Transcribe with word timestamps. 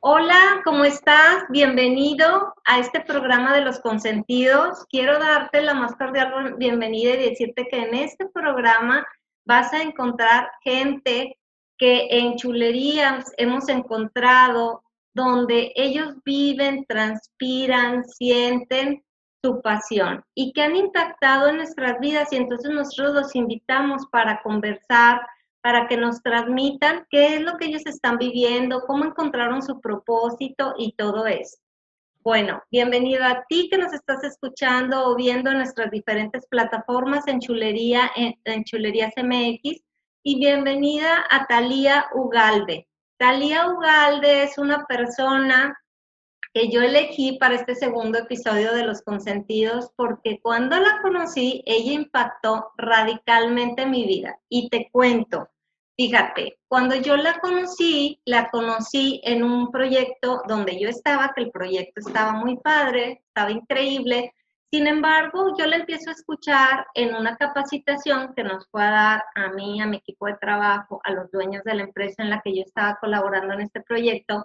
Hola, 0.00 0.62
¿cómo 0.64 0.84
estás? 0.84 1.44
Bienvenido 1.50 2.54
a 2.64 2.78
este 2.78 3.00
programa 3.00 3.54
de 3.54 3.60
los 3.60 3.78
consentidos. 3.80 4.86
Quiero 4.88 5.18
darte 5.18 5.60
la 5.60 5.74
más 5.74 5.94
cordial 5.96 6.54
bienvenida 6.56 7.14
y 7.14 7.30
decirte 7.30 7.68
que 7.70 7.78
en 7.78 7.94
este 7.94 8.26
programa 8.26 9.06
vas 9.44 9.72
a 9.72 9.82
encontrar 9.82 10.50
gente 10.62 11.38
que 11.76 12.08
en 12.10 12.36
chulerías 12.36 13.32
hemos 13.36 13.68
encontrado 13.68 14.82
donde 15.14 15.72
ellos 15.76 16.14
viven, 16.24 16.84
transpiran, 16.86 18.04
sienten 18.04 19.02
su 19.42 19.60
pasión 19.62 20.24
y 20.34 20.52
que 20.52 20.62
han 20.62 20.76
impactado 20.76 21.48
en 21.48 21.56
nuestras 21.58 22.00
vidas 22.00 22.32
y 22.32 22.36
entonces 22.36 22.70
nosotros 22.70 23.14
los 23.14 23.34
invitamos 23.34 24.06
para 24.10 24.42
conversar, 24.42 25.20
para 25.60 25.86
que 25.86 25.96
nos 25.96 26.22
transmitan 26.22 27.06
qué 27.10 27.36
es 27.36 27.42
lo 27.42 27.56
que 27.56 27.66
ellos 27.66 27.86
están 27.86 28.18
viviendo, 28.18 28.82
cómo 28.86 29.04
encontraron 29.04 29.62
su 29.62 29.80
propósito 29.80 30.74
y 30.78 30.92
todo 30.92 31.26
eso. 31.26 31.58
Bueno, 32.20 32.62
bienvenido 32.70 33.24
a 33.24 33.44
ti 33.48 33.68
que 33.70 33.78
nos 33.78 33.92
estás 33.92 34.22
escuchando 34.24 35.06
o 35.06 35.16
viendo 35.16 35.50
en 35.50 35.58
nuestras 35.58 35.90
diferentes 35.90 36.46
plataformas 36.46 37.26
en 37.28 37.40
Chulería, 37.40 38.10
en, 38.16 38.34
en 38.44 38.64
Chulerías 38.64 39.14
MX 39.16 39.80
y 40.24 40.38
bienvenida 40.38 41.24
a 41.30 41.46
Talía 41.46 42.06
Ugalde. 42.14 42.88
Talía 43.18 43.68
Ugalde 43.68 44.42
es 44.42 44.58
una 44.58 44.84
persona 44.86 45.78
que 46.58 46.70
yo 46.70 46.82
elegí 46.82 47.38
para 47.38 47.54
este 47.54 47.76
segundo 47.76 48.18
episodio 48.18 48.74
de 48.74 48.82
Los 48.82 49.02
Consentidos 49.02 49.92
porque 49.94 50.40
cuando 50.42 50.76
la 50.76 51.00
conocí, 51.02 51.62
ella 51.66 51.92
impactó 51.92 52.72
radicalmente 52.76 53.86
mi 53.86 54.04
vida. 54.06 54.40
Y 54.48 54.68
te 54.68 54.88
cuento, 54.90 55.48
fíjate, 55.96 56.58
cuando 56.66 56.96
yo 56.96 57.16
la 57.16 57.38
conocí, 57.38 58.20
la 58.24 58.50
conocí 58.50 59.20
en 59.22 59.44
un 59.44 59.70
proyecto 59.70 60.42
donde 60.48 60.80
yo 60.80 60.88
estaba, 60.88 61.32
que 61.32 61.44
el 61.44 61.52
proyecto 61.52 62.00
estaba 62.00 62.32
muy 62.32 62.56
padre, 62.56 63.22
estaba 63.28 63.52
increíble. 63.52 64.34
Sin 64.68 64.88
embargo, 64.88 65.54
yo 65.56 65.64
la 65.64 65.76
empiezo 65.76 66.10
a 66.10 66.14
escuchar 66.14 66.88
en 66.94 67.14
una 67.14 67.36
capacitación 67.36 68.34
que 68.34 68.42
nos 68.42 68.66
fue 68.68 68.82
a 68.82 68.90
dar 68.90 69.24
a 69.36 69.50
mí, 69.52 69.80
a 69.80 69.86
mi 69.86 69.98
equipo 69.98 70.26
de 70.26 70.34
trabajo, 70.40 71.00
a 71.04 71.12
los 71.12 71.30
dueños 71.30 71.62
de 71.62 71.76
la 71.76 71.84
empresa 71.84 72.24
en 72.24 72.30
la 72.30 72.40
que 72.42 72.56
yo 72.56 72.62
estaba 72.62 72.98
colaborando 73.00 73.54
en 73.54 73.60
este 73.60 73.80
proyecto 73.80 74.44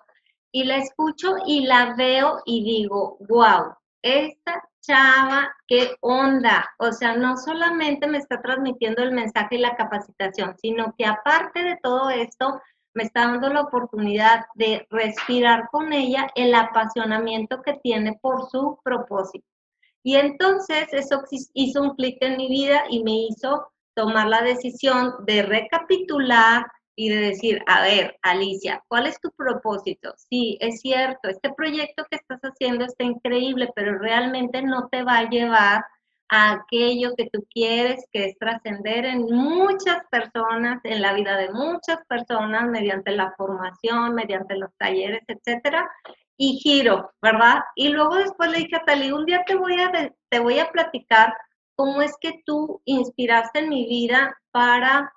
y 0.53 0.63
la 0.65 0.77
escucho 0.77 1.35
y 1.45 1.65
la 1.65 1.95
veo 1.95 2.41
y 2.45 2.63
digo, 2.63 3.17
wow, 3.27 3.73
esta 4.03 4.63
chava, 4.81 5.51
qué 5.67 5.95
onda. 6.01 6.69
O 6.77 6.91
sea, 6.91 7.15
no 7.15 7.37
solamente 7.37 8.07
me 8.07 8.19
está 8.19 8.39
transmitiendo 8.41 9.01
el 9.01 9.13
mensaje 9.13 9.55
y 9.55 9.59
la 9.59 9.75
capacitación, 9.75 10.55
sino 10.59 10.93
que 10.95 11.05
aparte 11.05 11.63
de 11.63 11.77
todo 11.81 12.09
esto, 12.11 12.61
me 12.93 13.03
está 13.03 13.21
dando 13.21 13.49
la 13.49 13.61
oportunidad 13.61 14.45
de 14.53 14.85
respirar 14.91 15.69
con 15.71 15.91
ella 15.91 16.27
el 16.35 16.53
apasionamiento 16.53 17.63
que 17.63 17.73
tiene 17.81 18.19
por 18.21 18.47
su 18.51 18.79
propósito. 18.83 19.47
Y 20.03 20.17
entonces 20.17 20.87
eso 20.91 21.23
hizo 21.53 21.81
un 21.81 21.95
clic 21.95 22.17
en 22.21 22.37
mi 22.37 22.49
vida 22.49 22.83
y 22.91 23.01
me 23.03 23.25
hizo 23.29 23.71
tomar 23.95 24.27
la 24.27 24.43
decisión 24.43 25.15
de 25.25 25.41
recapitular, 25.41 26.67
y 26.95 27.09
de 27.09 27.17
decir, 27.17 27.61
a 27.67 27.81
ver, 27.81 28.17
Alicia, 28.21 28.83
¿cuál 28.87 29.07
es 29.07 29.19
tu 29.19 29.31
propósito? 29.31 30.13
Sí, 30.17 30.57
es 30.61 30.81
cierto, 30.81 31.29
este 31.29 31.51
proyecto 31.53 32.05
que 32.09 32.17
estás 32.17 32.41
haciendo 32.41 32.85
está 32.85 33.03
increíble, 33.03 33.69
pero 33.75 33.97
realmente 33.97 34.61
no 34.61 34.87
te 34.89 35.03
va 35.03 35.17
a 35.19 35.29
llevar 35.29 35.83
a 36.29 36.51
aquello 36.53 37.13
que 37.15 37.29
tú 37.31 37.45
quieres, 37.53 38.05
que 38.11 38.25
es 38.25 38.37
trascender 38.37 39.05
en 39.05 39.23
muchas 39.25 40.03
personas, 40.09 40.79
en 40.83 41.01
la 41.01 41.13
vida 41.13 41.37
de 41.37 41.51
muchas 41.51 41.97
personas, 42.07 42.69
mediante 42.69 43.11
la 43.11 43.33
formación, 43.37 44.15
mediante 44.15 44.55
los 44.55 44.71
talleres, 44.77 45.21
etcétera, 45.27 45.89
y 46.37 46.57
giro, 46.57 47.11
¿verdad? 47.21 47.61
Y 47.75 47.89
luego 47.89 48.15
después 48.15 48.49
le 48.51 48.59
dije 48.59 48.75
a 48.75 48.85
Tali, 48.85 49.11
un 49.11 49.25
día 49.25 49.43
te 49.45 49.55
voy 49.55 49.79
a, 49.79 49.91
te 50.29 50.39
voy 50.39 50.59
a 50.59 50.71
platicar 50.71 51.33
cómo 51.75 52.01
es 52.01 52.15
que 52.19 52.41
tú 52.45 52.81
inspiraste 52.85 53.59
en 53.59 53.69
mi 53.69 53.87
vida 53.87 54.35
para 54.51 55.13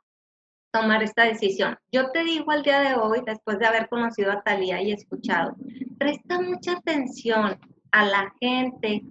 tomar 0.77 1.03
esta 1.03 1.25
decisión. 1.25 1.79
Yo 1.91 2.11
te 2.11 2.23
digo 2.23 2.51
al 2.51 2.63
día 2.63 2.81
de 2.81 2.95
hoy, 2.95 3.23
después 3.25 3.59
de 3.59 3.67
haber 3.67 3.89
conocido 3.89 4.31
a 4.31 4.43
Talía 4.43 4.83
y 4.83 4.93
escuchado, 4.93 5.57
presta 5.99 6.41
mucha 6.41 6.73
atención 6.73 7.59
a 7.93 8.05
la 8.05 8.35
gente 8.41 9.03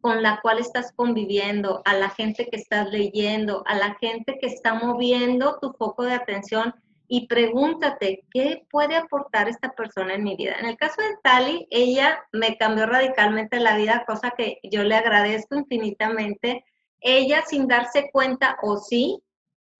con 0.00 0.22
la 0.22 0.40
cual 0.40 0.58
estás 0.58 0.92
conviviendo, 0.94 1.82
a 1.84 1.94
la 1.94 2.08
gente 2.10 2.48
que 2.50 2.56
estás 2.56 2.90
leyendo, 2.90 3.64
a 3.66 3.74
la 3.74 3.96
gente 4.00 4.38
que 4.40 4.46
está 4.46 4.74
moviendo 4.74 5.58
tu 5.60 5.72
foco 5.72 6.04
de 6.04 6.14
atención 6.14 6.74
y 7.08 7.26
pregúntate, 7.26 8.24
¿qué 8.30 8.64
puede 8.70 8.96
aportar 8.96 9.48
esta 9.48 9.72
persona 9.72 10.14
en 10.14 10.22
mi 10.22 10.36
vida? 10.36 10.54
En 10.60 10.66
el 10.66 10.76
caso 10.76 11.02
de 11.02 11.16
Tali, 11.24 11.66
ella 11.70 12.20
me 12.32 12.56
cambió 12.56 12.86
radicalmente 12.86 13.58
la 13.58 13.76
vida, 13.76 14.04
cosa 14.06 14.30
que 14.30 14.60
yo 14.62 14.84
le 14.84 14.94
agradezco 14.94 15.56
infinitamente. 15.56 16.64
Ella 17.00 17.42
sin 17.44 17.66
darse 17.66 18.10
cuenta, 18.12 18.56
o 18.62 18.76
sí, 18.76 19.20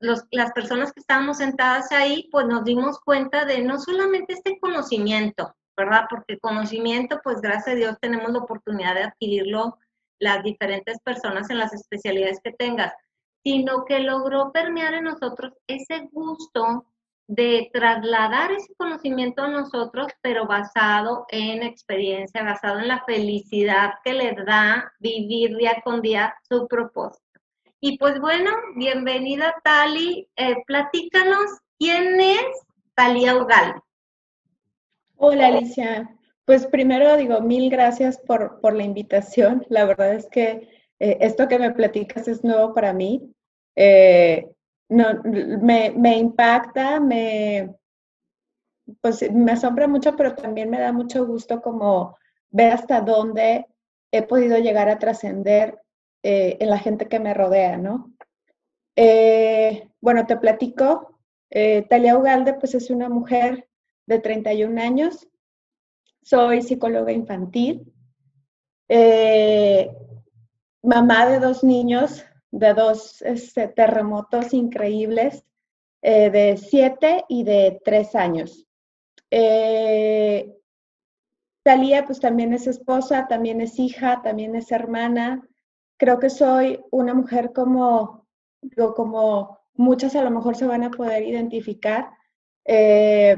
las 0.01 0.53
personas 0.53 0.93
que 0.93 1.01
estábamos 1.01 1.39
sentadas 1.39 1.93
ahí, 1.93 2.29
pues 2.33 2.47
nos 2.47 2.65
dimos 2.65 2.99
cuenta 3.01 3.45
de 3.45 3.63
no 3.63 3.79
solamente 3.79 4.33
este 4.33 4.59
conocimiento, 4.59 5.55
¿verdad? 5.77 6.07
Porque 6.09 6.39
conocimiento, 6.39 7.21
pues 7.23 7.41
gracias 7.41 7.69
a 7.69 7.75
Dios 7.75 7.97
tenemos 8.01 8.33
la 8.33 8.39
oportunidad 8.39 8.95
de 8.95 9.05
adquirirlo 9.05 9.79
las 10.19 10.43
diferentes 10.43 10.99
personas 11.01 11.51
en 11.51 11.59
las 11.59 11.73
especialidades 11.73 12.41
que 12.43 12.53
tengas, 12.53 12.93
sino 13.43 13.85
que 13.85 14.01
logró 14.01 14.53
permear 14.53 14.95
en 14.95 15.05
nosotros 15.05 15.53
ese 15.67 16.09
gusto 16.13 16.87
de 17.27 17.71
trasladar 17.73 18.51
ese 18.51 18.75
conocimiento 18.75 19.43
a 19.43 19.49
nosotros, 19.49 20.09
pero 20.21 20.47
basado 20.47 21.27
en 21.29 21.63
experiencia, 21.63 22.43
basado 22.43 22.81
en 22.81 22.89
la 22.89 23.05
felicidad 23.05 23.95
que 24.05 24.15
le 24.15 24.35
da 24.45 24.93
vivir 24.99 25.57
día 25.57 25.81
con 25.85 26.03
día 26.03 26.35
su 26.49 26.67
propósito. 26.67 27.30
Y 27.83 27.97
pues 27.97 28.21
bueno, 28.21 28.51
bienvenida 28.77 29.55
Tali. 29.65 30.29
Eh, 30.37 30.57
platícanos, 30.67 31.47
¿quién 31.79 32.21
es 32.21 32.45
Talia 32.95 33.35
Ugal? 33.39 33.81
Hola 35.17 35.47
Alicia. 35.47 36.15
Pues 36.45 36.67
primero 36.67 37.17
digo, 37.17 37.41
mil 37.41 37.71
gracias 37.71 38.19
por, 38.19 38.61
la 38.75 38.83
invitación. 38.83 39.65
La 39.71 39.87
verdad 39.87 40.13
es 40.13 40.29
que 40.29 40.69
eh, 40.99 41.17
esto 41.23 41.49
que 41.49 41.59
me 41.59 41.71
platicas 41.71 42.29
es 42.29 42.45
nuevo 42.45 42.75
para 42.75 42.93
mí. 42.93 43.33
Eh, 43.75 44.47
no, 44.91 45.23
me, 45.25 45.91
me, 45.97 46.19
impacta, 46.19 47.01
me, 47.01 47.75
pues 49.01 49.33
me 49.33 49.53
asombra 49.53 49.89
mucho, 49.89 50.17
pero 50.17 50.35
también 50.35 50.69
me 50.69 50.81
da 50.81 50.93
mucho 50.93 51.25
gusto 51.25 51.63
como 51.63 52.19
ver 52.51 52.75
hasta 52.75 53.01
dónde 53.01 53.65
he 54.13 54.23
podido 54.23 54.59
llegar 54.59 54.91
a 54.91 54.99
trascender 54.99 55.79
eh, 56.23 56.59
en 56.61 56.69
la 56.69 56.79
gente 56.79 57.09
que 57.09 57.19
me 57.19 57.33
rodea, 57.33 57.79
¿no? 57.79 58.13
Eh, 58.95 59.89
bueno, 60.01 60.27
te 60.27 60.37
platico. 60.37 61.19
Eh, 61.51 61.87
Talia 61.89 62.17
Ugalde, 62.17 62.55
pues 62.55 62.75
es 62.75 62.91
una 62.91 63.09
mujer 63.09 63.69
de 64.07 64.19
31 64.19 64.81
años. 64.81 65.29
Soy 66.23 66.63
psicóloga 66.63 67.13
infantil. 67.13 67.91
mamá 70.83 71.27
de 71.27 71.41
dos 71.41 71.63
niños, 71.65 72.25
de 72.51 72.75
dos 72.75 73.23
este, 73.23 73.69
terremotos 73.69 74.53
increíbles, 74.53 75.45
de 76.03 76.57
siete 76.59 77.25
y 77.29 77.45
de 77.45 77.81
tres 77.85 78.15
años. 78.15 78.67
Talía, 81.63 82.05
pues 82.05 82.21
también 82.21 82.53
es 82.53 82.67
esposa, 82.67 83.27
también 83.29 83.61
es 83.61 83.79
hija, 83.79 84.23
también 84.23 84.57
es 84.57 84.73
hermana, 84.73 85.50
creo 86.01 86.19
que 86.19 86.31
soy 86.31 86.83
una 86.91 87.13
mujer 87.13 87.53
como, 87.53 88.27
como 88.97 89.59
muchas 89.75 90.17
a 90.17 90.23
lo 90.23 90.31
mejor 90.31 90.57
se 90.57 90.67
van 90.67 90.83
a 90.83 90.91
poder 90.91 91.23
identificar, 91.23 92.11
eh, 92.65 93.37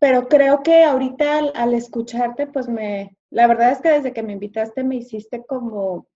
pero 0.00 0.26
creo 0.26 0.64
que 0.64 0.82
ahorita 0.82 1.38
al, 1.54 1.74
escucharte, 1.74 2.48
pues 2.48 2.68
me, 2.68 3.16
la 3.30 3.46
verdad 3.46 3.70
es 3.70 3.80
que 3.80 3.90
desde 3.90 4.12
que 4.12 4.24
me 4.24 4.32
invitaste 4.32 4.82
me 4.82 4.96
hiciste 4.96 5.46
como 5.46 6.08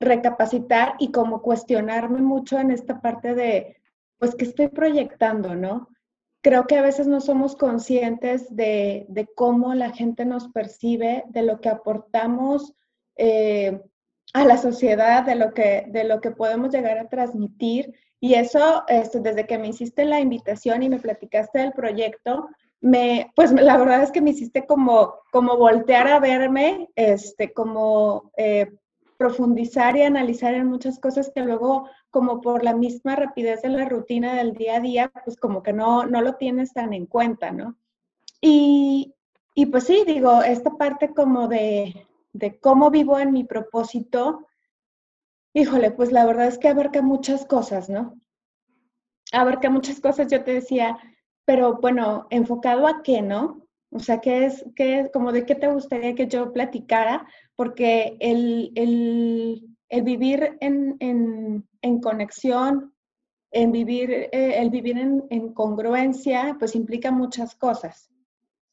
recapacitar 0.00 0.94
y 0.98 1.12
como 1.12 1.42
cuestionarme 1.42 2.22
mucho 2.22 2.58
en 2.58 2.70
esta 2.70 3.02
parte 3.02 3.34
de, 3.34 3.76
pues, 4.18 4.34
¿qué 4.36 4.46
estoy 4.46 4.68
proyectando, 4.68 5.54
no? 5.54 5.88
Creo 6.40 6.66
que 6.66 6.78
a 6.78 6.82
veces 6.82 7.06
no 7.08 7.20
somos 7.20 7.56
conscientes 7.56 8.56
de, 8.56 9.06
cómo 9.34 9.74
la 9.74 9.90
gente 9.90 10.24
nos 10.24 10.48
percibe, 10.48 11.24
de 11.28 11.42
lo 11.42 11.60
que 11.60 11.68
aportamos, 11.68 12.74
eh, 13.16 13.82
a 14.34 14.44
la 14.44 14.56
sociedad, 14.56 15.24
de 15.24 15.34
lo 15.34 15.52
que, 15.52 15.86
de 15.88 16.04
lo 16.04 16.20
que 16.20 16.30
podemos 16.30 16.72
llegar 16.72 16.98
a 16.98 17.08
transmitir. 17.08 17.94
Y 18.20 18.34
eso, 18.34 18.84
este, 18.88 19.20
desde 19.20 19.46
que 19.46 19.58
me 19.58 19.68
hiciste 19.68 20.04
la 20.04 20.20
invitación 20.20 20.82
y 20.82 20.88
me 20.88 20.98
platicaste 20.98 21.60
del 21.60 21.72
proyecto, 21.72 22.48
me, 22.80 23.32
pues 23.34 23.52
la 23.52 23.76
verdad 23.76 24.02
es 24.02 24.12
que 24.12 24.20
me 24.20 24.30
hiciste 24.30 24.66
como, 24.66 25.14
como 25.32 25.56
voltear 25.56 26.08
a 26.08 26.20
verme, 26.20 26.88
este, 26.94 27.52
como, 27.52 28.30
eh, 28.36 28.70
profundizar 29.18 29.96
y 29.96 30.02
analizar 30.02 30.54
en 30.54 30.68
muchas 30.68 30.98
cosas 30.98 31.30
que 31.34 31.42
luego, 31.42 31.88
como 32.10 32.40
por 32.40 32.62
la 32.62 32.74
misma 32.74 33.16
rapidez 33.16 33.60
de 33.62 33.68
la 33.68 33.84
rutina 33.84 34.34
del 34.34 34.54
día 34.54 34.76
a 34.76 34.80
día, 34.80 35.12
pues 35.24 35.36
como 35.36 35.62
que 35.62 35.72
no, 35.72 36.06
no 36.06 36.22
lo 36.22 36.36
tienes 36.36 36.72
tan 36.72 36.92
en 36.94 37.04
cuenta, 37.04 37.50
¿no? 37.50 37.76
Y, 38.40 39.12
y 39.54 39.66
pues 39.66 39.84
sí, 39.84 40.04
digo, 40.06 40.42
esta 40.42 40.70
parte 40.70 41.12
como 41.12 41.48
de, 41.48 42.06
de 42.32 42.58
cómo 42.58 42.90
vivo 42.90 43.18
en 43.18 43.32
mi 43.32 43.44
propósito, 43.44 44.46
híjole, 45.54 45.90
pues 45.90 46.12
la 46.12 46.24
verdad 46.24 46.46
es 46.46 46.58
que 46.58 46.68
abarca 46.68 47.02
muchas 47.02 47.46
cosas, 47.46 47.88
¿no? 47.88 48.20
Abarca 49.32 49.70
muchas 49.70 50.00
cosas, 50.00 50.30
yo 50.30 50.44
te 50.44 50.52
decía, 50.54 50.98
pero 51.44 51.78
bueno, 51.80 52.26
enfocado 52.30 52.86
a 52.86 53.02
qué, 53.02 53.22
¿no? 53.22 53.66
O 53.90 53.98
sea, 53.98 54.20
¿qué 54.20 54.46
es, 54.46 54.64
qué, 54.76 55.10
como 55.12 55.32
de 55.32 55.46
qué 55.46 55.54
te 55.54 55.72
gustaría 55.72 56.14
que 56.14 56.26
yo 56.26 56.52
platicara? 56.52 57.26
Porque 57.56 58.16
el, 58.20 58.72
vivir 60.02 60.58
en, 60.60 62.00
conexión, 62.02 62.94
en 63.50 63.72
vivir, 63.72 64.10
eh, 64.10 64.28
el 64.32 64.70
vivir 64.70 64.98
en, 64.98 65.24
en 65.30 65.52
congruencia, 65.54 66.56
pues 66.58 66.74
implica 66.74 67.10
muchas 67.10 67.54
cosas. 67.54 68.10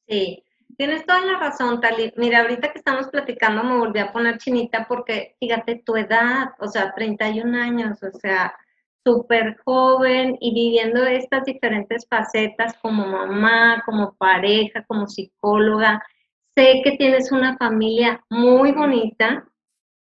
Sí, 0.08 0.44
Tienes 0.77 1.06
toda 1.06 1.22
la 1.22 1.39
razón, 1.39 1.80
Tali. 1.80 2.13
Mira, 2.18 2.42
ahorita 2.42 2.72
que 2.72 2.80
estamos 2.80 3.07
platicando 3.07 3.63
me 3.63 3.77
volví 3.77 4.00
a 4.00 4.12
poner 4.12 4.38
chinita 4.38 4.86
porque 4.88 5.36
fíjate 5.39 5.81
tu 5.86 5.95
edad, 5.95 6.50
o 6.60 6.68
sea, 6.68 6.94
31 6.94 7.57
años, 7.57 8.04
o 8.04 8.12
sea, 8.12 8.54
súper 9.06 9.57
joven 9.63 10.38
y 10.42 10.54
viviendo 10.54 11.06
estas 11.06 11.45
diferentes 11.45 12.06
facetas 12.10 12.75
como 12.81 13.06
mamá, 13.06 13.83
como 13.86 14.16
pareja, 14.16 14.83
como 14.86 15.07
psicóloga. 15.07 16.04
Sé 16.56 16.81
que 16.83 16.98
tienes 16.98 17.31
una 17.31 17.56
familia 17.57 18.24
muy 18.30 18.72
bonita 18.72 19.48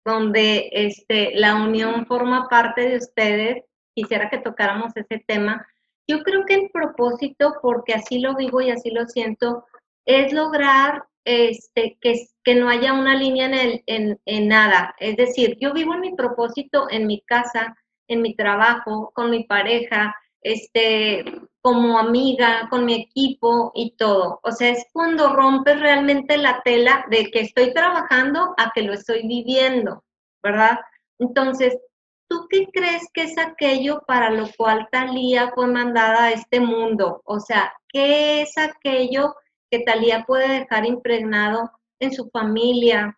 donde 0.04 0.68
este, 0.72 1.32
la 1.36 1.54
unión 1.54 2.04
forma 2.06 2.48
parte 2.48 2.88
de 2.88 2.96
ustedes. 2.96 3.64
Quisiera 3.94 4.28
que 4.28 4.38
tocáramos 4.38 4.94
ese 4.96 5.22
tema. 5.26 5.66
Yo 6.06 6.22
creo 6.22 6.44
que 6.44 6.54
el 6.54 6.70
propósito, 6.70 7.54
porque 7.62 7.94
así 7.94 8.18
lo 8.18 8.34
vivo 8.34 8.60
y 8.60 8.70
así 8.70 8.90
lo 8.90 9.06
siento, 9.06 9.64
es 10.04 10.32
lograr 10.32 11.04
este, 11.24 11.98
que, 12.00 12.26
que 12.42 12.54
no 12.54 12.68
haya 12.68 12.92
una 12.92 13.14
línea 13.14 13.46
en, 13.46 13.54
el, 13.54 13.82
en, 13.86 14.20
en 14.24 14.48
nada. 14.48 14.94
Es 14.98 15.16
decir, 15.16 15.56
yo 15.60 15.72
vivo 15.72 15.94
en 15.94 16.00
mi 16.00 16.14
propósito 16.14 16.88
en 16.90 17.06
mi 17.06 17.20
casa, 17.22 17.76
en 18.08 18.22
mi 18.22 18.34
trabajo, 18.34 19.12
con 19.14 19.30
mi 19.30 19.44
pareja, 19.44 20.14
este, 20.42 21.24
como 21.60 21.98
amiga, 21.98 22.68
con 22.70 22.84
mi 22.84 22.94
equipo 22.94 23.72
y 23.74 23.96
todo. 23.96 24.40
O 24.42 24.52
sea, 24.52 24.70
es 24.70 24.86
cuando 24.92 25.34
rompes 25.34 25.78
realmente 25.80 26.36
la 26.38 26.62
tela 26.62 27.04
de 27.10 27.30
que 27.30 27.40
estoy 27.40 27.74
trabajando 27.74 28.54
a 28.56 28.72
que 28.74 28.82
lo 28.82 28.94
estoy 28.94 29.26
viviendo, 29.26 30.04
¿verdad? 30.42 30.80
Entonces, 31.18 31.78
¿tú 32.28 32.46
qué 32.48 32.68
crees 32.72 33.02
que 33.12 33.24
es 33.24 33.38
aquello 33.38 34.02
para 34.06 34.30
lo 34.30 34.48
cual 34.56 34.88
Talía 34.90 35.52
fue 35.54 35.66
mandada 35.66 36.24
a 36.24 36.32
este 36.32 36.60
mundo? 36.60 37.20
O 37.24 37.40
sea, 37.40 37.72
¿qué 37.88 38.42
es 38.42 38.56
aquello 38.56 39.34
que 39.70 39.80
Talía 39.80 40.24
puede 40.26 40.60
dejar 40.60 40.84
impregnado 40.84 41.70
en 42.00 42.12
su 42.12 42.28
familia, 42.30 43.16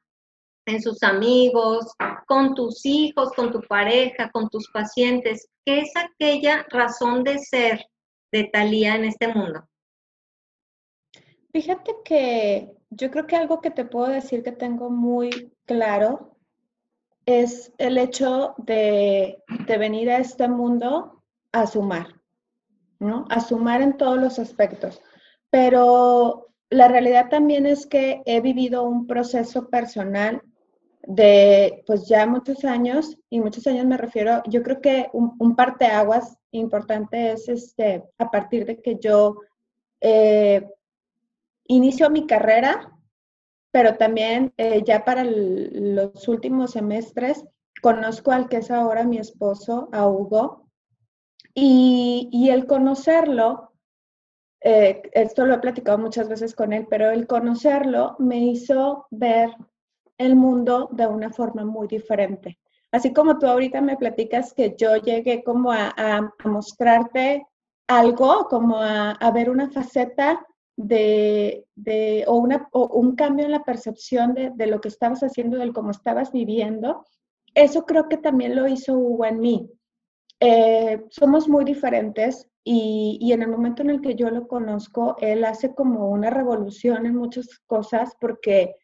en 0.66 0.82
sus 0.82 1.02
amigos, 1.02 1.92
con 2.26 2.54
tus 2.54 2.84
hijos, 2.84 3.32
con 3.34 3.50
tu 3.50 3.60
pareja, 3.62 4.30
con 4.30 4.48
tus 4.48 4.70
pacientes. 4.70 5.48
¿Qué 5.64 5.80
es 5.80 5.92
aquella 5.96 6.66
razón 6.70 7.24
de 7.24 7.38
ser 7.38 7.86
de 8.30 8.44
Talía 8.44 8.94
en 8.94 9.04
este 9.04 9.28
mundo? 9.28 9.66
Fíjate 11.52 11.96
que 12.04 12.72
yo 12.90 13.10
creo 13.10 13.26
que 13.26 13.36
algo 13.36 13.60
que 13.60 13.70
te 13.70 13.84
puedo 13.84 14.08
decir 14.08 14.42
que 14.42 14.52
tengo 14.52 14.90
muy 14.90 15.52
claro 15.66 16.36
es 17.26 17.72
el 17.78 17.98
hecho 17.98 18.54
de, 18.58 19.42
de 19.66 19.78
venir 19.78 20.10
a 20.10 20.18
este 20.18 20.48
mundo 20.48 21.22
a 21.52 21.66
sumar, 21.66 22.20
¿no? 22.98 23.26
A 23.30 23.40
sumar 23.40 23.82
en 23.82 23.96
todos 23.96 24.18
los 24.18 24.38
aspectos 24.38 25.00
pero 25.52 26.48
la 26.70 26.88
realidad 26.88 27.28
también 27.28 27.66
es 27.66 27.86
que 27.86 28.22
he 28.24 28.40
vivido 28.40 28.84
un 28.84 29.06
proceso 29.06 29.68
personal 29.68 30.40
de 31.02 31.84
pues 31.86 32.08
ya 32.08 32.26
muchos 32.26 32.64
años, 32.64 33.18
y 33.28 33.38
muchos 33.38 33.66
años 33.66 33.84
me 33.84 33.98
refiero, 33.98 34.42
yo 34.48 34.62
creo 34.62 34.80
que 34.80 35.10
un, 35.12 35.36
un 35.38 35.54
parteaguas 35.54 36.38
importante 36.52 37.32
es 37.32 37.50
este, 37.50 38.02
a 38.16 38.30
partir 38.30 38.64
de 38.64 38.80
que 38.80 38.96
yo 38.98 39.42
eh, 40.00 40.66
inicio 41.66 42.08
mi 42.08 42.26
carrera, 42.26 42.90
pero 43.70 43.98
también 43.98 44.54
eh, 44.56 44.82
ya 44.86 45.04
para 45.04 45.22
los 45.24 46.28
últimos 46.28 46.70
semestres 46.70 47.44
conozco 47.82 48.32
al 48.32 48.48
que 48.48 48.58
es 48.58 48.70
ahora 48.70 49.04
mi 49.04 49.18
esposo, 49.18 49.90
a 49.92 50.08
Hugo, 50.08 50.66
y, 51.52 52.30
y 52.32 52.48
el 52.48 52.64
conocerlo 52.64 53.71
eh, 54.64 55.02
esto 55.12 55.44
lo 55.44 55.54
he 55.54 55.58
platicado 55.58 55.98
muchas 55.98 56.28
veces 56.28 56.54
con 56.54 56.72
él, 56.72 56.86
pero 56.88 57.10
el 57.10 57.26
conocerlo 57.26 58.16
me 58.18 58.38
hizo 58.38 59.06
ver 59.10 59.50
el 60.18 60.36
mundo 60.36 60.88
de 60.92 61.06
una 61.06 61.30
forma 61.30 61.64
muy 61.64 61.88
diferente. 61.88 62.58
Así 62.92 63.12
como 63.12 63.38
tú 63.38 63.46
ahorita 63.46 63.80
me 63.80 63.96
platicas 63.96 64.52
que 64.52 64.74
yo 64.78 64.96
llegué 64.96 65.42
como 65.42 65.72
a, 65.72 66.32
mostrarte 66.44 67.46
algo, 67.88 68.46
como 68.48 68.76
a, 68.80 69.30
ver 69.32 69.50
una 69.50 69.70
faceta 69.70 70.46
de, 70.76 71.64
o, 72.26 72.36
una, 72.36 72.68
un 72.72 73.16
cambio 73.16 73.46
en 73.46 73.52
la 73.52 73.64
percepción 73.64 74.34
de, 74.34 74.66
lo 74.66 74.80
que 74.80 74.88
estabas 74.88 75.22
haciendo, 75.22 75.58
de 75.58 75.72
cómo 75.72 75.90
estabas 75.90 76.30
viviendo, 76.32 77.04
eso 77.54 77.84
creo 77.84 78.08
que 78.08 78.18
también 78.18 78.54
lo 78.54 78.68
hizo 78.68 78.96
Hugo 78.96 79.24
en 79.24 79.40
mí. 79.40 79.70
Eh, 80.40 81.02
somos 81.10 81.48
muy 81.48 81.64
diferentes, 81.64 82.48
y, 82.64 83.32
en 83.32 83.42
el 83.42 83.48
momento 83.48 83.82
en 83.82 83.90
el 83.90 84.00
que 84.00 84.14
yo 84.14 84.30
lo 84.30 84.46
conozco, 84.46 85.16
él 85.20 85.44
hace 85.44 85.74
como 85.74 86.08
una 86.08 86.30
revolución 86.30 87.06
en 87.06 87.16
muchas 87.16 87.58
cosas 87.66 88.14
porque 88.20 88.76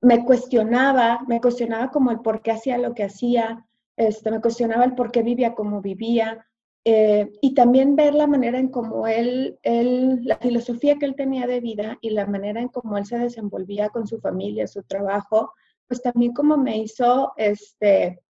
me 0.00 0.24
cuestionaba, 0.24 1.20
me 1.28 1.40
cuestionaba 1.40 1.90
como 1.90 2.10
el 2.10 2.20
por 2.20 2.42
qué 2.42 2.52
hacía 2.52 2.78
lo 2.78 2.94
que 2.94 3.04
hacía, 3.04 3.66
este, 3.96 4.30
me 4.30 4.40
cuestionaba 4.40 4.84
el 4.84 4.94
por 4.94 5.10
qué 5.10 5.22
vivía 5.22 5.54
como 5.54 5.82
vivía, 5.82 6.46
eh, 6.84 7.30
y 7.42 7.52
también 7.52 7.94
ver 7.94 8.14
la 8.14 8.26
manera 8.26 8.58
en 8.58 8.68
cómo 8.68 9.06
él, 9.06 9.58
él, 9.62 10.20
la 10.24 10.38
filosofía 10.38 10.96
que 10.98 11.04
él 11.04 11.14
tenía 11.14 11.46
de 11.46 11.60
vida 11.60 11.98
y 12.00 12.10
la 12.10 12.26
manera 12.26 12.60
en 12.62 12.68
cómo 12.68 12.96
él 12.96 13.04
se 13.04 13.18
desenvolvía 13.18 13.90
con 13.90 14.06
su 14.06 14.18
familia, 14.18 14.66
su 14.66 14.82
trabajo, 14.84 15.52
pues 15.86 16.00
también 16.00 16.32
como 16.32 16.56
me 16.56 16.78
hizo 16.78 17.34
este, 17.36 18.22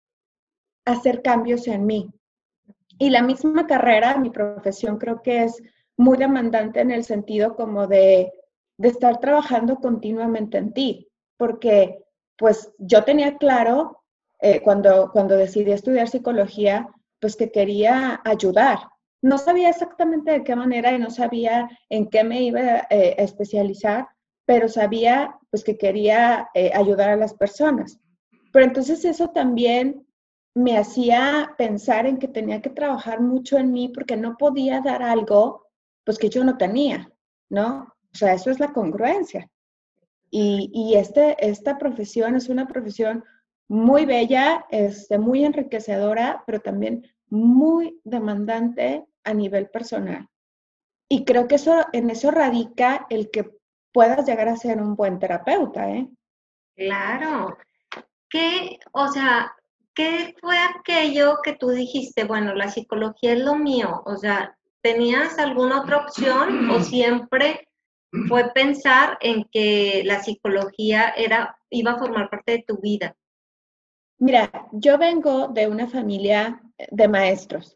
hacer 0.86 1.22
cambios 1.22 1.68
en 1.68 1.86
mí. 1.86 2.12
Y 3.00 3.10
la 3.10 3.24
misma 3.24 3.66
carrera, 3.66 4.18
mi 4.18 4.30
profesión 4.30 4.98
creo 4.98 5.22
que 5.22 5.44
es 5.44 5.64
muy 5.96 6.18
demandante 6.18 6.82
en 6.82 6.92
el 6.92 7.06
sentido 7.06 7.56
como 7.56 7.88
de, 7.88 8.32
estar 8.78 9.20
trabajando 9.20 9.78
continuamente 9.78 10.58
en 10.58 10.74
ti, 10.74 11.10
porque 11.38 12.04
pues 12.38 12.72
yo 12.78 13.04
tenía 13.04 13.38
claro 13.38 14.04
eh, 14.42 14.62
cuando, 14.62 15.12
cuando 15.12 15.36
decidí 15.36 15.72
estudiar 15.72 16.08
psicología, 16.08 16.90
pues 17.20 17.36
que 17.36 17.52
quería 17.52 18.22
ayudar. 18.24 18.80
No 19.22 19.38
sabía 19.38 19.70
exactamente 19.70 20.32
de 20.32 20.44
qué 20.44 20.56
manera 20.56 20.94
y 20.94 21.00
no 21.00 21.10
sabía 21.10 21.70
en 21.90 22.10
qué 22.10 22.24
me 22.24 22.42
iba 22.44 22.88
eh, 22.90 23.16
a 23.18 23.22
especializar, 23.22 24.08
pero 24.46 24.70
sabía 24.70 25.38
pues 25.52 25.64
que 25.64 25.78
quería 25.78 26.50
eh, 26.54 26.72
ayudar 26.74 27.10
a 27.10 27.18
las 27.18 27.34
personas. 27.34 28.00
Pero 28.52 28.66
entonces 28.66 29.04
eso 29.04 29.30
también 29.30 30.06
me 30.56 30.78
hacía 30.78 31.54
pensar 31.58 32.06
en 32.06 32.18
que 32.18 32.28
tenía 32.28 32.62
que 32.62 32.70
trabajar 32.70 33.22
mucho 33.22 33.58
en 33.58 33.72
mí 33.72 33.90
porque 33.90 34.18
no 34.18 34.38
podía 34.38 34.82
dar 34.82 35.04
algo 35.04 35.68
pues 36.04 36.18
que 36.18 36.30
yo 36.30 36.44
no 36.44 36.58
tenía, 36.58 37.12
¿no? 37.50 37.94
O 38.12 38.18
sea, 38.18 38.34
eso 38.34 38.50
es 38.50 38.60
la 38.60 38.74
congruencia. 38.74 39.50
Y, 40.32 40.72
y 40.74 40.96
este, 40.96 41.36
esta 41.40 41.78
profesión 41.78 42.36
es 42.36 42.50
una 42.50 42.68
profesión 42.68 43.24
muy 43.68 44.06
bella, 44.06 44.66
este, 44.72 45.20
muy 45.20 45.46
enriquecedora, 45.46 46.44
pero 46.46 46.60
también 46.60 47.08
muy 47.28 48.00
demandante 48.04 49.06
a 49.24 49.34
nivel 49.34 49.70
personal. 49.70 50.28
Y 51.08 51.26
creo 51.26 51.48
que 51.48 51.56
eso, 51.56 51.86
en 51.94 52.10
eso 52.10 52.32
radica 52.32 53.06
el 53.10 53.30
que 53.30 53.52
puedas 53.92 54.26
llegar 54.26 54.48
a 54.48 54.58
ser 54.58 54.82
un 54.82 54.96
buen 54.96 55.20
terapeuta, 55.20 55.90
¿eh? 55.92 56.10
Claro. 56.76 57.58
Que, 58.30 58.80
o 58.92 59.08
sea, 59.08 59.52
¿qué 60.00 60.34
fue 60.40 60.56
aquello 60.58 61.40
que 61.44 61.58
tú 61.58 61.72
dijiste, 61.72 62.24
bueno, 62.24 62.56
la 62.56 62.70
psicología 62.70 63.34
es 63.34 63.40
lo 63.40 63.58
mío? 63.58 64.02
O 64.06 64.16
sea, 64.16 64.58
¿tenías 64.82 65.38
alguna 65.38 65.82
otra 65.82 65.98
opción 65.98 66.70
o 66.70 66.80
siempre 66.84 67.68
fue 68.30 68.50
pensar 68.54 69.18
en 69.20 69.44
que 69.52 70.04
la 70.06 70.24
psicología 70.24 71.10
era, 71.10 71.58
iba 71.70 71.92
a 71.92 71.98
formar 71.98 72.30
parte 72.30 72.54
de 72.54 72.64
tu 72.66 72.78
vida? 72.78 73.14
Mira, 74.20 74.50
yo 74.72 74.98
vengo 74.98 75.50
de 75.50 75.68
una 75.68 75.90
familia 75.90 76.62
de 76.90 77.08
maestros. 77.10 77.76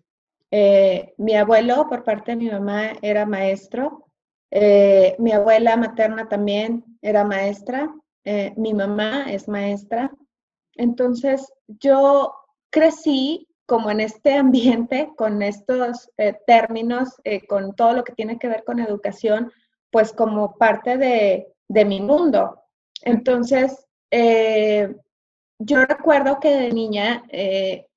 Eh, 0.49 1.13
mi 1.17 1.35
abuelo, 1.35 1.89
por 1.89 2.05
parte 2.05 2.31
de 2.31 2.37
mi 2.37 2.49
mamá, 2.49 2.93
era 3.01 3.25
maestro. 3.25 4.07
Eh, 4.49 5.17
mi 5.19 5.33
abuela 5.33 5.75
materna 5.75 6.29
también 6.29 6.85
era 7.01 7.25
maestra. 7.25 7.93
Eh, 8.23 8.53
mi 8.55 8.73
mamá 8.73 9.25
es 9.29 9.49
maestra. 9.49 10.09
Entonces, 10.75 11.51
yo 11.67 12.33
crecí 12.69 13.47
como 13.65 13.89
en 13.89 14.01
este 14.01 14.35
ambiente, 14.35 15.11
con 15.15 15.41
estos 15.41 16.09
eh, 16.17 16.35
términos, 16.45 17.09
eh, 17.23 17.45
con 17.47 17.75
todo 17.75 17.93
lo 17.93 18.03
que 18.03 18.13
tiene 18.13 18.37
que 18.37 18.47
ver 18.47 18.63
con 18.63 18.79
educación, 18.79 19.51
pues 19.91 20.11
como 20.13 20.57
parte 20.57 20.97
de, 20.97 21.47
mi 21.85 22.01
mundo. 22.01 22.61
Entonces, 23.01 23.87
eh, 24.11 24.93
yo 25.59 25.85
recuerdo 25.85 26.39
que 26.39 26.49
de 26.49 26.71
niña 26.71 27.23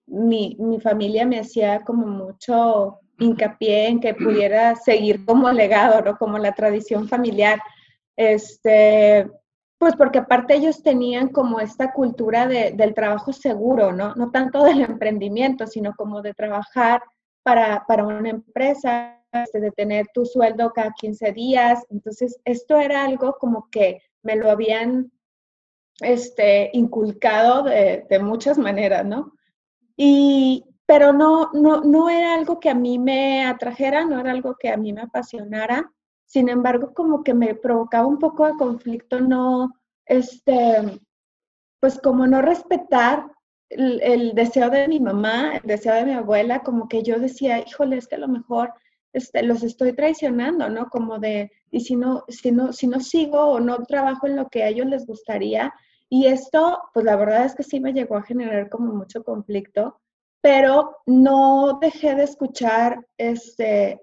mi, 0.07 0.57
mi, 0.59 0.81
familia 0.81 1.27
me 1.27 1.41
hacía 1.41 1.81
como 1.85 2.07
mucho 2.07 3.01
hincapié 3.19 3.89
en 3.89 4.01
que 4.01 4.15
pudiera 4.15 4.77
seguir 4.77 5.25
como 5.27 5.51
legado, 5.53 6.01
¿no? 6.03 6.17
Como 6.17 6.39
la 6.39 6.53
tradición 6.53 7.09
familiar. 7.09 7.61
Este, 8.17 9.29
pues 9.79 9.95
porque 9.97 10.19
aparte 10.19 10.55
ellos 10.55 10.83
tenían 10.83 11.29
como 11.29 11.61
esta 11.61 11.93
cultura 11.93 12.47
del 12.47 12.95
trabajo 12.95 13.33
seguro, 13.33 13.93
¿no? 13.93 14.15
No 14.15 14.31
tanto 14.31 14.65
del 14.65 14.83
emprendimiento, 14.83 15.67
sino 15.67 15.95
como 15.95 16.23
de 16.23 16.35
trabajar 16.35 17.03
para, 17.43 17.85
una 18.05 18.31
empresa, 18.31 19.23
este, 19.33 19.61
de 19.61 19.71
tener 19.71 20.07
tu 20.13 20.25
sueldo 20.25 20.73
cada 20.73 20.93
15 20.93 21.33
días. 21.33 21.85
Entonces, 21.91 22.41
esto 22.45 22.79
era 22.79 23.05
algo 23.05 23.37
como 23.39 23.69
que 23.71 24.03
me 24.23 24.37
lo 24.37 24.51
habían 24.51 25.13
este, 26.01 26.71
inculcado 26.73 27.63
de, 27.63 28.07
de 28.09 28.19
muchas 28.19 28.59
maneras, 28.59 29.05
¿no? 29.05 29.33
Y, 29.97 30.65
pero 30.87 31.13
no, 31.13 31.51
no, 31.53 31.83
no 31.83 32.09
era 32.09 32.35
algo 32.35 32.61
que 32.61 32.71
a 32.71 32.75
mí 32.75 32.99
me 32.99 33.45
atrajera, 33.45 34.05
no 34.05 34.21
era 34.21 34.31
algo 34.31 34.57
que 34.59 34.71
a 34.71 34.77
mí 34.77 34.93
me 34.93 35.03
apasionara. 35.03 35.93
Sin 36.27 36.49
embargo, 36.49 36.93
como 36.93 37.23
que 37.23 37.35
me 37.35 37.55
provocaba 37.55 38.07
un 38.07 38.19
poco 38.19 38.47
de 38.47 38.57
conflicto 38.57 39.21
no, 39.21 39.73
este, 40.05 41.01
pues 41.81 42.01
como 42.01 42.27
no 42.27 42.43
respetar 42.43 43.31
el, 43.69 44.35
deseo 44.35 44.71
de 44.71 44.89
mi 44.89 45.01
mamá, 45.01 45.57
el 45.57 45.63
deseo 45.67 45.95
de 45.95 46.05
mi 46.05 46.13
abuela, 46.13 46.63
como 46.63 46.89
que 46.89 47.03
yo 47.03 47.19
decía, 47.19 47.61
híjole, 47.61 47.97
es 47.97 48.07
que 48.07 48.17
a 48.17 48.19
lo 48.19 48.29
mejor 48.29 48.73
este, 49.13 49.43
los 49.43 49.63
estoy 49.63 49.93
traicionando, 49.93 50.69
¿no? 50.69 50.89
Como 50.89 51.19
de, 51.19 51.51
y 51.71 51.81
si 51.81 51.97
no, 51.97 52.25
si 52.29 52.53
no, 52.53 52.73
si 52.73 52.87
no 52.87 53.01
sigo 53.01 53.41
o 53.41 53.61
no 53.61 53.79
trabajo 53.85 54.27
en 54.27 54.37
lo 54.37 54.49
que 54.49 54.63
a 54.63 54.69
ellos 54.69 54.87
les 54.87 55.07
gustaría. 55.07 55.73
Y 56.09 56.27
esto, 56.27 56.79
pues 56.95 57.05
la 57.05 57.17
verdad 57.17 57.45
es 57.45 57.55
que 57.55 57.63
sí 57.63 57.81
me 57.81 57.93
llegó 57.93 58.17
a 58.17 58.23
generar 58.23 58.69
como 58.69 58.93
mucho 58.93 59.25
conflicto, 59.25 60.01
pero 60.41 60.99
no 61.07 61.79
dejé 61.81 62.15
de 62.15 62.25
escuchar 62.25 63.05
este, 63.19 64.01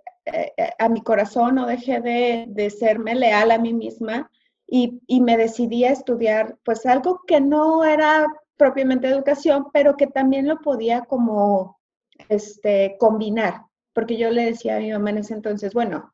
a 0.79 0.89
mi 0.89 1.01
corazón, 1.01 1.55
no 1.55 1.65
dejé 1.65 1.99
de, 2.01 2.69
serme 2.69 3.15
leal 3.15 3.51
a 3.51 3.57
mí 3.57 3.73
misma 3.73 4.29
y, 4.67 5.01
me 5.21 5.37
decidí 5.37 5.83
a 5.85 5.91
estudiar 5.91 6.57
pues 6.63 6.85
algo 6.85 7.21
que 7.27 7.41
no 7.41 7.83
era 7.83 8.25
propiamente 8.57 9.07
educación, 9.07 9.67
pero 9.73 9.97
que 9.97 10.07
también 10.07 10.47
lo 10.47 10.61
podía 10.61 11.01
como 11.01 11.79
este, 12.29 12.95
combinar, 12.99 13.65
porque 13.93 14.17
yo 14.17 14.29
le 14.29 14.45
decía 14.45 14.77
a 14.77 14.79
mi 14.79 14.91
mamá 14.91 15.09
en 15.11 15.17
ese 15.19 15.33
entonces, 15.33 15.73
bueno, 15.73 16.13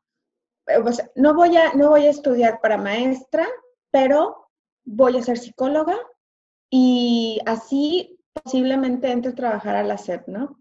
eh, 0.66 0.78
no, 1.14 1.34
voy 1.34 1.56
a, 1.56 1.72
no 1.74 1.90
voy 1.90 2.06
a 2.06 2.10
estudiar 2.10 2.60
para 2.60 2.78
maestra, 2.78 3.46
pero 3.90 4.48
voy 4.84 5.16
a 5.16 5.22
ser 5.22 5.38
psicóloga 5.38 5.96
y 6.70 7.40
así 7.46 8.18
posiblemente 8.32 9.10
entre 9.10 9.32
a 9.32 9.34
trabajar 9.34 9.76
a 9.76 9.82
la 9.82 9.98
SEP, 9.98 10.28
¿no? 10.28 10.60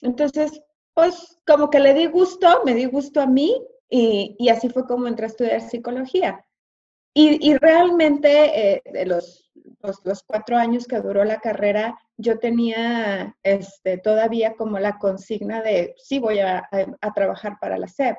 Entonces, 0.00 0.62
pues 0.96 1.38
como 1.46 1.68
que 1.68 1.78
le 1.78 1.92
di 1.92 2.06
gusto, 2.06 2.62
me 2.64 2.72
di 2.72 2.86
gusto 2.86 3.20
a 3.20 3.26
mí 3.26 3.62
y, 3.90 4.48
así 4.48 4.70
fue 4.70 4.86
como 4.86 5.06
entré 5.06 5.26
a 5.26 5.28
estudiar 5.28 5.60
psicología. 5.60 6.42
Y, 7.12 7.54
realmente 7.58 8.76
eh, 8.76 8.82
de 8.92 9.04
los, 9.04 9.50
los, 10.04 10.22
cuatro 10.22 10.56
años 10.56 10.86
que 10.86 11.00
duró 11.00 11.22
la 11.24 11.38
carrera, 11.38 11.98
yo 12.16 12.38
tenía 12.38 13.36
este, 13.42 13.98
todavía 13.98 14.54
como 14.54 14.78
la 14.78 14.98
consigna 14.98 15.60
de 15.60 15.94
sí 15.98 16.18
voy 16.18 16.40
a, 16.40 16.66
trabajar 17.14 17.58
para 17.60 17.76
la 17.76 17.88
SEP. 17.88 18.16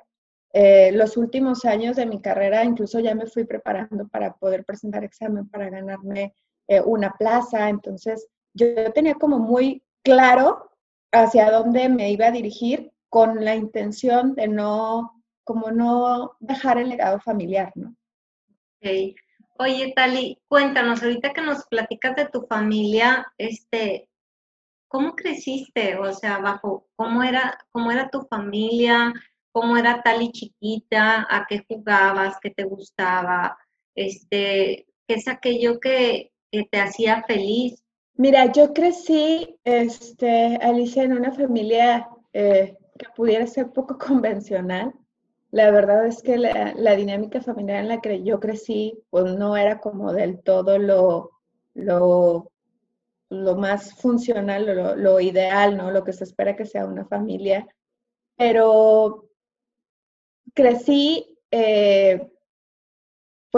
Eh, 0.53 0.91
los 0.93 1.17
últimos 1.17 1.65
años 1.65 1.96
de 1.96 2.05
mi 2.05 2.22
carrera 2.22 2.63
incluso 2.63 3.00
ya 3.00 3.13
me 3.15 3.25
fui 3.25 3.43
preparando 3.43 4.07
para 4.07 4.34
poder 4.34 4.63
presentar 4.63 5.03
examen 5.03 5.50
para 5.50 5.69
ganarme 5.69 6.36
eh, 6.67 6.81
una 6.81 7.12
plaza. 7.17 7.69
Entonces 7.69 8.27
yo 8.53 8.91
tenía 8.93 9.15
como 9.15 9.39
muy 9.39 9.84
claro 10.03 10.67
hacia 11.12 11.52
dónde 11.52 11.90
me 11.90 12.12
iba 12.12 12.28
a 12.28 12.32
dirigir 12.32 12.92
con 13.10 13.44
la 13.44 13.56
intención 13.56 14.36
de 14.36 14.48
no, 14.48 15.24
como 15.44 15.72
no 15.72 16.36
dejar 16.40 16.78
el 16.78 16.90
legado 16.90 17.20
familiar, 17.20 17.72
¿no? 17.76 17.96
Oye, 19.60 19.94
Tali, 19.96 20.40
cuéntanos, 20.48 21.02
ahorita 21.02 21.34
que 21.34 21.42
nos 21.42 21.66
platicas 21.66 22.16
de 22.16 22.28
tu 22.28 22.46
familia, 22.46 23.34
este, 23.40 24.08
¿cómo 24.88 25.16
creciste? 25.16 25.96
O 25.98 26.14
sea, 26.14 26.38
bajo, 26.38 26.88
¿cómo 26.96 27.24
era, 27.24 27.58
cómo 27.72 27.92
era 27.92 28.10
tu 28.10 28.22
familia? 28.28 29.14
¿Cómo 29.52 29.76
era 29.78 30.04
Tali 30.04 30.32
chiquita? 30.32 31.26
¿A 31.28 31.48
qué 31.48 31.66
jugabas? 31.68 32.38
¿Qué 32.40 32.52
te 32.52 32.66
gustaba? 32.66 33.58
Este, 33.96 34.86
¿qué 35.08 35.16
es 35.16 35.28
aquello 35.28 35.80
que, 35.80 36.32
que 36.52 36.66
te 36.66 36.80
hacía 36.80 37.24
feliz? 37.24 37.84
Mira, 38.18 38.52
yo 38.52 38.74
crecí, 38.74 39.60
este, 39.64 40.58
Alicia, 40.58 41.04
en 41.04 41.14
una 41.14 41.32
familia 41.32 42.10
eh, 42.34 42.76
que 42.98 43.06
pudiera 43.16 43.46
ser 43.46 43.72
poco 43.72 43.98
convencional. 44.00 44.92
La 45.52 45.70
verdad 45.72 46.08
es 46.08 46.24
que 46.24 46.38
la, 46.38 46.96
dinámica 46.96 47.42
familiar 47.42 47.80
en 47.80 47.88
la 47.90 48.02
que 48.02 48.24
yo 48.24 48.40
crecí, 48.40 49.00
pues 49.12 49.36
no 49.36 49.56
era 49.56 49.80
como 49.80 50.12
del 50.14 50.42
todo 50.42 50.80
lo, 50.80 51.32
lo, 51.76 52.52
lo 53.30 53.56
más 53.56 53.94
funcional, 53.94 54.66
lo, 54.66 54.96
lo, 54.96 55.20
ideal, 55.20 55.78
¿no? 55.78 55.92
Lo 55.92 56.04
que 56.04 56.12
se 56.12 56.24
espera 56.24 56.56
que 56.56 56.66
sea 56.66 56.86
una 56.86 57.06
familia. 57.06 57.68
Pero 58.36 59.30
crecí 60.56 61.38
eh, 61.52 62.28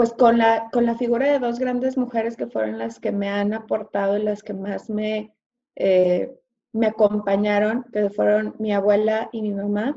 pues 0.00 0.14
con 0.14 0.38
la, 0.38 0.70
con 0.72 0.86
la 0.86 0.96
figura 0.96 1.30
de 1.30 1.38
dos 1.38 1.58
grandes 1.58 1.98
mujeres 1.98 2.34
que 2.34 2.46
fueron 2.46 2.78
las 2.78 2.98
que 2.98 3.12
me 3.12 3.28
han 3.28 3.52
aportado 3.52 4.16
y 4.16 4.22
las 4.22 4.42
que 4.42 4.54
más 4.54 4.88
me, 4.88 5.34
eh, 5.76 6.34
me 6.72 6.86
acompañaron, 6.86 7.84
que 7.92 8.08
fueron 8.08 8.54
mi 8.58 8.72
abuela 8.72 9.28
y 9.30 9.42
mi 9.42 9.52
mamá. 9.52 9.94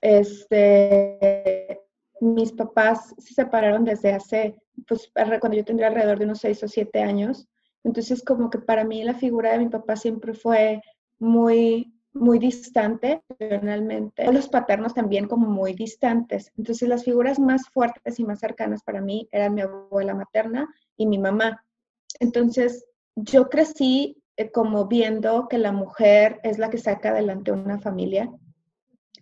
Este, 0.00 1.82
mis 2.18 2.50
papás 2.52 3.14
se 3.18 3.34
separaron 3.34 3.84
desde 3.84 4.14
hace, 4.14 4.56
pues 4.88 5.12
cuando 5.14 5.52
yo 5.58 5.66
tendría 5.66 5.88
alrededor 5.88 6.18
de 6.18 6.24
unos 6.24 6.38
seis 6.38 6.62
o 6.62 6.68
siete 6.68 7.02
años. 7.02 7.46
Entonces, 7.84 8.24
como 8.24 8.48
que 8.48 8.60
para 8.60 8.84
mí 8.84 9.04
la 9.04 9.12
figura 9.12 9.52
de 9.52 9.58
mi 9.58 9.68
papá 9.68 9.96
siempre 9.96 10.32
fue 10.32 10.80
muy, 11.18 11.92
muy 12.16 12.38
distante 12.38 13.22
emocionalmente, 13.38 14.32
los 14.32 14.48
paternos 14.48 14.94
también 14.94 15.28
como 15.28 15.48
muy 15.48 15.74
distantes. 15.74 16.52
Entonces 16.56 16.88
las 16.88 17.04
figuras 17.04 17.38
más 17.38 17.68
fuertes 17.68 18.18
y 18.18 18.24
más 18.24 18.40
cercanas 18.40 18.82
para 18.82 19.00
mí 19.00 19.28
eran 19.30 19.54
mi 19.54 19.62
abuela 19.62 20.14
materna 20.14 20.68
y 20.96 21.06
mi 21.06 21.18
mamá. 21.18 21.64
Entonces 22.20 22.86
yo 23.14 23.48
crecí 23.48 24.22
eh, 24.36 24.50
como 24.50 24.86
viendo 24.86 25.48
que 25.48 25.58
la 25.58 25.72
mujer 25.72 26.40
es 26.42 26.58
la 26.58 26.70
que 26.70 26.78
saca 26.78 27.10
adelante 27.10 27.52
una 27.52 27.78
familia, 27.78 28.30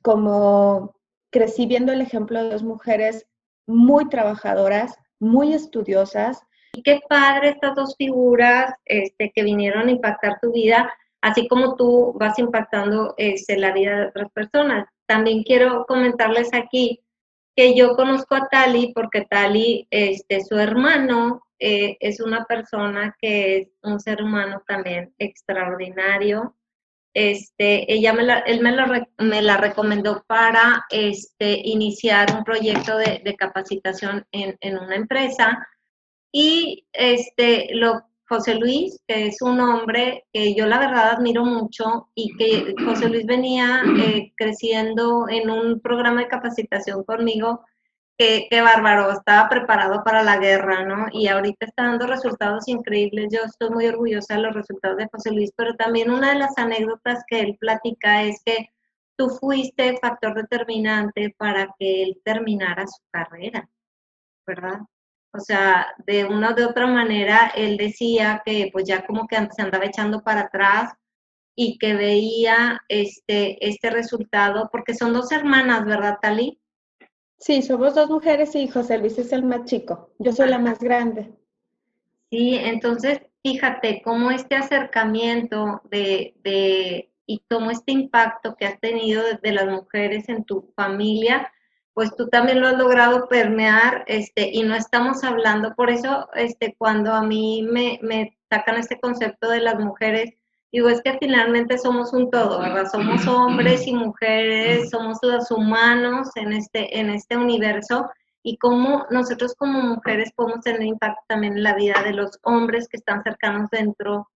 como 0.02 0.94
crecí 1.30 1.66
viendo 1.66 1.92
el 1.92 2.00
ejemplo 2.00 2.42
de 2.42 2.50
dos 2.50 2.62
mujeres 2.62 3.26
muy 3.66 4.08
trabajadoras, 4.08 4.94
muy 5.18 5.54
estudiosas. 5.54 6.42
Y 6.74 6.82
qué 6.82 7.00
padre 7.08 7.50
estas 7.50 7.76
dos 7.76 7.94
figuras 7.96 8.74
este, 8.84 9.30
que 9.32 9.42
vinieron 9.42 9.88
a 9.88 9.92
impactar 9.92 10.38
tu 10.40 10.52
vida, 10.52 10.90
así 11.24 11.48
como 11.48 11.74
tú 11.74 12.12
vas 12.16 12.38
impactando 12.38 13.14
este, 13.16 13.56
la 13.56 13.72
vida 13.72 13.98
de 13.98 14.06
otras 14.08 14.30
personas. 14.32 14.86
También 15.06 15.42
quiero 15.42 15.86
comentarles 15.86 16.52
aquí 16.52 17.00
que 17.56 17.74
yo 17.74 17.96
conozco 17.96 18.34
a 18.34 18.48
Tali 18.50 18.92
porque 18.94 19.22
Tali, 19.22 19.88
este, 19.90 20.44
su 20.44 20.58
hermano, 20.58 21.40
eh, 21.58 21.96
es 22.00 22.20
una 22.20 22.44
persona 22.44 23.16
que 23.18 23.56
es 23.56 23.68
un 23.82 24.00
ser 24.00 24.22
humano 24.22 24.62
también 24.68 25.14
extraordinario. 25.18 26.56
Este, 27.14 27.90
ella 27.90 28.12
me 28.12 28.24
la, 28.24 28.40
él 28.40 28.60
me 28.60 28.72
la, 28.72 29.08
me 29.16 29.40
la 29.40 29.56
recomendó 29.56 30.24
para 30.26 30.84
este, 30.90 31.58
iniciar 31.64 32.36
un 32.36 32.44
proyecto 32.44 32.98
de, 32.98 33.22
de 33.24 33.34
capacitación 33.34 34.26
en, 34.30 34.58
en, 34.60 34.76
una 34.76 34.96
empresa 34.96 35.66
y 36.30 36.86
este, 36.92 37.68
lo 37.72 38.02
José 38.28 38.54
Luis, 38.54 39.00
que 39.06 39.26
es 39.26 39.42
un 39.42 39.60
hombre 39.60 40.24
que 40.32 40.54
yo 40.54 40.66
la 40.66 40.78
verdad 40.78 41.10
admiro 41.10 41.44
mucho 41.44 42.08
y 42.14 42.34
que 42.36 42.74
José 42.84 43.08
Luis 43.08 43.26
venía 43.26 43.82
eh, 43.98 44.32
creciendo 44.36 45.28
en 45.28 45.50
un 45.50 45.80
programa 45.80 46.22
de 46.22 46.28
capacitación 46.28 47.04
conmigo, 47.04 47.64
que, 48.16 48.48
bárbaro, 48.62 49.10
estaba 49.10 49.48
preparado 49.48 50.04
para 50.04 50.22
la 50.22 50.38
guerra, 50.38 50.84
¿no? 50.84 51.06
Y 51.12 51.26
ahorita 51.28 51.66
está 51.66 51.84
dando 51.84 52.06
resultados 52.06 52.68
increíbles. 52.68 53.28
Yo 53.32 53.40
estoy 53.44 53.70
muy 53.70 53.86
orgullosa 53.86 54.36
de 54.36 54.42
los 54.42 54.54
resultados 54.54 54.98
de 54.98 55.08
José 55.10 55.32
Luis, 55.32 55.50
pero 55.56 55.74
también 55.74 56.10
una 56.10 56.32
de 56.32 56.38
las 56.38 56.56
anécdotas 56.56 57.24
que 57.26 57.40
él 57.40 57.56
platica 57.58 58.22
es 58.22 58.40
que 58.44 58.70
tú 59.16 59.30
fuiste 59.30 59.98
factor 59.98 60.34
determinante 60.34 61.34
para 61.36 61.74
que 61.78 62.02
él 62.04 62.20
terminara 62.24 62.86
su 62.86 63.02
carrera, 63.10 63.68
¿verdad? 64.46 64.80
O 65.34 65.40
sea, 65.40 65.88
de 66.06 66.24
una 66.24 66.50
o 66.50 66.54
de 66.54 66.64
otra 66.64 66.86
manera, 66.86 67.52
él 67.56 67.76
decía 67.76 68.40
que 68.44 68.70
pues 68.72 68.84
ya 68.84 69.04
como 69.04 69.26
que 69.26 69.36
se 69.54 69.62
andaba 69.62 69.84
echando 69.84 70.22
para 70.22 70.42
atrás 70.42 70.92
y 71.56 71.76
que 71.78 71.94
veía 71.94 72.82
este, 72.88 73.66
este 73.66 73.90
resultado, 73.90 74.68
porque 74.70 74.94
son 74.94 75.12
dos 75.12 75.32
hermanas, 75.32 75.84
¿verdad, 75.84 76.18
Tali? 76.22 76.60
Sí, 77.38 77.62
somos 77.62 77.94
dos 77.94 78.08
mujeres 78.10 78.54
y 78.54 78.68
José 78.68 78.98
Luis 78.98 79.18
es 79.18 79.32
el 79.32 79.42
más 79.42 79.64
chico. 79.64 80.10
Yo 80.18 80.32
soy 80.32 80.48
la 80.48 80.58
más 80.58 80.78
grande. 80.78 81.32
Sí, 82.30 82.56
entonces 82.56 83.20
fíjate 83.42 84.02
cómo 84.02 84.30
este 84.30 84.54
acercamiento 84.54 85.82
de, 85.90 86.34
de 86.42 87.10
y 87.26 87.42
cómo 87.50 87.70
este 87.70 87.92
impacto 87.92 88.54
que 88.56 88.66
has 88.66 88.80
tenido 88.80 89.22
de 89.42 89.52
las 89.52 89.66
mujeres 89.66 90.28
en 90.28 90.44
tu 90.44 90.72
familia, 90.76 91.52
pues 91.94 92.14
tú 92.16 92.28
también 92.28 92.60
lo 92.60 92.68
has 92.68 92.76
logrado 92.76 93.28
permear, 93.28 94.04
este, 94.08 94.50
y 94.52 94.62
no 94.64 94.74
estamos 94.74 95.22
hablando, 95.24 95.74
por 95.74 95.90
eso, 95.90 96.28
este, 96.34 96.74
cuando 96.76 97.12
a 97.12 97.22
mí 97.22 97.62
me, 97.62 97.98
me 98.02 98.36
sacan 98.50 98.76
este 98.76 98.98
concepto 99.00 99.48
de 99.48 99.60
las 99.60 99.78
mujeres, 99.78 100.34
digo, 100.72 100.88
es 100.88 101.00
que 101.02 101.16
finalmente 101.18 101.78
somos 101.78 102.12
un 102.12 102.30
todo, 102.30 102.58
¿verdad? 102.58 102.90
Somos 102.90 103.26
hombres 103.28 103.86
y 103.86 103.94
mujeres, 103.94 104.90
somos 104.90 105.18
los 105.22 105.50
humanos 105.52 106.30
en 106.34 106.52
este, 106.52 106.98
en 106.98 107.10
este 107.10 107.36
universo, 107.36 108.10
y 108.42 108.58
cómo 108.58 109.06
nosotros 109.10 109.54
como 109.56 109.80
mujeres 109.80 110.30
podemos 110.36 110.60
tener 110.60 110.82
impacto 110.82 111.22
también 111.28 111.54
en 111.54 111.62
la 111.62 111.74
vida 111.74 112.02
de 112.04 112.12
los 112.12 112.38
hombres 112.42 112.88
que 112.88 112.98
están 112.98 113.22
cercanos 113.22 113.70
dentro 113.70 114.28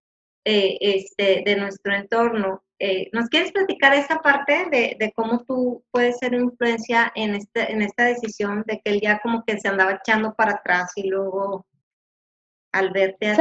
eh, 0.45 0.77
este, 0.79 1.43
de 1.45 1.55
nuestro 1.55 1.93
entorno. 1.93 2.63
Eh, 2.79 3.09
¿Nos 3.11 3.27
quieres 3.27 3.51
platicar 3.51 3.93
esa 3.93 4.17
parte 4.19 4.67
de, 4.71 5.11
cómo 5.13 5.43
tú 5.43 5.83
puedes 5.91 6.17
ser 6.17 6.33
influencia 6.33 7.11
en, 7.15 7.35
este, 7.35 7.71
en 7.71 7.81
esta 7.81 8.05
decisión 8.05 8.63
de 8.65 8.79
que 8.79 8.91
él 8.91 9.01
ya 9.01 9.19
como 9.19 9.43
que 9.43 9.59
se 9.59 9.67
andaba 9.67 9.99
echando 10.01 10.33
para 10.33 10.53
atrás 10.53 10.91
y 10.95 11.09
luego 11.09 11.65
al 12.71 12.91
verte 12.91 13.35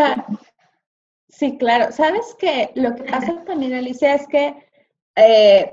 Sí, 1.28 1.58
claro. 1.58 1.92
Sabes 1.92 2.34
que 2.38 2.72
lo 2.74 2.94
que 2.94 3.04
pasa 3.04 3.44
también, 3.44 3.74
Alicia, 3.74 4.14
es 4.14 4.26
que 4.26 4.56
eh, 5.14 5.72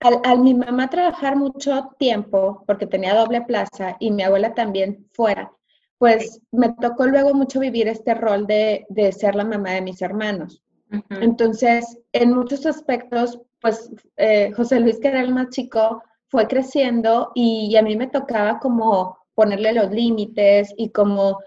al, 0.00 0.40
mi 0.40 0.54
mamá 0.54 0.90
trabajar 0.90 1.36
mucho 1.36 1.90
tiempo, 1.98 2.64
porque 2.66 2.86
tenía 2.86 3.14
doble 3.14 3.42
plaza, 3.42 3.96
y 4.00 4.10
mi 4.10 4.22
abuela 4.22 4.54
también 4.54 5.08
fuera, 5.12 5.52
pues 5.98 6.40
me 6.50 6.72
tocó 6.74 7.06
luego 7.06 7.34
mucho 7.34 7.60
vivir 7.60 7.86
este 7.88 8.14
rol 8.14 8.46
de, 8.46 8.86
de 8.88 9.12
ser 9.12 9.34
la 9.34 9.44
mamá 9.44 9.72
de 9.72 9.82
mis 9.82 10.02
hermanos. 10.02 10.63
Entonces, 11.10 11.98
en 12.12 12.32
muchos 12.32 12.66
aspectos, 12.66 13.40
pues 13.60 13.90
eh, 14.16 14.52
José 14.56 14.80
Luis, 14.80 14.98
que 14.98 15.08
era 15.08 15.20
el 15.20 15.32
más 15.32 15.48
chico, 15.50 16.02
fue 16.28 16.46
creciendo 16.48 17.32
y, 17.34 17.76
a 17.76 17.82
mí 17.82 17.96
me 17.96 18.08
tocaba 18.08 18.58
como 18.58 19.18
ponerle 19.34 19.72
los 19.72 19.90
límites 19.90 20.74
y 20.76 20.90
como 20.90 21.38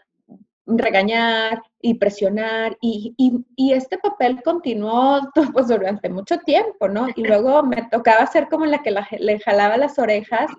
regañar 0.66 1.62
y 1.82 1.94
presionar 1.96 2.78
y, 2.82 3.14
este 3.58 3.98
papel 3.98 4.42
continuó 4.44 5.22
pues, 5.54 5.68
durante 5.68 6.10
mucho 6.10 6.38
tiempo, 6.40 6.88
¿no? 6.88 7.08
Y 7.16 7.24
luego 7.28 7.64
me 7.64 7.88
tocaba 7.92 8.26
ser 8.28 8.48
como 8.50 8.66
la 8.66 8.82
que 8.82 8.96
le 9.20 9.40
jalaba 9.40 9.78
las 9.78 10.00
orejas, 10.00 10.50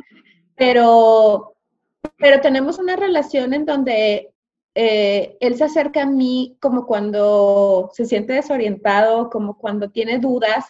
pero, 0.56 1.54
pero 2.18 2.40
tenemos 2.40 2.78
una 2.78 2.96
relación 2.96 3.54
en 3.54 3.64
donde 3.64 4.32
eh, 4.74 5.36
él 5.40 5.56
se 5.56 5.64
acerca 5.64 6.02
a 6.02 6.06
mí 6.06 6.56
como 6.60 6.86
cuando 6.86 7.90
se 7.94 8.06
siente 8.06 8.34
desorientado, 8.34 9.30
como 9.30 9.58
cuando 9.58 9.90
tiene 9.90 10.18
dudas. 10.18 10.66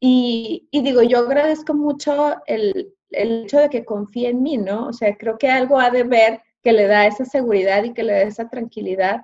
Y, 0.00 0.68
digo, 0.72 1.02
yo 1.02 1.20
agradezco 1.20 1.72
mucho 1.74 2.36
el, 2.46 2.92
hecho 3.10 3.58
de 3.58 3.70
que 3.70 3.84
confíe 3.84 4.30
en 4.30 4.42
mí, 4.42 4.58
¿no? 4.58 4.88
O 4.88 4.92
sea, 4.92 5.16
creo 5.16 5.38
que 5.38 5.48
algo 5.48 5.78
ha 5.78 5.90
de 5.90 6.02
ver 6.02 6.42
que 6.62 6.72
le 6.72 6.86
da 6.86 7.06
esa 7.06 7.24
seguridad 7.24 7.84
y 7.84 7.94
que 7.94 8.02
le 8.02 8.12
da 8.14 8.22
esa 8.22 8.48
tranquilidad. 8.48 9.22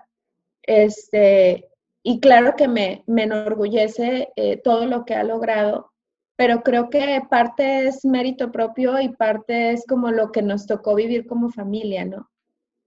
Este, 0.63 1.69
y 2.03 2.21
claro 2.21 2.55
que 2.57 2.69
me, 2.69 3.03
me 3.07 3.25
enorgullece 3.25 4.31
eh, 4.37 4.59
todo 4.59 4.87
lo 4.87 5.05
que 5.05 5.15
ha 5.15 5.25
logrado, 5.25 5.93
pero 6.37 6.63
creo 6.63 6.89
que 6.89 7.21
parte 7.29 7.89
es 7.89 8.05
mérito 8.05 8.53
propio 8.53 9.01
y 9.01 9.11
parte 9.11 9.73
es 9.73 9.85
como 9.87 10.11
lo 10.11 10.33
que 10.33 10.43
nos 10.43 10.67
tocó 10.67 10.95
vivir 10.95 11.27
como 11.27 11.51
familia, 11.51 12.05
¿no? 12.05 12.30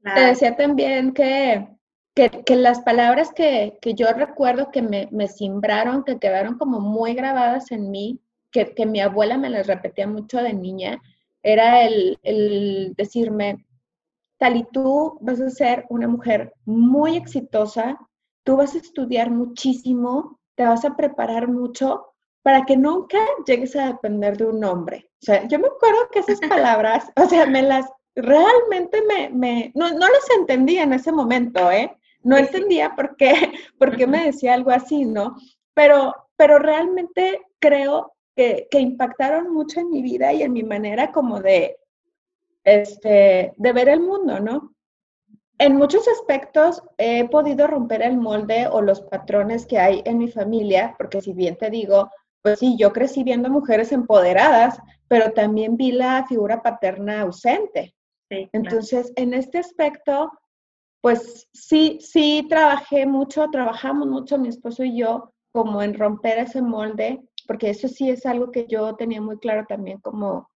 Te 0.04 0.22
decía 0.22 0.56
también 0.56 1.14
que, 1.14 1.68
que, 2.14 2.56
las 2.56 2.82
palabras 2.82 3.32
que, 3.34 3.78
que, 3.82 3.94
yo 3.94 4.08
recuerdo 4.12 4.70
que 4.70 4.82
me, 4.82 5.08
me 5.12 5.28
simbraron, 5.28 6.04
que 6.04 6.20
quedaron 6.20 6.58
como 6.58 6.80
muy 6.80 7.14
grabadas 7.14 7.72
en 7.72 7.90
mí, 7.90 8.20
que, 8.52 8.74
que 8.74 8.86
mi 8.86 9.00
abuela 9.00 9.38
me 9.38 9.50
las 9.50 9.68
repetía 9.68 10.08
mucho 10.08 10.42
de 10.44 10.54
niña, 10.54 11.02
era 11.42 11.84
el, 11.84 12.20
el 12.24 12.94
decirme, 12.98 13.66
Tali, 14.38 14.66
tú 14.72 15.18
vas 15.22 15.40
a 15.40 15.50
ser 15.50 15.86
una 15.90 16.08
mujer 16.08 16.54
muy 16.66 17.16
exitosa, 17.16 17.98
tú 18.44 18.58
vas 18.58 18.76
a 18.76 18.80
estudiar 18.80 19.32
muchísimo, 19.32 20.40
te 20.56 20.64
vas 20.66 20.84
a 20.86 20.96
preparar 20.96 21.48
mucho 21.48 22.14
para 22.42 22.66
que 22.66 22.76
nunca 22.76 23.20
llegues 23.48 23.76
a 23.76 23.88
depender 23.88 24.38
de 24.38 24.46
un 24.46 24.64
hombre. 24.64 25.10
O 25.22 25.26
sea, 25.26 25.48
yo 25.48 25.60
me 25.60 25.68
acuerdo 25.68 26.10
que 26.12 26.20
esas 26.20 26.40
palabras, 26.50 27.12
o 27.16 27.26
sea, 27.26 27.46
me 27.46 27.62
las, 27.62 27.90
realmente 28.16 29.02
me, 29.02 29.30
me 29.30 29.72
no, 29.76 29.90
no 29.90 30.08
las 30.08 30.30
entendía 30.38 30.84
en 30.84 30.94
ese 30.94 31.12
momento, 31.12 31.72
¿eh? 31.72 31.96
No 32.22 32.38
entendía 32.38 32.96
por 32.96 33.16
qué, 33.18 33.34
por 33.78 33.96
qué 33.96 34.08
me 34.08 34.26
decía 34.26 34.54
algo 34.54 34.72
así, 34.72 35.06
¿no? 35.06 35.36
Pero, 35.74 36.16
pero 36.36 36.60
realmente 36.60 37.42
creo 37.60 38.14
que, 38.36 38.68
que 38.70 38.80
impactaron 38.80 39.54
mucho 39.54 39.80
en 39.80 39.90
mi 39.90 40.02
vida 40.02 40.34
y 40.34 40.44
en 40.44 40.54
mi 40.54 40.64
manera 40.64 41.12
como 41.12 41.40
de, 41.40 41.78
este, 42.64 43.54
de 43.56 43.74
ver 43.74 43.90
el 43.90 44.02
mundo, 44.02 44.40
¿no? 44.40 44.74
En 45.60 45.76
muchos 45.76 46.08
aspectos 46.08 46.82
he 46.98 47.28
podido 47.30 47.68
romper 47.68 48.02
el 48.02 48.18
molde 48.18 48.68
o 48.68 48.82
los 48.82 49.02
patrones 49.02 49.66
que 49.66 49.78
hay 49.80 50.02
en 50.06 50.18
mi 50.18 50.28
familia, 50.28 50.96
porque 50.98 51.22
si 51.22 51.34
bien 51.34 51.56
te 51.58 51.70
digo, 51.70 52.10
pues 52.42 52.60
sí, 52.60 52.76
yo 52.78 52.92
crecí 52.92 53.24
viendo 53.24 53.50
mujeres 53.50 53.92
empoderadas, 53.92 54.80
pero 55.08 55.32
también 55.32 55.78
vi 55.78 55.92
la 55.92 56.26
figura 56.28 56.62
paterna 56.62 57.22
ausente. 57.22 57.96
Entonces, 58.52 59.12
en 59.16 59.34
este 59.34 59.60
aspecto, 59.60 60.32
pues 61.02 61.50
sí, 61.54 62.00
sí 62.02 62.46
trabajé 62.50 63.06
mucho, 63.06 63.50
trabajamos 63.52 64.08
mucho 64.08 64.38
mi 64.38 64.48
esposo 64.48 64.84
y 64.84 64.98
yo 64.98 65.34
como 65.52 65.84
en 65.84 65.94
romper 65.94 66.40
ese 66.40 66.62
molde, 66.62 67.22
porque 67.48 67.70
eso 67.70 67.88
sí 67.88 68.10
es 68.10 68.26
algo 68.26 68.52
que 68.52 68.68
yo 68.68 68.96
tenía 68.96 69.22
muy 69.22 69.38
claro 69.38 69.66
también 69.68 70.00
como 70.00 70.50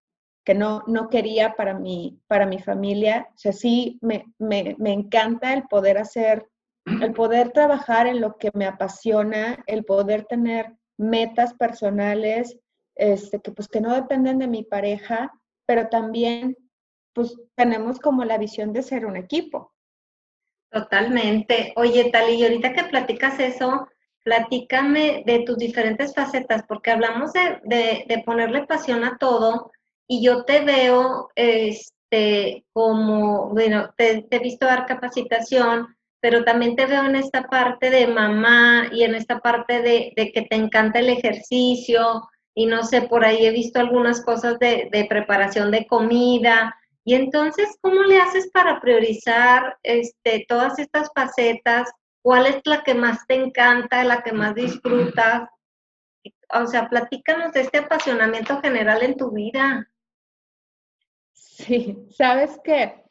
que 0.44 0.54
no, 0.54 0.82
no 0.86 1.10
quería 1.10 1.54
para 1.56 1.74
mi, 1.74 2.18
para 2.26 2.46
mi 2.46 2.58
familia. 2.58 3.28
O 3.34 3.38
sea, 3.38 3.52
sí 3.52 3.98
me, 4.00 4.24
me, 4.38 4.74
me 4.78 4.92
encanta 4.94 5.52
el 5.52 5.64
poder 5.64 5.98
hacer, 5.98 6.48
el 6.86 7.12
poder 7.12 7.50
trabajar 7.50 8.06
en 8.06 8.22
lo 8.22 8.38
que 8.38 8.50
me 8.54 8.64
apasiona, 8.64 9.62
el 9.66 9.84
poder 9.84 10.24
tener 10.24 10.74
metas 10.96 11.52
personales, 11.52 12.58
este, 12.94 13.40
que 13.40 13.52
pues 13.52 13.68
que 13.68 13.82
no 13.82 13.94
dependen 13.94 14.38
de 14.38 14.48
mi 14.48 14.64
pareja, 14.64 15.32
pero 15.66 15.88
también 15.88 16.56
pues 17.18 17.36
tenemos 17.56 17.98
como 17.98 18.24
la 18.24 18.38
visión 18.38 18.72
de 18.72 18.80
ser 18.80 19.04
un 19.04 19.16
equipo. 19.16 19.72
Totalmente. 20.70 21.72
Oye, 21.74 22.10
Tali, 22.12 22.34
y 22.34 22.44
ahorita 22.44 22.72
que 22.74 22.84
platicas 22.84 23.40
eso, 23.40 23.88
platícame 24.22 25.24
de 25.26 25.40
tus 25.40 25.58
diferentes 25.58 26.14
facetas, 26.14 26.62
porque 26.68 26.92
hablamos 26.92 27.32
de, 27.32 28.04
de, 28.06 28.22
ponerle 28.24 28.66
pasión 28.66 29.02
a 29.02 29.18
todo 29.18 29.72
y 30.06 30.22
yo 30.22 30.44
te 30.44 30.60
veo 30.60 31.30
este, 31.34 32.64
como, 32.72 33.48
bueno, 33.48 33.92
te, 33.96 34.24
he 34.30 34.38
visto 34.38 34.66
dar 34.66 34.86
capacitación, 34.86 35.88
pero 36.20 36.44
también 36.44 36.76
te 36.76 36.86
veo 36.86 37.04
en 37.04 37.16
esta 37.16 37.48
parte 37.48 37.90
de 37.90 38.06
mamá 38.06 38.90
y 38.92 39.02
en 39.02 39.16
esta 39.16 39.40
parte 39.40 39.82
de, 39.82 40.12
de, 40.14 40.30
que 40.30 40.42
te 40.42 40.54
encanta 40.54 41.00
el 41.00 41.08
ejercicio 41.08 42.28
y 42.54 42.66
no 42.66 42.84
sé, 42.84 43.02
por 43.02 43.24
ahí 43.24 43.44
he 43.44 43.50
visto 43.50 43.80
algunas 43.80 44.24
cosas 44.24 44.60
de, 44.60 44.88
de 44.92 45.04
preparación 45.06 45.72
de 45.72 45.84
comida. 45.84 46.76
Y 47.08 47.14
entonces, 47.14 47.78
¿cómo 47.80 48.02
le 48.02 48.20
haces 48.20 48.50
para 48.50 48.82
priorizar 48.82 49.78
este, 49.82 50.44
todas 50.46 50.78
estas 50.78 51.10
facetas? 51.14 51.90
¿Cuál 52.20 52.44
es 52.44 52.60
la 52.66 52.82
que 52.84 52.92
más 52.92 53.26
te 53.26 53.34
encanta, 53.34 54.04
la 54.04 54.22
que 54.22 54.32
más 54.32 54.54
disfrutas? 54.54 55.48
O 56.52 56.66
sea, 56.66 56.86
platícanos 56.90 57.54
de 57.54 57.62
este 57.62 57.78
apasionamiento 57.78 58.60
general 58.60 59.02
en 59.02 59.16
tu 59.16 59.30
vida. 59.30 59.90
Sí, 61.32 61.96
sabes 62.10 62.60
que, 62.62 63.02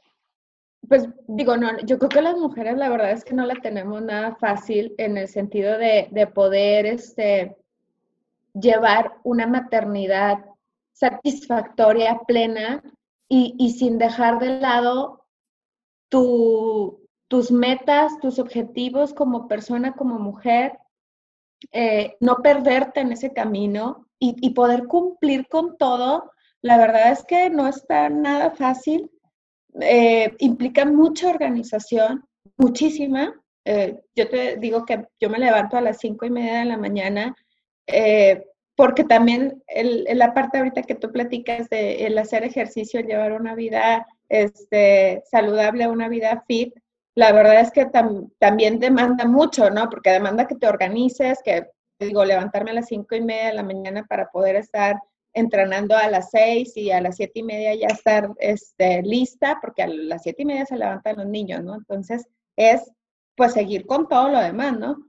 pues 0.88 1.10
digo, 1.26 1.58
no, 1.58 1.80
yo 1.80 1.98
creo 1.98 2.10
que 2.10 2.22
las 2.22 2.38
mujeres 2.38 2.78
la 2.78 2.90
verdad 2.90 3.10
es 3.10 3.26
que 3.26 3.34
no 3.34 3.48
la 3.48 3.56
tenemos 3.56 4.04
nada 4.04 4.36
fácil 4.36 4.94
en 5.00 5.18
el 5.18 5.28
sentido 5.28 5.76
de, 5.76 6.08
de 6.12 6.28
poder 6.28 6.86
este, 6.86 7.58
llevar 8.54 9.18
una 9.24 9.48
maternidad 9.48 10.46
satisfactoria, 10.94 12.20
plena, 12.28 12.84
y, 13.30 13.72
sin 13.72 13.98
dejar 13.98 14.40
de 14.40 14.60
lado 14.60 15.26
tus 16.10 17.52
metas, 17.52 18.20
tus 18.20 18.40
objetivos 18.40 19.14
como 19.14 19.48
persona, 19.48 19.94
como 19.94 20.18
mujer, 20.20 20.78
eh, 21.72 22.16
no 22.20 22.38
perderte 22.38 23.02
en 23.02 23.12
ese 23.12 23.34
camino 23.34 24.08
y, 24.20 24.50
poder 24.52 24.88
cumplir 24.88 25.48
con 25.48 25.78
todo. 25.78 26.32
La 26.62 26.78
verdad 26.78 27.12
es 27.12 27.24
que 27.26 27.50
no 27.50 27.68
está 27.68 28.10
nada 28.10 28.52
fácil. 28.52 29.12
eh, 29.82 30.36
implica 30.40 30.86
mucha 30.86 31.30
organización, 31.30 32.26
muchísima. 32.58 33.40
Eh, 33.66 34.02
yo 34.16 34.30
te 34.30 34.58
digo 34.58 34.86
que 34.86 35.08
yo 35.20 35.30
me 35.30 35.38
levanto 35.38 35.78
a 35.78 35.82
las 35.82 36.00
cinco 36.00 36.26
y 36.26 36.32
media 36.32 36.60
de 36.60 36.66
la 36.66 36.78
mañana, 36.78 37.36
porque 38.78 39.04
también 39.04 39.64
el, 39.66 40.06
la 40.14 40.36
parte 40.36 40.60
ahorita 40.60 40.84
que 40.84 40.94
tú 40.94 41.12
platicas 41.12 41.68
de 41.68 42.06
el 42.06 42.16
hacer 42.20 42.44
ejercicio, 42.44 43.02
llevar 43.02 43.34
una 43.34 43.56
vida 43.56 44.06
este, 44.30 45.24
saludable, 45.26 45.88
una 45.88 46.08
vida 46.08 46.44
fit, 46.48 46.76
la 47.16 47.32
verdad 47.32 47.60
es 47.60 47.72
que 47.72 47.90
también 48.38 48.80
demanda 48.80 49.26
mucho, 49.26 49.72
¿no? 49.72 49.90
Porque 49.90 50.12
demanda 50.12 50.48
que 50.48 50.54
te 50.54 50.68
organices, 50.68 51.40
que 51.44 51.66
digo, 52.00 52.24
levantarme 52.24 52.70
a 52.70 52.76
las 52.76 52.86
cinco 52.86 53.16
y 53.16 53.22
media 53.22 53.48
de 53.48 53.56
la 53.56 53.64
mañana 53.64 54.06
para 54.08 54.30
poder 54.30 54.56
estar 54.56 55.02
entrenando 55.34 55.98
a 55.98 56.08
las 56.12 56.30
seis 56.30 56.78
y 56.78 56.92
a 56.92 57.02
las 57.02 57.16
siete 57.16 57.40
y 57.40 57.44
media 57.44 57.74
ya 57.74 57.88
estar 57.88 58.30
este, 58.38 59.02
lista, 59.02 59.58
porque 59.60 59.82
a 59.82 59.88
las 59.88 60.22
siete 60.22 60.44
y 60.44 60.46
media 60.46 60.68
se 60.68 60.78
levantan 60.78 61.18
los 61.18 61.26
niños, 61.26 61.64
¿no? 61.64 61.74
Entonces 61.74 62.28
es 62.56 62.92
pues 63.36 63.54
seguir 63.54 63.88
con 63.88 64.08
todo 64.08 64.30
lo 64.30 64.40
demás, 64.40 64.78
¿no? 64.78 65.07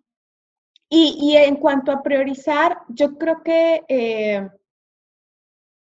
Y, 0.91 1.37
en 1.37 1.57
cuanto 1.57 1.93
a 1.93 2.03
priorizar, 2.03 2.79
yo 2.89 3.19
creo 3.19 3.43
que 3.43 3.85
eh, 3.89 4.49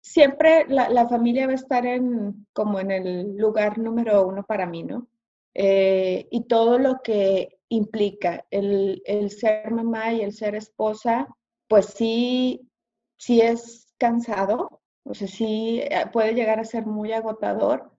siempre 0.01 0.65
la, 0.67 1.07
familia 1.07 1.45
va 1.45 1.53
a 1.53 1.55
estar 1.55 1.85
en, 1.85 2.45
como 2.51 2.79
en 2.79 2.91
el 2.91 3.37
lugar 3.37 3.77
número 3.77 4.27
uno 4.27 4.43
para 4.43 4.65
mí, 4.65 4.83
¿no? 4.83 5.07
Eh, 5.53 6.27
y 6.29 6.45
todo 6.47 6.77
lo 6.77 7.01
que 7.01 7.59
implica 7.69 8.45
el, 8.51 9.01
el, 9.05 9.31
ser 9.31 9.71
mamá 9.71 10.11
y 10.13 10.21
el 10.21 10.33
ser 10.33 10.55
esposa, 10.55 11.27
pues 11.69 11.87
sí, 11.87 12.69
sí 13.17 13.41
es 13.41 13.93
cansado, 13.97 14.81
o 15.03 15.13
sea, 15.13 15.27
sí 15.27 15.81
eh, 15.83 16.05
puede 16.11 16.33
llegar 16.33 16.59
a 16.59 16.65
ser 16.65 16.85
muy 16.85 17.13
agotador, 17.13 17.91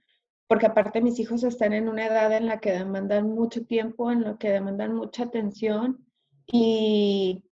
porque 0.46 0.66
aparte 0.66 1.00
mis 1.00 1.18
hijos 1.20 1.42
están 1.42 1.72
en 1.72 1.88
una 1.88 2.07
edad 2.07 2.33
en 2.33 2.46
la 2.46 2.61
que 2.61 2.72
demandan 2.72 3.31
mucho 3.31 3.64
tiempo, 3.64 4.11
en 4.11 4.24
lo 4.24 4.38
que 4.38 4.50
demandan 4.50 4.94
mucha 4.94 5.24
atención 5.24 6.07
y, 6.46 7.44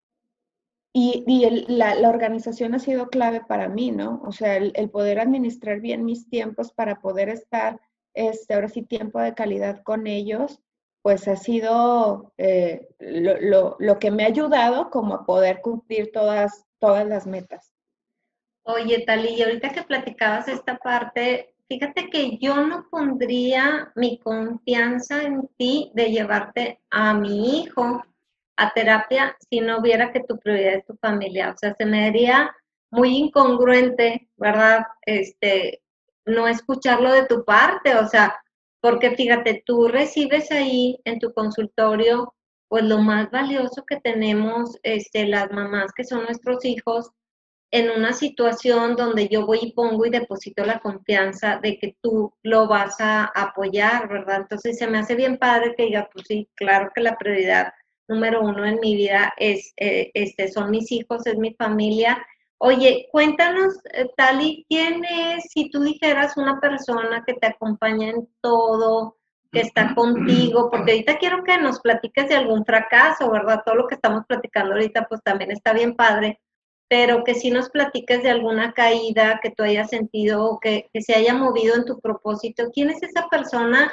y, 0.92 1.66
la, 1.68 2.08
organización 2.08 2.74
ha 2.74 2.78
sido 2.78 3.08
clave 3.08 3.42
para 3.46 3.68
mí, 3.68 3.90
¿no? 3.90 4.20
O 4.24 4.32
sea, 4.32 4.56
el, 4.56 4.90
poder 4.90 5.20
administrar 5.20 5.80
bien 5.80 6.04
mis 6.04 6.28
tiempos 6.28 6.72
para 6.72 7.00
poder 7.00 7.28
estar, 7.28 7.80
este, 8.14 8.54
ahora 8.54 8.68
sí, 8.68 8.82
tiempo 8.82 9.20
de 9.20 9.34
calidad 9.34 9.82
con 9.82 10.06
ellos, 10.06 10.60
pues 11.02 11.28
ha 11.28 11.36
sido 11.36 12.32
eh, 12.36 12.88
lo, 12.98 13.76
lo, 13.78 13.98
que 13.98 14.10
me 14.10 14.24
ha 14.24 14.26
ayudado 14.26 14.90
como 14.90 15.14
a 15.14 15.24
poder 15.24 15.60
cumplir 15.62 16.10
todas, 16.12 16.66
todas 16.78 17.06
las 17.06 17.26
metas. 17.26 17.72
Oye, 18.64 19.04
Tali, 19.06 19.30
y 19.30 19.42
ahorita 19.42 19.70
que 19.70 19.82
platicabas 19.82 20.48
esta 20.48 20.76
parte, 20.76 21.54
fíjate 21.68 22.10
que 22.10 22.36
yo 22.36 22.66
no 22.66 22.86
pondría 22.90 23.90
mi 23.94 24.18
confianza 24.18 25.22
en 25.22 25.48
ti 25.56 25.90
de 25.94 26.10
llevarte 26.10 26.80
a 26.90 27.14
mi 27.14 27.62
hijo 27.62 28.02
a 28.60 28.72
terapia 28.74 29.36
si 29.48 29.60
no 29.60 29.78
hubiera 29.78 30.12
que 30.12 30.20
tu 30.20 30.38
prioridad 30.38 30.74
es 30.74 30.84
tu 30.84 30.96
familia. 30.96 31.50
O 31.50 31.56
sea, 31.56 31.74
se 31.76 31.86
me 31.86 32.06
haría 32.06 32.54
muy 32.90 33.16
incongruente, 33.16 34.28
¿verdad? 34.36 34.84
Este, 35.02 35.82
no 36.26 36.46
escucharlo 36.46 37.12
de 37.12 37.26
tu 37.26 37.44
parte, 37.44 37.96
o 37.96 38.06
sea, 38.06 38.36
porque 38.80 39.12
fíjate, 39.12 39.62
tú 39.64 39.88
recibes 39.88 40.50
ahí 40.52 40.98
en 41.04 41.18
tu 41.18 41.32
consultorio, 41.32 42.34
pues 42.68 42.84
lo 42.84 42.98
más 42.98 43.30
valioso 43.30 43.84
que 43.86 43.96
tenemos, 44.00 44.78
este, 44.82 45.26
las 45.26 45.50
mamás 45.50 45.92
que 45.92 46.04
son 46.04 46.24
nuestros 46.24 46.64
hijos, 46.64 47.10
en 47.72 47.90
una 47.90 48.12
situación 48.12 48.96
donde 48.96 49.28
yo 49.28 49.46
voy 49.46 49.60
y 49.62 49.72
pongo 49.72 50.04
y 50.04 50.10
deposito 50.10 50.64
la 50.64 50.80
confianza 50.80 51.60
de 51.62 51.78
que 51.78 51.96
tú 52.02 52.34
lo 52.42 52.66
vas 52.66 53.00
a 53.00 53.24
apoyar, 53.26 54.08
¿verdad? 54.08 54.42
Entonces 54.42 54.76
se 54.78 54.88
me 54.88 54.98
hace 54.98 55.14
bien 55.14 55.38
padre 55.38 55.74
que 55.76 55.84
diga, 55.84 56.08
pues 56.12 56.26
sí, 56.28 56.48
claro 56.56 56.90
que 56.94 57.00
la 57.00 57.16
prioridad 57.16 57.72
número 58.10 58.42
uno 58.42 58.66
en 58.66 58.78
mi 58.80 58.94
vida 58.96 59.32
es, 59.38 59.72
eh, 59.76 60.10
este, 60.14 60.48
son 60.48 60.70
mis 60.70 60.90
hijos, 60.92 61.26
es 61.26 61.38
mi 61.38 61.54
familia. 61.54 62.22
Oye, 62.58 63.08
cuéntanos, 63.10 63.74
eh, 63.94 64.10
Tali, 64.16 64.66
¿quién 64.68 65.04
es, 65.04 65.44
si 65.50 65.70
tú 65.70 65.82
dijeras 65.82 66.36
una 66.36 66.60
persona 66.60 67.24
que 67.26 67.34
te 67.34 67.46
acompaña 67.46 68.10
en 68.10 68.28
todo, 68.42 69.16
que 69.52 69.60
está 69.60 69.94
contigo? 69.94 70.68
Porque 70.70 70.92
ahorita 70.92 71.18
quiero 71.18 71.44
que 71.44 71.56
nos 71.56 71.80
platiques 71.80 72.28
de 72.28 72.36
algún 72.36 72.66
fracaso, 72.66 73.30
¿verdad? 73.30 73.62
Todo 73.64 73.76
lo 73.76 73.86
que 73.86 73.94
estamos 73.94 74.24
platicando 74.26 74.72
ahorita, 74.72 75.06
pues 75.08 75.22
también 75.22 75.52
está 75.52 75.72
bien 75.72 75.96
padre 75.96 76.40
pero 76.90 77.22
que 77.22 77.36
si 77.36 77.52
nos 77.52 77.70
platiques 77.70 78.24
de 78.24 78.30
alguna 78.30 78.72
caída 78.72 79.38
que 79.40 79.50
tú 79.50 79.62
hayas 79.62 79.90
sentido 79.90 80.44
o 80.44 80.58
que, 80.58 80.90
se 81.00 81.14
haya 81.14 81.32
movido 81.34 81.76
en 81.76 81.84
tu 81.84 82.00
propósito. 82.00 82.64
¿Quién 82.72 82.90
es 82.90 83.00
esa 83.00 83.28
persona 83.28 83.92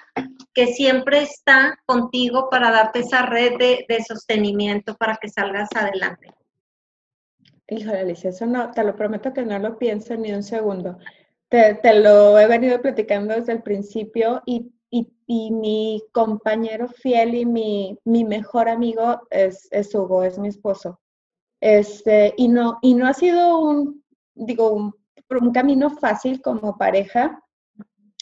que 0.55 0.65
siempre 0.65 1.21
está 1.21 1.77
contigo 1.85 2.49
para 2.49 2.71
darte 2.71 3.01
esa 3.01 3.27
red 3.27 3.55
de, 3.59 3.85
sostenimiento 4.03 4.95
para 4.97 5.17
que 5.17 5.29
salgas 5.29 5.69
adelante? 5.75 6.33
Híjole, 7.67 7.99
Alicia, 7.99 8.31
eso 8.31 8.47
no, 8.47 8.71
te 8.71 8.83
lo 8.83 8.95
prometo 8.95 9.31
que 9.31 9.43
no 9.43 9.59
lo 9.59 9.77
pienso 9.77 10.15
ni 10.15 10.31
un 10.31 10.41
segundo. 10.41 10.97
Te, 11.49 11.79
lo 12.01 12.39
he 12.39 12.47
venido 12.47 12.81
platicando 12.81 13.35
desde 13.35 13.53
el 13.53 13.61
principio 13.61 14.41
y, 14.47 14.71
mi 15.27 16.01
compañero 16.13 16.87
fiel 16.87 17.35
y 17.35 17.45
mi, 17.45 17.99
mejor 18.05 18.69
amigo 18.69 19.21
es, 19.29 19.67
es 19.69 19.93
Hugo, 19.93 20.23
es 20.23 20.39
mi 20.39 20.47
esposo. 20.47 20.99
Este, 21.59 22.33
y, 22.37 22.47
no, 22.47 22.79
y 22.81 22.93
no 22.93 23.07
ha 23.07 23.13
sido 23.13 23.59
un, 23.59 24.03
digo, 24.35 24.71
un, 24.71 25.51
camino 25.51 25.89
fácil 25.89 26.41
como 26.41 26.77
pareja. 26.77 27.43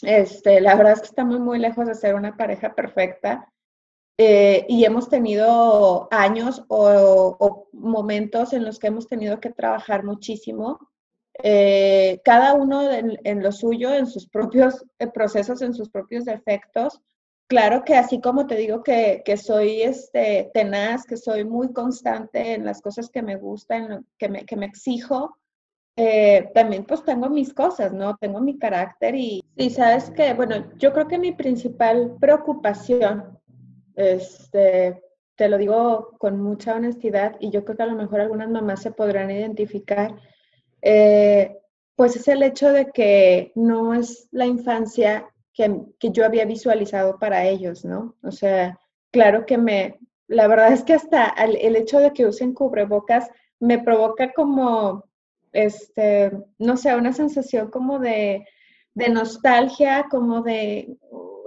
Este, 0.02 0.60
la 0.60 0.74
verdad 0.74 0.94
es 0.94 1.00
que 1.00 1.06
estamos 1.06 1.40
muy 1.40 1.58
lejos 1.58 1.86
de 1.86 1.94
ser 1.94 2.14
una 2.14 2.36
pareja 2.36 2.74
perfecta. 2.74 3.50
Eh, 4.18 4.64
y 4.68 4.84
hemos 4.84 5.10
tenido 5.10 6.08
años 6.10 6.64
o, 6.68 7.68
momentos 7.72 8.54
en 8.54 8.64
los 8.64 8.78
que 8.78 8.86
hemos 8.86 9.06
tenido 9.06 9.40
que 9.40 9.50
trabajar 9.50 10.04
muchísimo, 10.04 10.78
eh, 11.42 12.22
cada 12.24 12.54
uno 12.54 12.90
en, 12.90 13.18
en, 13.24 13.42
lo 13.42 13.52
suyo, 13.52 13.92
en 13.92 14.06
sus 14.06 14.26
propios 14.26 14.86
eh, 14.98 15.06
procesos, 15.06 15.60
en 15.60 15.74
sus 15.74 15.90
propios 15.90 16.24
defectos, 16.24 17.02
claro 17.46 17.84
que 17.84 17.94
así 17.94 18.20
como 18.20 18.46
te 18.46 18.56
digo 18.56 18.82
que, 18.82 19.22
soy 19.36 19.82
este, 19.82 20.50
tenaz, 20.52 21.04
que 21.04 21.16
soy 21.16 21.44
muy 21.44 21.72
constante 21.72 22.54
en 22.54 22.64
las 22.64 22.80
cosas 22.80 23.10
que 23.10 23.22
me 23.22 23.36
gustan, 23.36 24.06
que 24.18 24.28
me, 24.28 24.44
que 24.44 24.56
me 24.56 24.66
exijo, 24.66 25.36
eh, 25.96 26.50
también 26.52 26.84
pues 26.84 27.02
tengo 27.04 27.30
mis 27.30 27.54
cosas, 27.54 27.92
¿no? 27.92 28.16
Tengo 28.18 28.40
mi 28.40 28.58
carácter 28.58 29.14
y, 29.14 29.42
y 29.56 29.70
sabes 29.70 30.10
que, 30.10 30.34
bueno, 30.34 30.70
yo 30.76 30.92
creo 30.92 31.08
que 31.08 31.18
mi 31.18 31.32
principal 31.32 32.16
preocupación, 32.20 33.38
este, 33.94 35.02
te 35.36 35.48
lo 35.48 35.56
digo 35.56 36.16
con 36.18 36.40
mucha 36.40 36.74
honestidad 36.74 37.36
y 37.40 37.50
yo 37.50 37.64
creo 37.64 37.76
que 37.76 37.82
a 37.82 37.86
lo 37.86 37.94
mejor 37.94 38.20
algunas 38.20 38.50
mamás 38.50 38.82
se 38.82 38.90
podrán 38.90 39.30
identificar, 39.30 40.14
eh, 40.82 41.58
pues 41.94 42.16
es 42.16 42.28
el 42.28 42.42
hecho 42.42 42.72
de 42.72 42.90
que 42.90 43.52
no 43.54 43.94
es 43.94 44.28
la 44.32 44.44
infancia 44.44 45.26
que, 45.56 46.10
yo 46.10 46.24
había 46.24 46.44
visualizado 46.44 47.18
para 47.18 47.44
ellos, 47.46 47.84
¿no? 47.84 48.14
O 48.22 48.30
sea, 48.30 48.78
claro 49.10 49.46
que 49.46 49.56
me, 49.56 49.98
la 50.28 50.46
verdad 50.48 50.72
es 50.72 50.84
que 50.84 50.92
hasta 50.92 51.28
el, 51.28 51.76
hecho 51.76 51.98
de 51.98 52.12
que 52.12 52.26
usen 52.26 52.52
cubrebocas 52.52 53.30
me 53.58 53.78
provoca 53.78 54.32
como, 54.34 55.04
este, 55.52 56.30
no 56.58 56.76
sé, 56.76 56.94
una 56.94 57.12
sensación 57.12 57.70
como 57.70 57.98
de, 57.98 58.46
nostalgia, 58.94 60.06
como 60.10 60.42
de, 60.42 60.96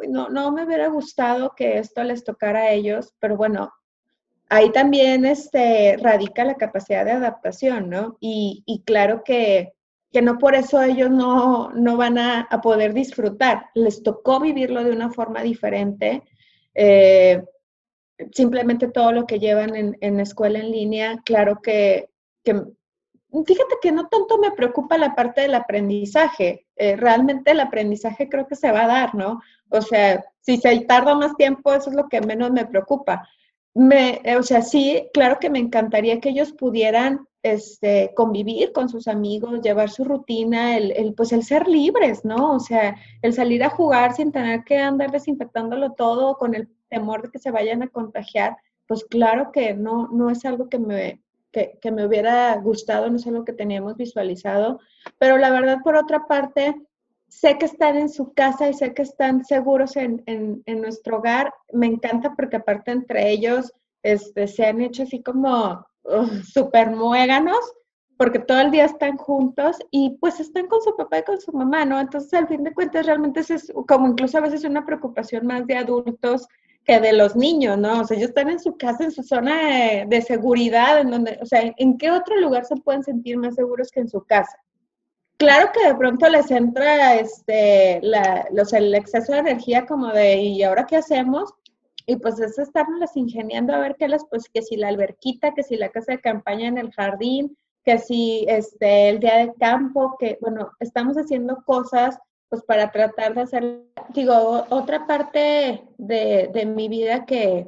no, 0.08 0.30
no 0.30 0.52
me 0.52 0.65
hubiera 0.65 0.88
gustado 0.88 1.54
que 1.56 1.78
esto 1.78 2.04
les 2.04 2.24
tocara 2.24 2.62
a 2.62 2.72
ellos, 2.72 3.13
pero 3.19 3.38
bueno, 3.38 3.72
ahí 4.50 4.72
también 4.72 5.26
este, 5.26 5.98
radica 5.98 6.43
la 6.45 6.56
capacidad 6.56 7.06
de 7.06 7.12
adaptación, 7.12 7.89
¿no? 7.89 8.17
Y, 8.19 8.63
y 8.65 8.82
claro 8.84 9.24
que 9.24 9.74
que 10.12 10.22
no 10.22 10.38
por 10.38 10.56
eso 10.56 10.82
ellos 10.82 11.10
no, 11.12 11.72
van 11.98 12.17
a, 12.17 12.48
poder 12.62 12.93
disfrutar. 12.93 13.69
Les 13.76 14.02
tocó 14.02 14.39
vivirlo 14.39 14.84
de 14.84 14.91
una 14.91 15.12
forma 15.12 15.41
diferente. 15.43 16.24
Eh, 16.74 17.43
simplemente 18.32 18.88
todo 18.89 19.12
lo 19.12 19.26
que 19.26 19.39
llevan 19.39 19.76
en, 19.76 19.98
en 20.02 20.19
escuela 20.19 20.60
en 20.60 20.72
línea, 20.72 21.22
claro 21.24 21.62
que, 21.62 22.10
fíjate 22.43 23.76
que 23.82 23.91
no 23.91 24.08
tanto 24.08 24.38
me 24.38 24.52
preocupa 24.52 24.98
la 24.98 25.15
parte 25.15 25.41
del 25.41 25.56
aprendizaje. 25.56 26.65
Eh, 26.76 26.95
realmente 26.95 27.52
el 27.52 27.60
aprendizaje 27.60 28.30
creo 28.30 28.48
que 28.48 28.56
se 28.56 28.72
va 28.72 28.86
a 28.86 28.88
dar, 28.88 29.15
¿no? 29.15 29.41
O 29.69 29.82
sea, 29.82 30.24
si 30.41 30.58
se 30.58 30.80
tarda 30.82 31.13
más 31.15 31.36
tiempo, 31.36 31.74
eso 31.74 31.89
es 31.89 31.95
lo 31.95 32.08
que 32.10 32.22
menos 32.22 32.52
me 32.52 32.65
preocupa. 32.65 33.28
Me, 33.76 34.22
o 34.38 34.43
sea, 34.43 34.63
sí, 34.63 35.08
claro 35.13 35.38
que 35.39 35.52
me 35.52 35.60
encantaría 35.60 36.19
que 36.19 36.30
ellos 36.30 36.52
pudieran 36.54 37.29
este, 37.41 38.12
convivir 38.15 38.71
con 38.73 38.89
sus 38.89 39.08
amigos, 39.08 39.62
llevar 39.62 39.89
su 39.89 40.04
rutina, 40.04 40.78
el, 40.78 41.13
pues 41.15 41.32
el 41.32 41.43
ser 41.43 41.67
libres, 41.67 42.25
¿no? 42.25 42.56
O 42.56 42.60
sea, 42.60 42.95
el 43.21 43.34
salir 43.34 43.63
a 43.63 43.69
jugar 43.69 44.13
sin 44.13 44.32
tener 44.32 44.63
que 44.63 44.78
andar 44.78 45.12
desinfectándolo 45.12 45.93
todo 45.93 46.38
con 46.38 46.56
el 46.56 46.69
temor 46.89 47.21
de 47.21 47.30
que 47.30 47.39
se 47.39 47.52
vayan 47.52 47.84
a 47.84 47.88
contagiar, 47.88 48.58
pues 48.88 49.06
claro 49.06 49.52
que 49.52 49.73
no, 49.73 50.10
no 50.10 50.30
es 50.30 50.43
algo 50.45 50.67
que 50.67 50.80
me, 50.80 51.21
que, 51.52 51.91
me 51.91 52.06
hubiera 52.06 52.56
gustado, 52.58 53.10
no 53.10 53.17
es 53.17 53.28
algo 53.28 53.45
que 53.45 53.54
teníamos 53.54 53.95
visualizado, 53.95 54.80
pero 55.17 55.38
la 55.38 55.49
verdad, 55.49 55.80
por 55.84 55.95
otra 55.95 56.28
parte, 56.28 56.75
sé 57.28 57.58
que 57.58 57.65
están 57.65 57.97
en 57.97 58.10
su 58.10 58.34
casa 58.34 58.69
y 58.69 58.73
sé 58.73 58.93
que 58.93 59.04
están 59.04 59.45
seguros 59.45 59.95
en, 59.95 60.23
nuestro 60.65 61.17
hogar. 61.17 61.54
Me 61.71 61.86
encanta 61.86 62.34
porque 62.36 62.58
aparte 62.58 62.91
entre 62.91 63.30
ellos 63.30 63.71
este, 64.02 64.47
se 64.47 64.65
han 64.65 64.82
hecho 64.82 65.04
así 65.04 65.21
como 65.21 65.86
súper 66.44 66.92
muéganos 66.92 67.60
porque 68.20 68.40
todo 68.40 68.60
el 68.60 68.70
día 68.72 68.84
están 68.84 69.16
juntos 69.16 69.78
y 69.92 70.18
pues 70.20 70.42
están 70.42 70.68
con 70.68 70.82
su 70.82 70.94
papá 70.98 71.20
y 71.20 71.24
con 71.24 71.40
su 71.40 71.54
mamá, 71.54 71.86
¿no? 71.86 72.02
Entonces, 72.02 72.34
al 72.34 72.50
fin 72.50 72.66
de 72.66 72.74
cuentas, 72.74 73.06
realmente 73.06 73.40
es 73.40 73.72
como 73.88 74.10
incluso 74.10 74.38
a 74.38 74.42
veces 74.42 74.66
una 74.66 74.86
preocupación 74.86 75.48
más 75.48 75.66
de 75.68 75.78
adultos 75.78 76.46
que 76.84 77.00
de 77.00 77.14
los 77.14 77.38
niños, 77.38 77.78
¿no? 77.78 78.02
O 78.02 78.04
sea, 78.04 78.18
ellos 78.18 78.30
están 78.30 78.50
en 78.50 78.60
su 78.60 78.76
casa, 78.76 79.06
en 79.06 79.12
su 79.12 79.24
zona 79.24 80.06
de, 80.06 80.22
seguridad, 80.22 81.00
en 81.00 81.12
donde, 81.12 81.40
o 81.42 81.46
sea, 81.46 81.74
¿en 81.78 81.98
qué 81.98 82.12
otro 82.12 82.36
lugar 82.42 82.66
se 82.66 82.76
pueden 82.76 83.04
sentir 83.04 83.38
más 83.38 83.56
seguros 83.56 83.90
que 83.90 84.02
en 84.02 84.10
su 84.10 84.22
casa? 84.26 84.58
Claro 85.38 85.72
que 85.72 85.88
de 85.88 85.96
pronto 85.96 86.28
les 86.28 86.52
entra 86.52 87.16
este, 87.16 88.02
los, 88.52 88.74
el 88.74 88.94
exceso 88.96 89.32
de 89.32 89.40
energía 89.40 89.86
como 89.86 90.08
de, 90.08 90.36
¿y 90.42 90.62
ahora 90.64 90.86
qué 90.86 90.98
hacemos? 90.98 91.54
Y 92.10 92.15
pues 92.15 92.39
es 92.39 92.58
estarnos 92.58 93.15
ingeniando 93.15 93.72
a 93.72 93.78
ver 93.78 93.95
qué 93.95 94.08
las, 94.08 94.26
pues 94.26 94.50
que 94.52 94.63
si 94.63 94.78
la 94.78 94.88
alberquita, 94.88 95.54
que 95.54 95.62
si 95.62 95.76
la 95.76 95.89
casa 95.89 96.13
de 96.13 96.22
campaña 96.22 96.67
en 96.67 96.80
el 96.80 96.91
jardín, 96.91 97.56
que 97.86 98.00
si 98.00 98.45
este, 98.48 99.10
el 99.10 99.19
día 99.19 99.38
de 99.38 99.54
campo, 99.54 100.15
que 100.17 100.39
bueno, 100.41 100.72
estamos 100.80 101.17
haciendo 101.17 101.63
cosas 101.65 102.17
pues 102.50 102.63
para 102.63 102.91
tratar 102.91 103.36
de 103.36 103.41
hacer, 103.41 103.84
digo, 104.15 104.65
otra 104.72 105.06
parte 105.06 105.84
de, 106.00 106.74
mi 106.76 106.88
vida 106.88 107.28
que, 107.28 107.67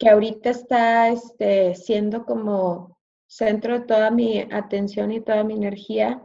que 0.00 0.10
ahorita 0.10 0.50
está 0.50 1.10
este, 1.10 1.76
siendo 1.76 2.26
como 2.26 2.98
centro 3.28 3.78
de 3.78 3.86
toda 3.86 4.10
mi 4.10 4.40
atención 4.50 5.12
y 5.12 5.20
toda 5.20 5.44
mi 5.44 5.54
energía, 5.54 6.20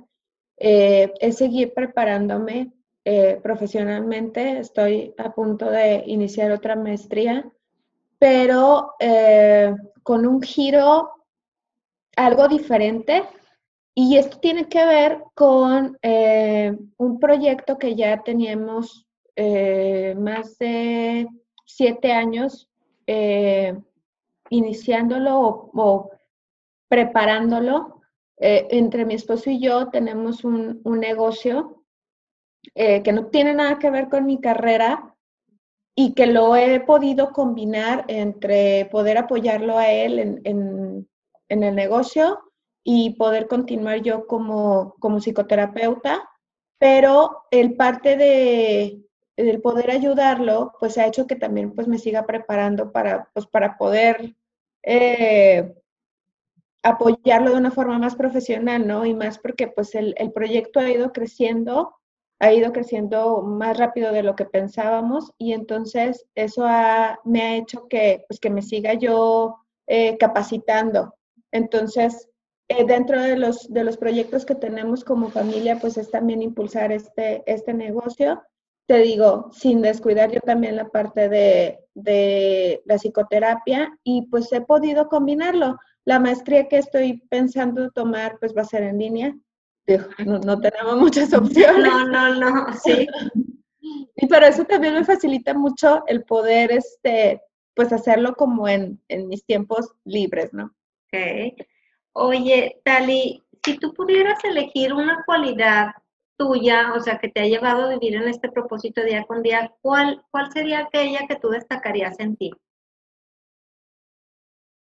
eh, 0.58 1.14
es 1.20 1.38
seguir 1.38 1.76
preparándome 1.76 2.72
eh, 3.08 3.40
profesionalmente. 3.44 4.58
Estoy 4.58 5.14
a 5.20 5.32
punto 5.32 5.70
de 5.70 6.02
iniciar 6.08 6.52
otra 6.52 6.76
maestría, 6.76 7.48
pero 8.18 8.96
eh, 9.00 9.76
con 10.02 10.26
un 10.26 10.42
giro 10.42 11.12
algo 12.16 12.48
diferente. 12.48 13.22
Y 13.94 14.18
esto 14.18 14.40
tiene 14.40 14.68
que 14.68 14.84
ver 14.84 15.24
con 15.36 16.00
eh, 16.02 16.76
un 16.98 17.20
proyecto 17.20 17.78
que 17.78 17.96
ya 17.96 18.24
teníamos 18.24 19.06
más 20.18 20.58
de 20.60 21.28
siete 21.66 22.12
años 22.12 22.70
iniciándolo 24.50 25.70
o, 25.74 26.12
preparándolo. 26.88 28.02
entre 28.38 29.06
mi 29.06 29.14
esposo 29.14 29.50
y 29.50 29.60
yo 29.60 29.90
tenemos 29.90 30.44
un, 30.44 30.82
negocio 30.86 31.85
que 32.74 33.12
no 33.14 33.28
tiene 33.28 33.54
nada 33.54 33.80
que 33.80 33.90
ver 33.90 34.10
con 34.10 34.26
mi 34.26 34.40
carrera, 34.40 35.16
y 35.98 36.14
que 36.14 36.26
lo 36.26 36.58
he 36.58 36.82
podido 36.82 37.32
combinar 37.32 38.04
entre 38.10 38.86
poder 38.92 39.18
apoyarlo 39.18 39.78
a 39.78 39.90
él 39.92 40.20
en, 40.44 41.08
en 41.50 41.64
el 41.64 41.76
negocio 41.76 42.52
y 42.84 43.16
poder 43.16 43.48
continuar 43.48 44.02
yo 44.02 44.28
como, 44.28 44.96
como 45.00 45.20
psicoterapeuta, 45.20 46.30
pero 46.78 47.46
el 47.52 47.76
parte 47.76 48.16
de 48.18 49.02
el 49.38 49.62
poder 49.62 49.92
ayudarlo, 49.92 50.74
pues 50.80 50.98
ha 50.98 51.08
hecho 51.08 51.28
que 51.28 51.36
también 51.36 51.74
pues 51.74 51.88
me 51.88 51.98
siga 51.98 52.26
preparando 52.26 52.92
para, 52.94 53.30
pues, 53.34 53.46
para 53.48 53.78
poder 53.78 54.36
eh, 54.84 55.76
apoyarlo 56.84 57.52
de 57.52 57.58
una 57.58 57.72
forma 57.72 58.00
más 58.00 58.16
profesional, 58.16 58.88
¿no? 58.88 59.06
Y 59.06 59.14
más 59.14 59.40
porque 59.40 59.68
pues 59.68 59.94
el, 59.96 60.16
el, 60.18 60.32
proyecto 60.32 60.80
ha 60.80 60.90
ido 60.90 61.12
creciendo, 61.12 61.98
ha 62.40 62.54
ido 62.54 62.72
creciendo 62.72 63.42
más 63.42 63.78
rápido 63.78 64.12
de 64.12 64.24
lo 64.24 64.36
que 64.36 64.46
pensábamos 64.46 65.32
y 65.38 65.54
entonces 65.54 66.26
eso 66.36 66.66
me 67.24 67.42
ha 67.42 67.56
hecho 67.56 67.88
que 67.88 68.26
pues 68.28 68.40
que 68.40 68.50
me 68.50 68.62
siga 68.62 68.94
yo 68.94 69.58
eh, 69.88 70.18
capacitando 70.18 71.16
entonces, 71.56 72.30
eh, 72.68 72.84
dentro 72.86 73.22
de 73.22 73.38
los, 73.38 73.72
de 73.72 73.86
los 73.86 73.96
proyectos 73.96 74.46
que 74.46 74.56
tenemos 74.56 75.06
como 75.06 75.30
familia, 75.30 75.80
pues 75.80 75.98
es 75.98 76.12
también 76.12 76.42
impulsar 76.42 76.92
este, 76.92 77.44
este 77.46 77.74
negocio. 77.74 78.44
Te 78.88 78.98
digo, 78.98 79.50
sin 79.54 79.82
descuidar 79.82 80.32
yo 80.32 80.42
también 80.42 80.76
la 80.76 80.90
parte 80.90 81.30
de, 81.30 81.80
de 81.94 82.82
la 82.84 82.98
psicoterapia 82.98 83.98
y 84.04 84.24
pues 84.28 84.52
he 84.52 84.60
podido 84.60 85.08
combinarlo. 85.08 85.78
La 86.04 86.20
maestría 86.20 86.68
que 86.68 86.78
estoy 86.80 87.26
pensando 87.30 87.90
tomar 87.92 88.38
pues 88.40 88.54
va 88.54 88.64
a 88.64 88.66
ser 88.66 88.84
en 88.84 88.98
línea. 88.98 89.34
No, 90.26 90.40
no 90.40 90.60
tenemos 90.60 90.98
muchas 90.98 91.34
opciones. 91.34 91.92
No, 91.92 92.06
no, 92.08 92.36
no, 92.36 92.74
sí. 92.74 93.08
Y 94.16 94.28
pero 94.28 94.48
eso 94.48 94.66
también 94.66 94.96
me 94.96 95.04
facilita 95.04 95.54
mucho 95.54 96.04
el 96.08 96.24
poder, 96.24 96.72
este, 96.72 97.42
pues 97.76 97.94
hacerlo 97.94 98.34
como 98.36 98.68
en, 98.68 99.00
en 99.10 99.28
mis 99.28 99.46
tiempos 99.46 99.92
libres, 100.06 100.54
¿no? 100.54 100.74
Oye, 102.14 102.82
Tali, 102.84 103.44
si 103.64 103.78
tú 103.78 103.94
pudieras 103.94 104.44
elegir 104.44 104.94
una 104.94 105.24
cualidad 105.26 105.92
tuya, 106.38 106.94
o 106.94 107.00
sea, 107.00 107.20
que 107.20 107.30
te 107.30 107.42
ha 107.42 107.46
llevado 107.46 107.86
a 107.86 107.90
vivir 107.90 108.16
en 108.16 108.28
este 108.28 108.50
propósito 108.50 109.04
día 109.04 109.24
con 109.26 109.42
día, 109.42 109.74
¿cuál, 109.82 110.24
cuál 110.32 110.52
sería 110.52 110.80
aquella 110.80 111.28
que 111.28 111.36
tú 111.36 111.50
destacarías 111.50 112.20
en 112.20 112.36
ti? 112.36 112.52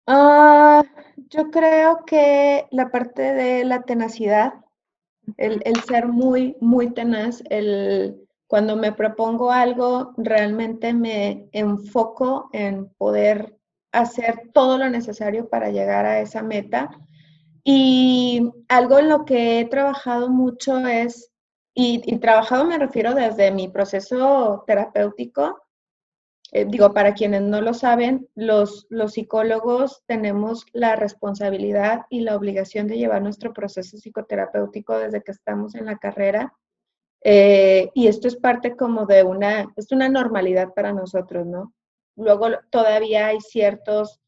Ah, 0.05 0.83
yo 1.29 1.49
creo 1.51 2.05
que 2.05 2.67
la 2.71 2.91
parte 2.91 3.33
de 3.33 3.65
la 3.65 3.81
tenacidad, 3.81 4.53
el, 5.35 5.61
el, 5.65 5.83
ser 5.83 6.07
muy, 6.07 6.55
muy 6.61 6.93
tenaz, 6.93 7.43
el, 7.49 8.27
cuando 8.47 8.77
me 8.77 8.93
propongo 8.93 9.51
algo, 9.51 10.13
realmente 10.17 10.93
me 10.93 11.49
enfoco 11.51 12.49
en 12.53 12.89
poder 12.97 13.57
hacer 13.91 14.49
todo 14.53 14.77
lo 14.77 14.89
necesario 14.89 15.49
para 15.49 15.69
llegar 15.69 16.05
a 16.05 16.21
esa 16.21 16.41
meta. 16.41 16.89
Y 17.63 18.49
algo 18.69 18.99
en 18.99 19.09
lo 19.09 19.25
que 19.25 19.59
he 19.59 19.65
trabajado 19.65 20.29
mucho 20.29 20.79
es, 20.87 21.31
y, 21.73 22.17
trabajado 22.19 22.65
me 22.65 22.79
refiero 22.79 23.13
desde 23.13 23.51
mi 23.51 23.67
proceso 23.67 24.63
terapéutico, 24.65 25.61
eh, 26.53 26.65
digo, 26.65 26.93
para 26.93 27.13
quienes 27.13 27.41
no 27.41 27.61
lo 27.61 27.73
saben, 27.73 28.29
los, 28.35 28.87
los 28.89 29.13
psicólogos 29.13 30.03
tenemos 30.05 30.65
la 30.71 30.95
responsabilidad 30.95 32.05
y 32.09 32.21
la 32.21 32.35
obligación 32.35 32.87
de 32.87 32.97
llevar 32.97 33.21
nuestro 33.21 33.51
proceso 33.53 33.97
psicoterapéutico 33.97 34.97
desde 34.97 35.21
que 35.21 35.31
estamos 35.31 35.75
en 35.75 35.85
la 35.85 35.97
carrera. 35.97 36.53
Eh, 37.21 37.91
y 37.93 38.07
esto 38.07 38.29
es 38.29 38.37
parte 38.37 38.77
como 38.77 39.05
de 39.05 39.23
una, 39.23 39.67
es 39.75 39.91
una 39.91 40.07
normalidad 40.07 40.73
para 40.73 40.93
nosotros, 40.93 41.45
¿no? 41.45 41.73
Luego 42.15 42.47
todavía 42.69 43.27
hay 43.27 43.41
ciertos 43.41 44.21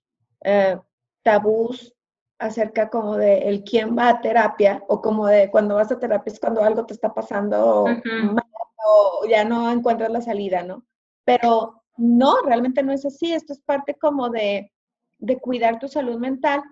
eh, 0.44 0.78
tabús 1.24 1.94
acerca 2.38 2.90
como 2.90 3.18
de 3.18 3.50
el 3.50 3.64
quién 3.64 3.98
va 3.98 4.10
a 4.10 4.22
terapia 4.22 4.84
o 4.88 5.02
como 5.02 5.28
de 5.28 5.50
cuando 5.52 5.76
vas 5.76 5.92
a 5.92 6.00
terapia 6.00 6.32
es 6.32 6.40
cuando 6.40 6.64
algo 6.64 6.86
te 6.86 6.94
está 6.94 7.14
pasando 7.14 7.86
o 7.86 9.28
ya 9.28 9.44
no 9.44 9.72
encuentras 9.72 10.10
la 10.10 10.22
salida, 10.22 10.64
¿no? 10.64 10.86
Pero 11.26 11.79
no, 12.00 12.42
realmente 12.44 12.82
no 12.82 12.94
es 12.94 13.06
así. 13.06 13.34
Esto 13.34 13.54
es 13.54 13.60
parte 13.62 13.96
como 13.96 14.30
de, 14.30 14.72
cuidar 15.42 15.80
tu 15.80 15.88
salud 15.88 16.18
mental. 16.18 16.64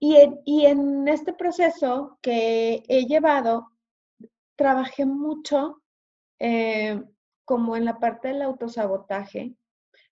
Y 0.00 0.16
en, 0.16 0.40
y 0.44 0.66
en 0.66 1.08
este 1.08 1.32
proceso 1.32 2.18
que 2.20 2.82
he 2.88 3.06
llevado, 3.06 3.70
trabajé 4.56 5.06
mucho 5.06 5.82
eh, 6.40 7.02
como 7.44 7.76
en 7.76 7.84
la 7.84 7.98
parte 7.98 8.28
del 8.28 8.42
autosabotaje, 8.42 9.54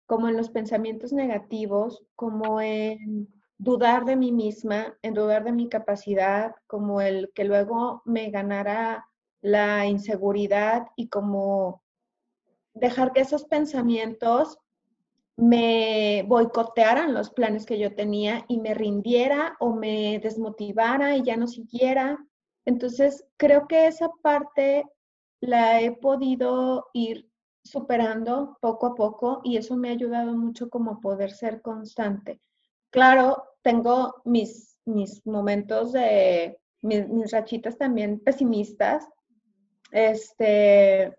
como 0.07 0.29
en 0.29 0.37
los 0.37 0.51
pensamientos 0.51 1.12
negativos, 1.12 2.05
como 2.14 2.61
en 2.61 3.29
dudar 3.59 4.05
de 4.05 4.16
mí 4.16 4.33
misma, 4.33 4.96
en 5.03 5.14
dudar 5.14 5.44
de 5.44 5.53
mi 5.53 5.68
capacidad, 5.68 6.55
como 6.66 7.01
el 7.01 7.33
que 7.35 7.44
luego 7.44 8.03
me 8.05 8.31
ganara 8.31 9.07
la 9.40 9.87
inseguridad 9.87 10.87
y 10.96 11.09
como 11.09 11.82
dejar 12.74 13.12
que 13.12 13.20
esos 13.20 13.44
pensamientos 13.44 14.58
me 15.37 16.24
boicotearan 16.28 17.14
los 17.14 17.30
planes 17.30 17.66
que 17.66 17.78
yo 17.78 17.94
tenía 17.94 18.44
y 18.48 18.58
me 18.58 18.74
rindiera 18.74 19.56
o 19.61 19.72
me 19.74 20.18
desmotivara 20.22 21.16
y 21.16 21.22
ya 21.22 21.37
no 21.37 21.46
siguiera. 21.46 22.18
Entonces, 22.64 23.24
creo 23.37 23.66
que 23.66 23.87
esa 23.87 24.11
parte 24.22 24.85
la 25.40 25.80
he 25.80 25.92
podido 25.92 26.88
ir 26.92 27.28
superando 27.64 28.58
poco 28.61 28.87
a 28.87 28.94
poco 28.94 29.40
y 29.44 29.56
eso 29.56 29.76
me 29.76 29.88
ha 29.88 29.92
ayudado 29.92 30.37
mucho 30.37 30.68
como 30.68 31.00
poder 31.00 31.30
ser 31.32 31.62
constante. 31.62 32.40
Claro, 32.90 33.42
tengo 33.62 34.16
mis, 34.24 34.78
mis 34.85 35.24
momentos 35.26 35.92
de, 35.92 36.58
mis, 36.82 37.30
rachitas 37.30 37.78
también 37.78 38.20
pesimistas, 38.20 39.08
este, 39.90 41.16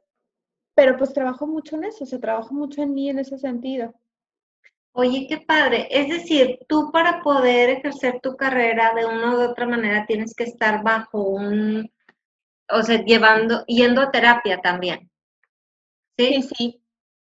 pero 0.76 0.98
pues 0.98 1.14
trabajo 1.14 1.48
mucho 1.48 1.76
en 1.76 1.86
eso, 1.86 2.06
se 2.06 2.20
trabajo 2.20 2.54
mucho 2.54 2.82
en 2.82 2.94
mí 2.94 3.10
en 3.10 3.20
ese 3.20 3.38
sentido. 3.38 3.94
Oye, 4.96 5.26
qué 5.28 5.40
padre. 5.40 5.88
Es 5.90 6.08
decir, 6.10 6.60
tú 6.68 6.92
para 6.92 7.22
poder 7.22 7.70
ejercer 7.70 8.20
tu 8.22 8.36
carrera 8.36 8.94
de 8.94 9.06
una 9.06 9.36
u 9.36 9.42
otra 9.42 9.66
manera 9.66 10.06
tienes 10.06 10.36
que 10.36 10.44
estar 10.44 10.84
bajo 10.84 11.24
un 11.24 11.90
o 12.70 12.82
sea, 12.82 13.04
llevando, 13.04 13.66
yendo 13.66 14.02
a 14.02 14.12
terapia 14.12 14.60
también. 14.62 15.10
Sí, 16.18 16.42
sí. 16.42 16.80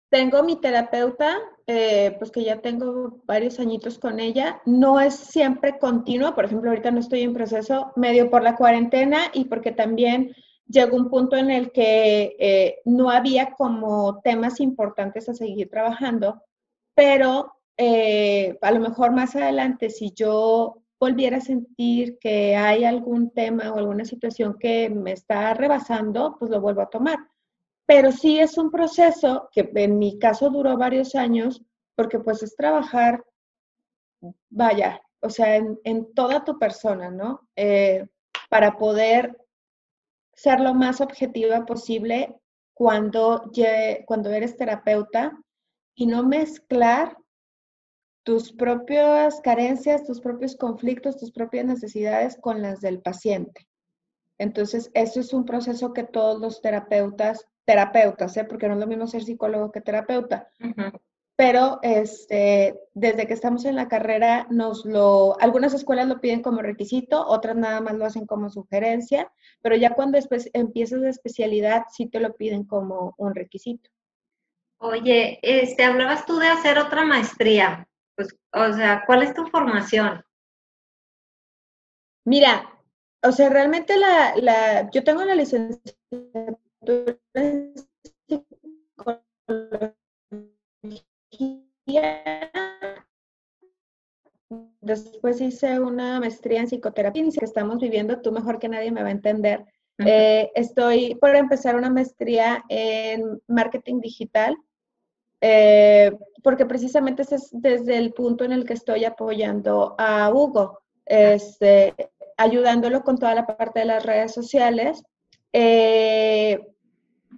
Tengo 0.10 0.44
mi 0.44 0.60
terapeuta, 0.60 1.38
eh, 1.68 2.16
pues 2.20 2.32
que 2.32 2.44
ya 2.44 2.62
tengo 2.62 3.22
varios 3.26 3.60
añitos 3.60 3.98
con 3.98 4.20
ella. 4.20 4.62
No 4.66 5.00
es 5.00 5.16
siempre 5.16 5.80
continua, 5.80 6.36
por 6.36 6.46
ejemplo, 6.46 6.70
ahorita 6.70 6.92
no 6.92 7.00
estoy 7.00 7.22
en 7.22 7.34
proceso 7.34 7.94
medio 7.96 8.30
por 8.30 8.44
la 8.44 8.56
cuarentena 8.56 9.32
y 9.34 9.46
porque 9.46 9.72
también 9.72 10.36
llegó 10.72 10.98
un 10.98 11.10
punto 11.10 11.36
en 11.36 11.52
el 11.52 11.72
que 11.72 12.36
eh, 12.40 12.82
no 12.86 13.10
había 13.10 13.52
como 13.52 14.22
temas 14.22 14.60
importantes 14.60 15.28
a 15.30 15.34
seguir 15.34 15.70
trabajando, 15.70 16.42
pero 16.96 17.54
eh, 17.78 18.58
a 18.62 18.72
lo 18.72 18.80
mejor 18.80 19.12
más 19.12 19.36
adelante, 19.36 19.90
si 19.90 20.12
yo 20.14 20.82
volviera 21.00 21.38
a 21.38 21.42
sentir 21.42 22.20
que 22.20 22.56
hay 22.56 22.84
algún 22.86 23.32
tema 23.32 23.72
o 23.72 23.78
alguna 23.80 24.06
situación 24.06 24.58
que 24.60 24.90
me 24.90 25.14
está 25.14 25.54
rebasando, 25.54 26.36
pues 26.38 26.52
lo 26.52 26.62
vuelvo 26.62 26.82
a 26.82 26.90
tomar. 26.90 27.18
Pero 27.88 28.12
sí 28.12 28.40
es 28.40 28.58
un 28.58 28.70
proceso 28.70 29.50
que 29.52 29.70
en 29.76 29.98
mi 29.98 30.20
caso 30.20 30.50
duró 30.50 30.78
varios 30.78 31.16
años, 31.16 31.64
porque 31.96 32.20
pues 32.20 32.44
es 32.44 32.56
trabajar, 32.56 33.24
vaya, 34.50 35.02
o 35.22 35.30
sea, 35.30 35.56
en, 35.56 36.14
toda 36.14 36.44
tu 36.44 36.60
persona, 36.60 37.10
¿no? 37.10 37.48
Eh, 37.56 38.08
para 38.50 38.78
poder 38.78 39.41
ser 40.42 40.60
lo 40.60 40.74
más 40.74 41.02
objetiva 41.02 41.66
posible 41.66 42.36
cuando, 42.74 43.52
cuando 44.06 44.32
eres 44.32 44.58
terapeuta 44.58 45.38
y 45.96 46.08
no 46.08 46.24
mezclar 46.24 47.16
tus 48.24 48.52
propias 48.52 49.40
carencias, 49.42 50.04
tus 50.04 50.20
propios 50.20 50.56
conflictos, 50.56 51.18
tus 51.18 51.32
propias 51.32 51.66
necesidades 51.66 52.38
con 52.42 52.62
las 52.64 52.82
del 52.82 53.02
paciente. 53.02 53.68
Entonces, 54.40 54.90
eso 54.96 55.20
es 55.20 55.32
un 55.32 55.46
proceso 55.46 55.94
que 55.94 56.04
todos 56.04 56.40
los 56.40 56.62
terapeutas 56.62 57.46
terapeutas, 57.64 58.36
¿eh? 58.38 58.44
porque 58.44 58.68
no 58.68 58.74
es 58.74 58.80
lo 58.80 58.88
mismo 58.88 59.06
ser 59.06 59.24
psicólogo 59.24 59.72
que 59.72 59.82
terapeuta. 59.82 60.50
Pero 61.42 61.80
este, 61.82 62.80
desde 62.94 63.26
que 63.26 63.34
estamos 63.34 63.66
en 63.66 63.76
la 63.76 63.88
carrera, 63.88 64.46
nos 64.52 64.86
lo, 64.86 65.42
algunas 65.42 65.74
escuelas 65.74 66.08
lo 66.08 66.22
piden 66.22 66.44
como 66.44 66.62
requisito, 66.62 67.26
otras 67.26 67.56
nada 67.56 67.82
más 67.82 67.96
lo 67.96 68.06
hacen 68.06 68.28
como 68.28 68.52
sugerencia, 68.52 69.34
pero 69.64 69.76
ya 69.76 69.96
cuando 69.96 70.20
empiezas 70.54 71.02
de 71.02 71.10
especialidad, 71.10 71.86
sí 71.92 72.06
te 72.06 72.20
lo 72.20 72.36
piden 72.36 72.64
como 72.64 73.16
un 73.18 73.34
requisito. 73.34 73.90
Oye, 74.78 75.40
este, 75.42 75.84
hablabas 75.84 76.28
tú 76.28 76.38
de 76.38 76.48
hacer 76.48 76.78
otra 76.78 77.06
maestría. 77.06 77.88
Pues, 78.16 78.38
o 78.54 78.74
sea, 78.74 79.04
¿cuál 79.08 79.24
es 79.24 79.34
tu 79.34 79.48
formación? 79.48 80.24
Mira, 82.24 82.70
o 83.24 83.32
sea, 83.32 83.50
realmente 83.50 83.98
la, 83.98 84.36
la 84.36 84.92
yo 84.92 85.04
tengo 85.04 85.26
la 85.26 85.34
licenciatura 85.34 87.18
Después 94.82 95.40
hice 95.40 95.80
una 95.80 96.20
maestría 96.20 96.60
en 96.60 96.68
psicoterapia 96.68 97.24
que 97.24 97.46
estamos 97.46 97.80
viviendo, 97.80 98.20
tú 98.20 98.32
mejor 98.32 98.60
que 98.60 98.68
nadie 98.68 98.92
me 98.92 99.04
va 99.04 99.10
a 99.10 99.12
entender. 99.12 99.66
Eh, 100.06 100.52
estoy 100.56 101.16
por 101.16 101.36
empezar 101.36 101.76
una 101.76 101.90
maestría 101.90 102.64
en 102.70 103.42
marketing 103.48 104.00
digital, 104.02 104.58
eh, 105.42 106.12
porque 106.44 106.66
precisamente 106.66 107.22
ese 107.22 107.36
es 107.36 107.50
desde 107.52 107.98
el 107.98 108.14
punto 108.14 108.44
en 108.44 108.52
el 108.52 108.66
que 108.66 108.74
estoy 108.74 109.06
apoyando 109.06 109.96
a 109.98 110.32
Hugo, 110.34 110.80
este, 111.06 111.94
ayudándolo 112.38 113.04
con 113.04 113.18
toda 113.18 113.36
la 113.36 113.46
parte 113.46 113.82
de 113.82 113.86
las 113.86 114.06
redes 114.06 114.34
sociales. 114.34 115.04
Eh, 115.54 116.60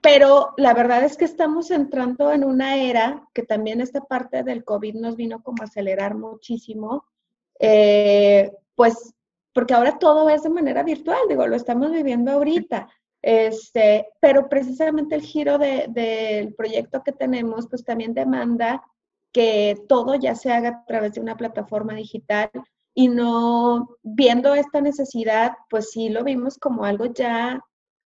pero 0.02 0.54
la 0.58 0.74
verdad 0.74 1.04
es 1.04 1.18
que 1.18 1.26
estamos 1.26 1.72
entrando 1.72 2.32
en 2.32 2.44
una 2.44 2.78
era 2.78 3.28
que 3.34 3.44
también 3.44 3.82
esta 3.82 4.02
parte 4.02 4.44
del 4.44 4.64
COVID 4.64 4.96
nos 4.96 5.16
vino 5.16 5.44
como 5.44 5.62
a 5.62 5.66
acelerar 5.66 6.16
muchísimo, 6.16 7.06
eh, 7.60 8.52
pues 8.76 9.14
porque 9.54 9.74
ahora 9.74 10.00
todo 10.00 10.30
es 10.30 10.44
de 10.44 10.50
manera 10.50 10.84
virtual, 10.84 11.20
digo, 11.30 11.46
lo 11.46 11.56
estamos 11.56 11.92
viviendo 11.92 12.32
ahorita. 12.32 12.90
Este, 13.22 14.08
pero 14.20 14.50
precisamente 14.50 15.16
el 15.16 15.22
giro 15.22 15.58
del 15.58 16.54
proyecto 16.56 17.04
que 17.04 17.14
tenemos, 17.14 17.68
pues 17.70 17.86
también 17.86 18.14
demanda 18.14 18.84
que 19.32 19.78
todo 19.88 20.16
ya 20.16 20.36
se 20.36 20.52
haga 20.52 20.70
a 20.70 20.86
través 20.86 21.14
de 21.14 21.22
una 21.22 21.38
plataforma 21.38 21.94
digital 21.94 22.50
y 22.94 23.08
no 23.08 23.98
viendo 24.02 24.54
esta 24.56 24.82
necesidad, 24.82 25.54
pues 25.70 25.92
sí 25.92 26.10
lo 26.10 26.24
vimos 26.24 26.58
como 26.58 26.84
algo 26.84 27.06
ya 27.06 27.64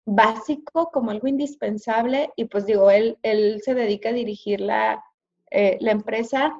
básico, 0.07 0.89
como 0.91 1.11
algo 1.11 1.27
indispensable, 1.27 2.31
y 2.37 2.45
pues 2.45 2.65
digo, 2.65 2.89
él, 2.89 3.17
él 3.23 3.61
se 3.63 3.73
dedica 3.73 4.09
a 4.09 4.13
dirigir 4.13 4.61
la, 4.61 5.03
eh, 5.51 5.77
la 5.81 5.91
empresa 5.91 6.57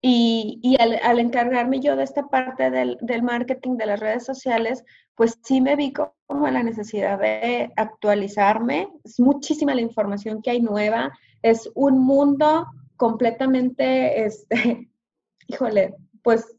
y, 0.00 0.60
y 0.62 0.80
al, 0.80 1.18
encargarme 1.18 1.80
yo 1.80 1.96
de 1.96 2.04
esta 2.04 2.28
parte 2.28 2.70
del, 2.70 2.96
del, 3.00 3.24
marketing 3.24 3.76
de 3.76 3.86
las 3.86 3.98
redes 3.98 4.24
sociales, 4.24 4.84
pues 5.16 5.36
sí 5.42 5.60
me 5.60 5.74
vi 5.74 5.92
como 5.92 6.48
la 6.48 6.62
necesidad 6.62 7.18
de 7.18 7.72
actualizarme. 7.74 8.88
Es 9.02 9.18
muchísima 9.18 9.74
la 9.74 9.80
información 9.80 10.40
que 10.40 10.50
hay 10.50 10.62
nueva, 10.62 11.12
es 11.42 11.68
un 11.74 11.98
mundo 11.98 12.66
completamente, 12.96 14.24
este, 14.24 14.88
híjole, 15.48 15.96
pues 16.22 16.56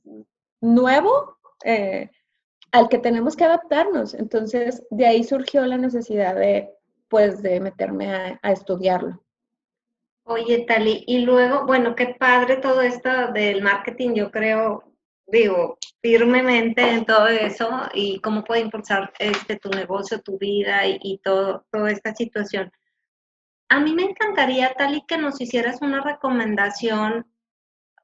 nuevo. 0.60 1.38
Eh, 1.64 2.10
al 2.72 2.90
que 2.90 3.00
tenemos 3.00 3.36
que 3.36 3.46
adaptarnos. 3.46 4.14
Entonces, 4.14 4.84
de 4.90 5.06
ahí 5.06 5.24
surgió 5.24 5.66
la 5.66 5.78
necesidad 5.78 6.36
de, 6.36 6.70
pues, 7.08 7.42
de 7.42 7.60
meterme 7.60 8.40
a, 8.42 8.52
estudiarlo. 8.52 9.24
Oye, 10.24 10.66
Tali, 10.68 11.04
y 11.08 11.20
luego, 11.20 11.66
bueno, 11.66 11.96
qué 11.96 12.16
padre 12.20 12.58
todo 12.58 12.82
esto 12.82 13.32
del 13.32 13.62
marketing, 13.62 14.14
yo 14.14 14.30
creo, 14.30 14.84
digo, 15.26 15.78
firmemente 16.02 16.82
en 16.90 17.06
todo 17.06 17.28
eso 17.28 17.70
y 17.94 18.20
cómo 18.20 18.44
puede 18.44 18.62
impulsar 18.62 19.14
este, 19.20 19.56
tu 19.58 19.70
negocio, 19.70 20.22
tu 20.22 20.38
vida 20.38 20.86
y, 20.86 21.00
y 21.02 21.20
todo, 21.20 21.66
toda 21.72 21.92
esta 21.92 22.14
situación. 22.14 22.72
A 23.70 23.80
mí 23.80 23.94
me 23.94 24.04
encantaría, 24.04 24.74
Tali, 24.74 25.04
que 25.08 25.18
nos 25.18 25.40
hicieras 25.40 25.82
una 25.82 26.02
recomendación. 26.02 27.26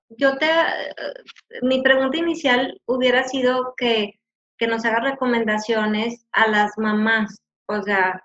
Yo 0.10 0.38
te, 0.38 0.46
eh, 0.46 1.14
mi 1.62 1.82
pregunta 1.82 2.18
inicial 2.18 2.82
hubiera 2.86 3.24
sido 3.28 3.74
que 3.76 4.20
que 4.64 4.68
nos 4.70 4.86
haga 4.86 5.02
recomendaciones 5.02 6.26
a 6.32 6.48
las 6.48 6.78
mamás, 6.78 7.42
o 7.66 7.82
sea, 7.82 8.24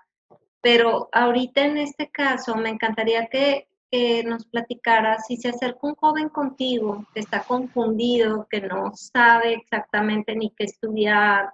pero 0.61 1.09
ahorita 1.11 1.65
en 1.65 1.77
este 1.77 2.09
caso 2.09 2.55
me 2.55 2.69
encantaría 2.69 3.27
que, 3.27 3.67
nos 4.25 4.45
platicara 4.45 5.17
si 5.19 5.35
se 5.35 5.49
acerca 5.49 5.79
un 5.81 5.95
joven 5.95 6.29
contigo 6.29 7.05
que 7.13 7.19
está 7.19 7.43
confundido, 7.43 8.47
que 8.49 8.61
no 8.61 8.95
sabe 8.95 9.55
exactamente 9.55 10.33
ni 10.33 10.51
qué 10.51 10.63
estudiar, 10.63 11.53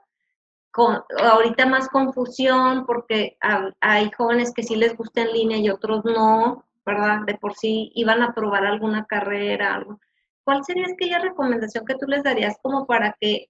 con, 0.70 1.02
ahorita 1.18 1.66
más 1.66 1.90
confusión 1.90 2.86
porque 2.86 3.38
hay 3.80 4.12
jóvenes 4.12 4.54
que 4.54 4.62
sí 4.62 4.76
les 4.76 4.96
gusta 4.96 5.22
en 5.22 5.32
línea 5.32 5.58
y 5.58 5.70
otros 5.70 6.06
no, 6.06 6.64
¿verdad? 6.86 7.22
De 7.26 7.36
por 7.36 7.56
sí 7.56 7.92
iban 7.96 8.22
a 8.22 8.36
probar 8.36 8.66
alguna 8.68 9.06
carrera, 9.06 9.74
algo. 9.74 10.00
¿Cuál 10.44 10.64
sería 10.64 10.86
aquella 10.94 11.18
recomendación 11.18 11.86
que 11.86 11.96
tú 11.96 12.06
les 12.06 12.22
darías 12.22 12.58
como 12.62 12.86
para 12.86 13.16
que 13.20 13.48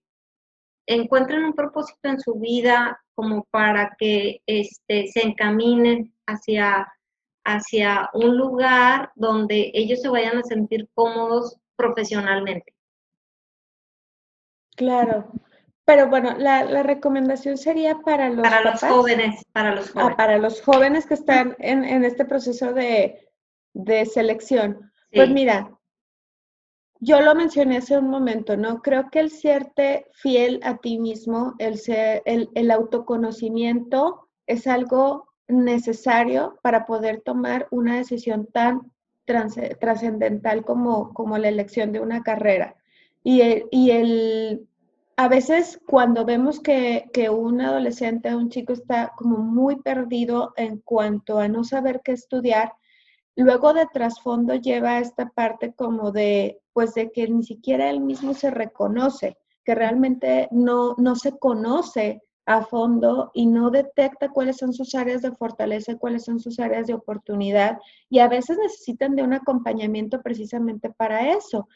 encuentren 0.87 1.43
un 1.43 1.53
propósito 1.53 2.09
en 2.09 2.19
su 2.19 2.35
vida 2.35 3.01
como 3.15 3.45
para 3.51 3.95
que 3.97 4.41
este, 4.45 5.07
se 5.07 5.21
encaminen 5.21 6.13
hacia, 6.27 6.87
hacia 7.43 8.09
un 8.13 8.37
lugar 8.37 9.11
donde 9.15 9.71
ellos 9.73 10.01
se 10.01 10.09
vayan 10.09 10.37
a 10.37 10.43
sentir 10.43 10.89
cómodos 10.93 11.57
profesionalmente. 11.75 12.73
Claro, 14.75 15.31
pero 15.85 16.09
bueno, 16.09 16.35
la, 16.37 16.81
recomendación 16.81 17.57
sería 17.57 17.99
para 17.99 18.29
los, 18.29 18.41
para 18.41 18.61
los 18.61 18.81
jóvenes, 18.81 19.43
para 19.53 19.75
los 19.75 19.89
ah, 19.89 19.91
jóvenes. 19.93 20.17
para 20.17 20.37
los 20.39 20.61
jóvenes 20.61 21.05
que 21.05 21.13
están 21.13 21.55
en, 21.59 22.03
este 22.03 22.25
proceso 22.25 22.73
de, 22.73 23.29
selección. 24.11 24.91
Pues 25.13 25.29
mira, 25.29 25.69
yo 26.99 27.21
lo 27.21 27.35
mencioné 27.35 27.77
hace 27.77 27.97
un 27.97 28.09
momento, 28.09 28.55
¿no? 28.57 28.81
Creo 28.81 29.09
que 29.09 29.19
el 29.19 29.31
serte 29.31 30.07
fiel 30.13 30.59
a 30.63 30.77
ti 30.77 30.97
mismo, 30.97 31.55
el, 31.59 31.77
ser, 31.77 32.23
el, 32.25 32.71
autoconocimiento 32.71 34.27
es 34.47 34.65
algo 34.67 35.29
necesario 35.47 36.57
para 36.61 36.85
poder 36.85 37.21
tomar 37.21 37.67
una 37.71 37.97
decisión 37.97 38.47
tan 38.47 38.91
trascendental 39.25 40.63
como, 40.63 41.37
la 41.37 41.49
elección 41.49 41.91
de 41.91 41.99
una 41.99 42.23
carrera. 42.23 42.75
Y, 43.23 43.41
el, 43.41 43.65
y 43.71 43.91
el, 43.91 44.67
a 45.17 45.27
veces 45.27 45.79
cuando 45.85 46.25
vemos 46.25 46.59
que 46.59 47.09
un 47.29 47.59
adolescente, 47.59 48.35
un 48.35 48.49
chico 48.49 48.73
está 48.73 49.11
como 49.17 49.37
muy 49.39 49.77
perdido 49.77 50.53
en 50.55 50.77
cuanto 50.77 51.39
a 51.39 51.47
no 51.47 51.63
saber 51.63 52.01
qué 52.03 52.13
estudiar, 52.13 52.73
luego 53.43 53.73
de 53.73 53.87
trasfondo 53.91 54.55
lleva 54.55 54.99
esta 54.99 55.29
parte 55.29 55.73
como 55.73 56.11
de, 56.11 56.61
pues 56.73 56.93
de 56.93 57.11
que 57.11 57.27
ni 57.27 57.43
siquiera 57.43 57.89
él 57.89 57.99
mismo 57.99 58.33
se 58.33 58.51
reconoce, 58.51 59.37
que 59.63 59.75
realmente 59.75 60.47
no, 60.51 60.95
no 60.97 61.15
se 61.15 61.37
conoce 61.37 62.21
a 62.45 62.63
fondo 62.63 63.31
y 63.33 63.47
no 63.47 63.71
detecta 63.71 64.29
cuáles 64.29 64.57
son 64.57 64.71
sus 64.71 64.93
áreas 64.93 65.21
de 65.23 65.31
fortaleza 65.31 65.97
cuáles 65.97 66.25
son 66.25 66.39
sus 66.39 66.59
áreas 66.59 66.87
de 66.87 66.93
oportunidad 66.93 67.79
y 68.09 68.19
a 68.19 68.27
veces 68.27 68.57
necesitan 68.57 69.15
de 69.15 69.23
un 69.23 69.33
acompañamiento 69.33 70.21
precisamente 70.21 70.91
para 70.91 71.31
eso. 71.31 71.67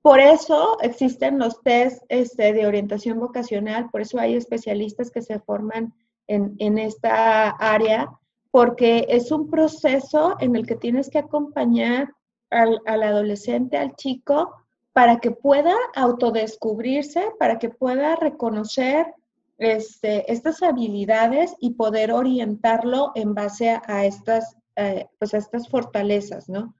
Por 0.00 0.20
eso 0.20 0.78
existen 0.80 1.38
los 1.38 1.60
test 1.62 2.02
este, 2.08 2.52
de 2.52 2.66
orientación 2.66 3.18
vocacional, 3.18 3.90
por 3.90 4.00
eso 4.00 4.18
hay 4.18 4.36
especialistas 4.36 5.10
que 5.10 5.20
se 5.20 5.40
forman 5.40 5.92
en, 6.28 6.54
en 6.58 6.78
esta 6.78 7.50
área, 7.50 8.08
porque 8.56 9.04
es 9.10 9.32
un 9.32 9.50
proceso 9.50 10.34
en 10.40 10.56
el 10.56 10.66
que 10.66 10.76
tienes 10.76 11.10
que 11.10 11.18
acompañar 11.18 12.14
al, 12.48 12.80
adolescente, 12.86 13.76
al 13.76 13.94
chico, 13.96 14.50
para 14.94 15.18
que 15.18 15.30
pueda 15.30 15.74
autodescubrirse, 15.94 17.32
para 17.38 17.58
que 17.58 17.68
pueda 17.68 18.16
reconocer 18.16 19.12
este, 19.58 20.32
estas 20.32 20.62
habilidades 20.62 21.54
y 21.60 21.74
poder 21.74 22.12
orientarlo 22.12 23.12
en 23.14 23.34
base 23.34 23.78
a, 23.86 24.06
estas, 24.06 24.56
eh, 24.76 25.06
pues 25.18 25.34
a 25.34 25.36
estas 25.36 25.68
fortalezas, 25.68 26.48
¿no? 26.48 26.74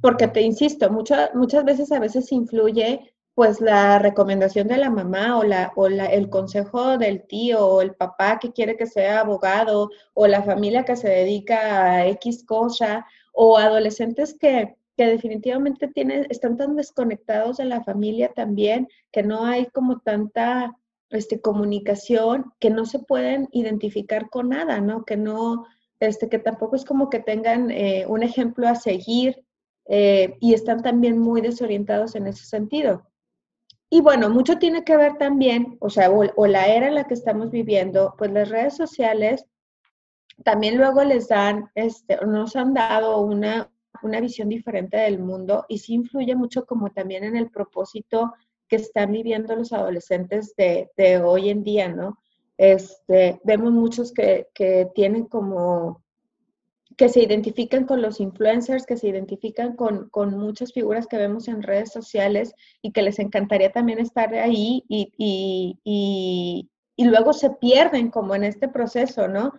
Porque 0.00 0.26
te 0.26 0.42
insisto, 0.42 0.90
muchas 0.90 1.64
veces 1.64 1.92
a 1.92 2.00
veces 2.00 2.32
influye 2.32 3.14
pues 3.34 3.60
la 3.60 3.98
recomendación 3.98 4.68
de 4.68 4.76
la 4.76 4.90
mamá 4.90 5.38
o, 5.38 5.42
la, 5.42 5.72
o 5.76 5.88
la, 5.88 6.06
el 6.06 6.28
consejo 6.28 6.98
del 6.98 7.26
tío 7.26 7.66
o 7.66 7.80
el 7.80 7.94
papá 7.94 8.38
que 8.38 8.52
quiere 8.52 8.76
que 8.76 8.86
sea 8.86 9.20
abogado 9.20 9.90
o 10.14 10.26
la 10.26 10.42
familia 10.42 10.84
que 10.84 10.96
se 10.96 11.08
dedica 11.08 11.84
a 11.92 12.06
X 12.08 12.44
cosa 12.44 13.06
o 13.32 13.56
adolescentes 13.56 14.36
que, 14.38 14.76
que 14.96 15.06
definitivamente 15.06 15.88
tienen, 15.88 16.26
están 16.28 16.56
tan 16.58 16.76
desconectados 16.76 17.56
de 17.56 17.64
la 17.64 17.82
familia 17.82 18.32
también 18.34 18.88
que 19.10 19.22
no 19.22 19.46
hay 19.46 19.66
como 19.66 20.00
tanta 20.00 20.76
este, 21.08 21.40
comunicación 21.40 22.52
que 22.58 22.70
no 22.70 22.84
se 22.84 22.98
pueden 22.98 23.48
identificar 23.52 24.28
con 24.28 24.50
nada, 24.50 24.80
¿no? 24.80 25.04
Que 25.04 25.16
no, 25.16 25.66
este, 26.00 26.28
que 26.28 26.38
tampoco 26.38 26.76
es 26.76 26.84
como 26.84 27.08
que 27.08 27.20
tengan 27.20 27.70
eh, 27.70 28.04
un 28.06 28.22
ejemplo 28.22 28.68
a 28.68 28.74
seguir 28.74 29.42
eh, 29.86 30.36
y 30.40 30.54
están 30.54 30.82
también 30.82 31.18
muy 31.18 31.40
desorientados 31.40 32.14
en 32.14 32.26
ese 32.26 32.44
sentido. 32.44 33.06
Y 33.94 34.00
bueno, 34.00 34.30
mucho 34.30 34.56
tiene 34.56 34.84
que 34.84 34.96
ver 34.96 35.18
también, 35.18 35.76
o 35.78 35.90
sea, 35.90 36.10
o, 36.10 36.46
la 36.46 36.66
era 36.66 36.88
en 36.88 36.94
la 36.94 37.04
que 37.04 37.12
estamos 37.12 37.50
viviendo, 37.50 38.14
pues 38.16 38.32
las 38.32 38.48
redes 38.48 38.74
sociales 38.74 39.44
también 40.44 40.78
luego 40.78 41.04
les 41.04 41.28
dan, 41.28 41.70
este, 41.74 42.16
nos 42.24 42.56
han 42.56 42.72
dado 42.72 43.20
una, 43.20 43.70
una 44.02 44.20
visión 44.20 44.48
diferente 44.48 44.96
del 44.96 45.18
mundo 45.18 45.66
y 45.68 45.76
sí 45.76 45.92
influye 45.92 46.34
mucho 46.34 46.64
como 46.64 46.88
también 46.88 47.22
en 47.24 47.36
el 47.36 47.50
propósito 47.50 48.32
que 48.66 48.76
están 48.76 49.12
viviendo 49.12 49.54
los 49.54 49.74
adolescentes 49.74 50.56
de, 50.56 50.90
de 50.96 51.20
hoy 51.20 51.50
en 51.50 51.62
día, 51.62 51.90
¿no? 51.90 52.18
Este, 52.56 53.42
vemos 53.44 53.72
muchos 53.72 54.10
que, 54.14 54.48
que 54.54 54.88
tienen 54.94 55.26
como 55.26 56.01
que 56.96 57.08
se 57.08 57.22
identifican 57.22 57.84
con 57.84 58.02
los 58.02 58.20
influencers, 58.20 58.86
que 58.86 58.96
se 58.96 59.08
identifican 59.08 59.76
con, 59.76 60.08
con, 60.10 60.38
muchas 60.38 60.72
figuras 60.72 61.06
que 61.06 61.16
vemos 61.16 61.48
en 61.48 61.62
redes 61.62 61.92
sociales 61.92 62.54
y 62.80 62.92
que 62.92 63.02
les 63.02 63.18
encantaría 63.18 63.72
también 63.72 63.98
estar 63.98 64.34
ahí 64.34 64.84
y, 64.88 65.12
y, 65.16 65.78
y, 65.84 66.70
y 66.96 67.04
luego 67.04 67.32
se 67.32 67.50
pierden 67.50 68.10
como 68.10 68.34
en 68.34 68.44
este 68.44 68.68
proceso, 68.68 69.28
¿no? 69.28 69.52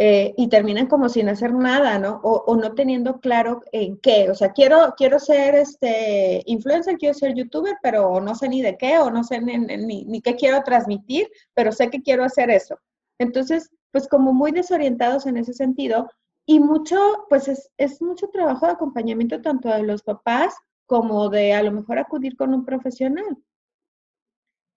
Eh, 0.00 0.32
y 0.36 0.48
terminan 0.48 0.86
como 0.86 1.08
sin 1.08 1.28
hacer 1.28 1.52
nada, 1.52 1.98
¿no? 1.98 2.20
O, 2.22 2.44
o, 2.46 2.56
no 2.56 2.74
teniendo 2.74 3.18
claro 3.18 3.62
en 3.72 3.98
qué. 3.98 4.30
O 4.30 4.34
sea, 4.34 4.52
quiero, 4.52 4.94
quiero 4.96 5.18
ser 5.18 5.56
este 5.56 6.42
influencer, 6.46 6.98
quiero 6.98 7.14
ser 7.14 7.34
youtuber, 7.34 7.76
pero 7.82 8.20
no 8.20 8.36
sé 8.36 8.48
ni 8.48 8.62
de 8.62 8.76
qué, 8.76 8.98
o 8.98 9.10
no 9.10 9.24
sé 9.24 9.40
ni, 9.40 9.58
ni, 9.58 10.04
ni 10.04 10.20
qué 10.22 10.36
quiero 10.36 10.62
transmitir, 10.62 11.28
pero 11.52 11.72
sé 11.72 11.90
que 11.90 12.00
quiero 12.00 12.22
hacer 12.22 12.48
eso. 12.48 12.78
Entonces, 13.18 13.70
pues 13.90 14.06
como 14.06 14.32
muy 14.32 14.52
desorientados 14.52 15.26
en 15.26 15.36
ese 15.36 15.52
sentido, 15.52 16.08
y 16.50 16.60
mucho, 16.60 17.26
pues 17.28 17.46
es, 17.46 17.70
es, 17.76 18.00
mucho 18.00 18.28
trabajo 18.28 18.64
de 18.64 18.72
acompañamiento 18.72 19.42
tanto 19.42 19.68
de 19.68 19.82
los 19.82 20.02
papás 20.02 20.56
como 20.86 21.28
de 21.28 21.52
a 21.52 21.62
lo 21.62 21.72
mejor 21.72 21.98
acudir 21.98 22.38
con 22.38 22.54
un 22.54 22.64
profesional. 22.64 23.36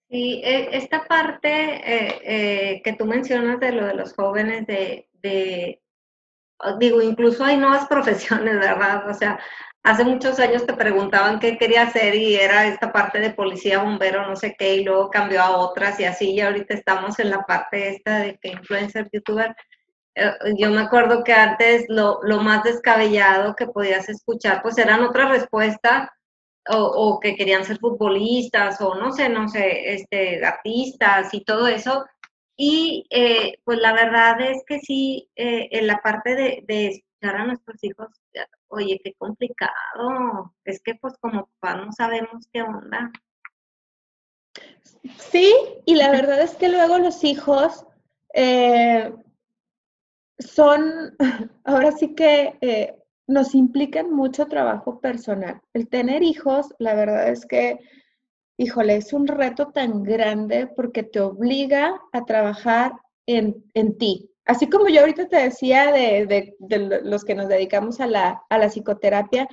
Sí, 0.10 0.42
e, 0.44 0.76
esta 0.76 1.06
parte 1.06 1.50
eh, 1.50 2.22
eh, 2.26 2.82
que 2.84 2.92
tú 2.92 3.06
mencionas 3.06 3.62
de 3.62 3.72
lo 3.72 3.86
de 3.86 3.94
los 3.94 4.14
jóvenes, 4.14 4.68
de, 4.68 5.08
de, 5.14 5.82
digo, 6.78 7.02
incluso 7.02 7.46
hay 7.46 7.56
nuevas 7.56 7.88
profesiones, 7.90 8.60
¿verdad? 8.60 9.10
O 9.10 9.14
sea, 9.14 9.40
hace 9.82 10.04
muchos 10.04 10.40
años 10.40 10.66
te 10.66 10.74
preguntaban 10.74 11.40
qué 11.40 11.58
quería 11.58 11.84
hacer 11.84 12.16
y 12.16 12.36
era 12.36 12.68
esta 12.68 12.92
parte 12.92 13.22
de 13.22 13.30
policía, 13.30 13.82
bombero, 13.82 14.28
no 14.28 14.36
sé 14.36 14.58
qué, 14.60 14.76
y 14.76 14.84
luego 14.84 15.10
cambió 15.10 15.42
a 15.42 15.56
otras 15.56 15.98
y 16.02 16.04
así, 16.04 16.32
y 16.32 16.42
ahorita 16.42 16.74
estamos 16.74 17.18
en 17.20 17.30
la 17.30 17.44
parte 17.44 17.88
esta 17.88 18.20
de 18.20 18.38
que 18.40 18.50
influencer, 18.50 19.08
youtuber. 19.14 19.56
Eh, 20.16 20.34
yo 20.58 20.70
me 20.72 20.82
acuerdo 20.82 21.24
que 21.24 21.34
antes 21.34 21.86
lo, 21.88 22.20
lo, 22.24 22.42
más 22.42 22.64
descabellado 22.64 23.56
que 23.56 23.68
podías 23.68 24.10
escuchar, 24.10 24.62
pues 24.62 24.78
eran 24.78 25.04
otras 25.04 25.30
respuestas, 25.30 26.10
o, 26.70 26.78
o, 26.78 27.20
que 27.20 27.36
querían 27.36 27.66
ser 27.66 27.80
futbolistas, 27.80 28.80
o 28.82 28.96
no 28.96 29.12
sé, 29.12 29.30
no 29.30 29.48
sé, 29.48 29.94
este, 29.94 30.46
artistas 30.46 31.34
y 31.34 31.44
todo 31.44 31.68
eso. 31.68 32.06
Y 32.58 33.08
eh, 33.10 33.58
pues 33.64 33.80
la 33.80 33.94
verdad 33.94 34.40
es 34.42 34.64
que 34.68 34.80
sí, 34.80 35.30
eh, 35.36 35.70
en 35.72 35.88
la 35.88 36.02
parte 36.02 36.36
de, 36.36 36.64
de, 36.68 36.88
escuchar 36.88 37.42
a 37.42 37.46
nuestros 37.46 37.84
hijos, 37.84 38.10
oye, 38.68 39.00
qué 39.04 39.14
complicado, 39.18 40.54
es 40.66 40.82
que 40.82 40.96
pues 40.96 41.16
como 41.20 41.50
papá 41.60 41.76
no 41.78 41.92
sabemos 41.92 42.48
qué 42.54 42.62
onda. 42.62 43.12
Sí, 45.18 45.54
y 45.86 45.96
la 45.96 46.12
verdad 46.12 46.42
es 46.42 46.56
que 46.56 46.70
luego 46.70 46.98
los 47.00 47.24
hijos... 47.24 47.86
Eh, 48.34 49.12
son, 50.42 51.16
ahora 51.64 51.92
sí 51.92 52.16
que 52.16 52.58
eh, 52.62 52.96
nos 53.28 53.56
implican 53.56 54.12
mucho 54.12 54.46
trabajo 54.48 55.00
personal. 55.00 55.62
El 55.74 55.88
tener 55.88 56.24
hijos, 56.24 56.74
la 56.80 56.94
verdad 56.96 57.30
es 57.30 57.46
que, 57.46 57.80
híjole, 58.58 58.98
es 58.98 59.14
un 59.14 59.28
reto 59.28 59.68
tan 59.68 60.04
grande 60.04 60.68
porque 60.68 61.04
te 61.04 61.20
obliga 61.20 62.00
a 62.12 62.26
trabajar 62.26 62.94
en, 63.26 63.64
en 63.74 63.98
ti. 63.98 64.30
Así 64.46 64.70
como 64.70 64.90
yo 64.90 65.02
ahorita 65.02 65.28
te 65.28 65.38
decía 65.38 65.92
de, 65.92 66.26
de, 66.26 66.56
de 66.60 67.02
los 67.04 67.24
que 67.24 67.36
nos 67.36 67.48
dedicamos 67.48 68.02
a 68.02 68.08
la, 68.08 68.42
a 68.50 68.58
la, 68.58 68.70
psicoterapia, 68.70 69.48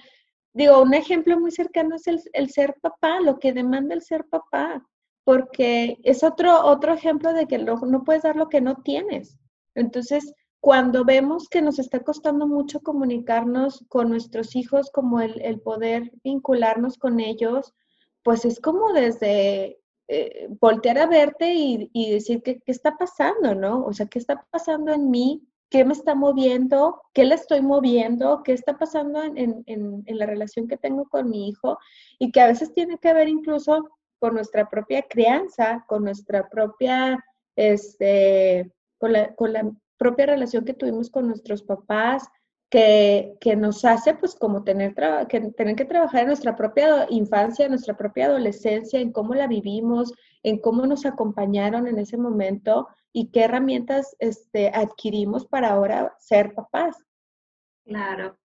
digo, 0.53 0.83
un 0.83 0.95
ejemplo 0.95 1.39
muy 1.39 1.53
cercano 1.53 1.97
es 1.97 2.07
el, 2.07 2.21
el 2.33 2.51
ser 2.51 2.75
papá, 2.81 3.21
lo 3.21 3.39
que 3.39 3.53
demanda 3.53 3.95
el 3.95 4.03
ser 4.03 4.25
papá, 4.25 4.83
porque 5.25 5.99
es 6.05 6.25
otro, 6.25 6.65
otro 6.65 6.95
ejemplo 6.95 7.35
de 7.35 7.47
que 7.47 7.59
no, 7.59 7.77
no 7.77 8.03
puedes 8.03 8.23
dar 8.23 8.35
lo 8.35 8.49
que 8.49 8.63
no 8.63 8.77
tienes. 8.77 9.39
Entonces, 9.75 10.33
cuando 10.61 11.05
vemos 11.05 11.49
que 11.49 11.63
nos 11.63 11.79
está 11.79 12.01
costando 12.01 12.47
mucho 12.47 12.81
comunicarnos 12.81 13.85
con 13.89 14.09
nuestros 14.09 14.57
hijos, 14.57 14.91
como 14.91 15.21
el, 15.21 15.61
poder 15.61 16.13
vincularnos 16.25 16.99
con 16.99 17.21
ellos, 17.21 17.75
pues 18.23 18.45
es 18.45 18.61
como 18.61 18.93
desde 18.93 19.79
eh, 20.09 20.49
voltear 20.61 20.99
a 20.99 21.07
verte 21.07 21.55
y, 21.55 22.11
decir 22.11 22.43
¿qué, 22.43 22.61
qué, 22.61 22.73
está 22.73 22.97
pasando, 22.97 23.55
¿no? 23.55 23.85
O 23.85 23.93
sea, 23.93 24.07
¿qué 24.07 24.19
está 24.19 24.47
pasando 24.51 24.93
en 24.93 25.11
mí? 25.11 25.49
¿Qué 25.71 25.85
me 25.85 25.93
está 25.93 26.15
moviendo? 26.15 27.03
¿Qué 27.13 27.25
le 27.25 27.37
estoy 27.37 27.61
moviendo? 27.61 28.43
¿Qué 28.43 28.53
está 28.53 28.79
pasando 28.79 29.23
en, 29.23 29.63
en, 29.67 30.03
en 30.07 30.19
la 30.19 30.27
relación 30.27 30.67
que 30.67 30.77
tengo 30.77 31.05
con 31.09 31.31
mi 31.31 31.49
hijo? 31.49 31.79
Y 32.19 32.33
que 32.33 32.41
a 32.41 32.47
veces 32.47 32.73
tiene 32.75 32.99
que 32.99 33.13
ver 33.13 33.29
incluso 33.29 33.89
con 34.19 34.35
nuestra 34.35 34.69
propia 34.69 35.03
crianza, 35.03 35.85
con 35.87 36.05
nuestra 36.05 36.49
propia, 36.49 37.25
este, 37.55 38.73
con 38.99 39.13
la 39.13 39.35
propia 39.99 40.27
relación 40.27 40.65
que 40.65 40.75
tuvimos 40.75 41.11
con 41.11 41.27
nuestros 41.27 41.63
papás, 41.63 42.29
que, 42.71 43.37
que 43.41 43.57
nos 43.57 43.85
hace 43.85 44.15
pues 44.15 44.35
como 44.35 44.63
tener, 44.63 44.95
que, 45.29 45.41
tener 45.41 45.77
que 45.77 45.85
trabajar 45.85 46.23
en 46.23 46.29
nuestra 46.29 46.55
propia 46.55 47.07
infancia, 47.11 47.65
en 47.65 47.73
nuestra 47.73 47.97
propia 47.97 48.27
adolescencia, 48.27 49.01
en 49.01 49.13
cómo 49.13 49.35
la 49.35 49.47
vivimos, 49.47 50.13
en 50.43 50.61
cómo 50.61 50.87
nos 50.87 51.07
acompañaron 51.07 51.87
en 51.87 51.99
ese 51.99 52.17
momento 52.17 52.89
y 53.13 53.31
qué 53.31 53.45
herramientas 53.45 54.15
este, 54.19 54.69
adquirimos 54.69 55.47
para 55.47 55.71
ahora 55.71 56.15
ser 56.19 56.55
papás. 56.55 56.97
Claro. 57.85 58.39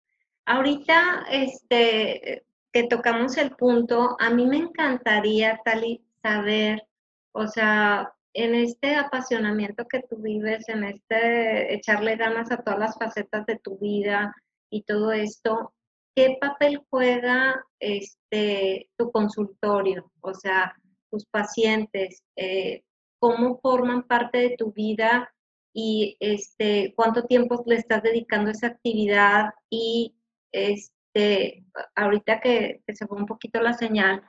Ahorita, 0.45 1.25
este, 1.29 2.45
que 2.71 2.83
tocamos 2.87 3.37
el 3.37 3.55
punto, 3.55 4.15
a 4.19 4.29
mí 4.29 4.45
me 4.45 4.57
encantaría, 4.57 5.59
Tali, 5.63 6.03
saber, 6.21 6.87
o 7.33 7.47
sea, 7.47 8.13
en 8.33 8.55
este 8.55 8.95
apasionamiento 8.95 9.85
que 9.87 10.01
tú 10.09 10.17
vives, 10.17 10.67
en 10.69 10.83
este 10.83 11.73
echarle 11.73 12.15
ganas 12.15 12.51
a 12.51 12.57
todas 12.57 12.79
las 12.79 12.97
facetas 12.97 13.45
de 13.45 13.59
tu 13.59 13.77
vida 13.77 14.35
y 14.71 14.83
todo 14.83 15.11
esto, 15.11 15.73
¿qué 16.15 16.37
papel 16.41 16.81
juega 16.89 17.63
este, 17.79 18.89
tu 18.97 19.11
consultorio? 19.11 20.11
O 20.21 20.33
sea, 20.33 20.75
tus 21.11 21.25
pacientes, 21.27 22.23
eh, 22.35 22.83
¿cómo 23.19 23.59
forman 23.61 24.03
parte 24.03 24.39
de 24.39 24.55
tu 24.57 24.71
vida 24.71 25.31
y 25.71 26.17
este, 26.19 26.93
cuánto 26.95 27.25
tiempo 27.25 27.63
le 27.67 27.75
estás 27.75 28.01
dedicando 28.01 28.49
a 28.49 28.53
esa 28.53 28.67
actividad? 28.67 29.51
Y 29.69 30.15
este, 30.51 31.65
ahorita 31.95 32.41
que, 32.41 32.81
que 32.85 32.95
se 32.95 33.05
fue 33.05 33.17
un 33.17 33.27
poquito 33.27 33.61
la 33.61 33.73
señal, 33.73 34.23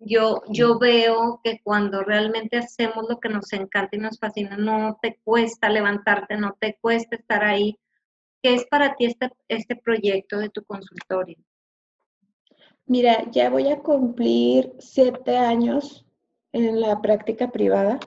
yo, 0.00 0.42
yo 0.48 0.78
veo 0.78 1.40
que 1.44 1.60
cuando 1.62 2.02
realmente 2.02 2.56
hacemos 2.56 3.04
lo 3.08 3.20
que 3.20 3.28
nos 3.28 3.52
encanta 3.52 3.96
y 3.96 4.00
nos 4.00 4.18
fascina, 4.18 4.56
no 4.56 4.98
te 5.00 5.20
cuesta 5.22 5.68
levantarte, 5.68 6.36
no 6.36 6.56
te 6.58 6.78
cuesta 6.80 7.16
estar 7.16 7.44
ahí. 7.44 7.78
¿Qué 8.42 8.54
es 8.54 8.64
para 8.64 8.96
ti 8.96 9.04
este, 9.04 9.30
este 9.48 9.76
proyecto 9.76 10.38
de 10.38 10.48
tu 10.48 10.64
consultorio? 10.64 11.36
Mira, 12.86 13.30
ya 13.30 13.50
voy 13.50 13.68
a 13.68 13.80
cumplir 13.80 14.72
siete 14.78 15.36
años 15.36 16.06
en 16.52 16.80
la 16.80 17.00
práctica 17.00 17.52
privada. 17.52 18.00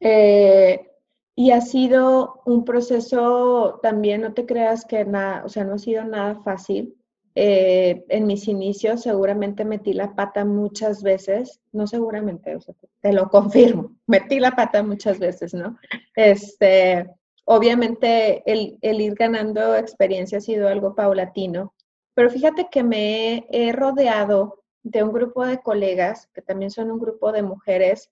Eh, 0.00 0.90
y 1.34 1.52
ha 1.52 1.60
sido 1.60 2.42
un 2.44 2.64
proceso 2.64 3.78
también, 3.80 4.20
no 4.20 4.34
te 4.34 4.44
creas 4.44 4.84
que 4.84 5.04
nada, 5.04 5.44
o 5.44 5.48
sea, 5.48 5.64
no 5.64 5.74
ha 5.74 5.78
sido 5.78 6.04
nada 6.04 6.34
fácil. 6.42 6.96
Eh, 7.34 8.04
en 8.08 8.26
mis 8.26 8.46
inicios 8.46 9.02
seguramente 9.02 9.64
metí 9.64 9.94
la 9.94 10.14
pata 10.14 10.44
muchas 10.44 11.02
veces, 11.02 11.60
no 11.72 11.86
seguramente, 11.86 12.54
o 12.56 12.60
sea, 12.60 12.74
te 13.00 13.12
lo 13.12 13.30
confirmo, 13.30 13.96
metí 14.06 14.38
la 14.38 14.54
pata 14.54 14.82
muchas 14.82 15.18
veces, 15.18 15.54
¿no? 15.54 15.78
Este, 16.14 17.08
obviamente 17.46 18.42
el, 18.44 18.78
el 18.82 19.00
ir 19.00 19.14
ganando 19.14 19.74
experiencia 19.74 20.38
ha 20.38 20.42
sido 20.42 20.68
algo 20.68 20.94
paulatino, 20.94 21.72
pero 22.14 22.28
fíjate 22.28 22.68
que 22.70 22.82
me 22.82 23.46
he 23.50 23.72
rodeado 23.72 24.62
de 24.82 25.02
un 25.02 25.12
grupo 25.12 25.46
de 25.46 25.60
colegas, 25.60 26.28
que 26.34 26.42
también 26.42 26.70
son 26.70 26.90
un 26.90 26.98
grupo 26.98 27.32
de 27.32 27.42
mujeres, 27.42 28.10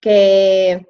que 0.00 0.88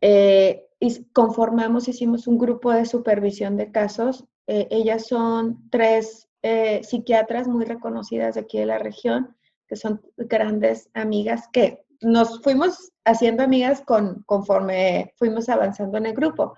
eh, 0.00 0.68
conformamos, 1.12 1.88
hicimos 1.88 2.26
un 2.26 2.38
grupo 2.38 2.72
de 2.72 2.84
supervisión 2.84 3.56
de 3.56 3.70
casos. 3.70 4.24
Eh, 4.46 4.68
ellas 4.70 5.06
son 5.06 5.68
tres 5.70 6.28
eh, 6.46 6.84
psiquiatras 6.84 7.48
muy 7.48 7.64
reconocidas 7.64 8.34
de 8.34 8.42
aquí 8.42 8.58
de 8.58 8.66
la 8.66 8.78
región, 8.78 9.36
que 9.66 9.74
son 9.74 10.00
grandes 10.16 10.88
amigas, 10.94 11.48
que 11.52 11.84
nos 12.00 12.40
fuimos 12.42 12.92
haciendo 13.04 13.42
amigas 13.42 13.82
con, 13.82 14.22
conforme 14.26 15.12
fuimos 15.16 15.48
avanzando 15.48 15.98
en 15.98 16.06
el 16.06 16.14
grupo. 16.14 16.54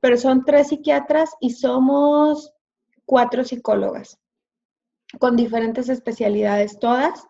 Pero 0.00 0.18
son 0.18 0.44
tres 0.44 0.68
psiquiatras 0.68 1.30
y 1.40 1.50
somos 1.50 2.52
cuatro 3.06 3.44
psicólogas 3.44 4.18
con 5.18 5.36
diferentes 5.36 5.88
especialidades 5.88 6.78
todas. 6.78 7.26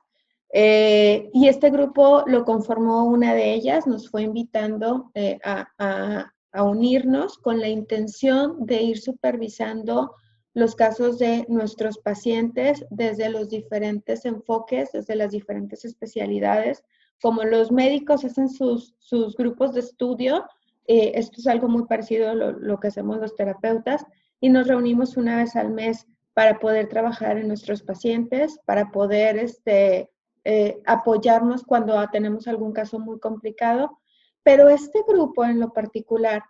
Eh, 0.53 1.31
y 1.33 1.47
este 1.47 1.71
grupo 1.71 2.25
lo 2.27 2.45
conformó 2.45 3.05
una 3.05 3.35
de 3.35 3.55
ellas, 3.55 3.87
nos 3.87 4.11
fue 4.11 4.23
invitando 4.23 5.11
eh, 5.15 5.39
a, 5.45 6.33
unirnos 6.53 7.39
con 7.39 7.61
la 7.61 7.69
intención 7.69 8.67
de 8.67 8.83
ir 8.83 9.01
supervisando 9.01 10.17
los 10.55 10.75
casos 10.75 11.19
de 11.19 11.47
nuestros 11.49 11.99
pacientes 11.99 12.85
desde 12.91 13.29
los 13.29 13.49
diferentes 13.49 14.25
enfoques, 14.25 14.91
desde 14.93 15.15
las 15.15 15.31
diferentes 15.31 15.85
especialidades. 15.85 16.83
Como 17.23 17.45
los 17.45 17.71
médicos 17.71 18.25
hacen 18.25 18.49
sus, 18.49 18.95
sus 18.99 19.37
grupos 19.37 19.75
de 19.75 19.81
estudio, 19.81 20.45
eh, 20.87 21.13
esto 21.15 21.41
es 21.41 21.47
algo 21.47 21.69
muy 21.69 21.85
parecido 21.87 22.31
a 22.31 22.35
lo, 22.35 22.53
lo 22.53 22.81
que 22.81 22.89
hacemos 22.89 23.19
los 23.19 23.37
terapeutas, 23.37 24.05
y 24.41 24.49
nos 24.49 24.67
reunimos 24.67 25.17
una 25.17 25.37
vez 25.37 25.55
al 25.55 25.71
mes 25.71 26.07
para 26.35 26.59
poder 26.59 26.89
trabajar 26.89 27.37
en 27.37 27.49
nuestros 27.49 27.83
pacientes, 27.83 28.59
para 28.65 28.91
poder 28.91 29.37
este, 29.39 30.11
eh, 30.45 30.81
apoyarnos 30.87 31.63
cuando 31.65 32.03
tenemos 32.11 32.49
algún 32.49 32.73
caso 32.73 32.99
muy 32.99 33.19
complicado. 33.21 33.99
Pero 34.43 34.69
este 34.69 35.01
grupo 35.07 35.45
en 35.45 35.61
lo 35.61 35.73
particular, 35.73 36.43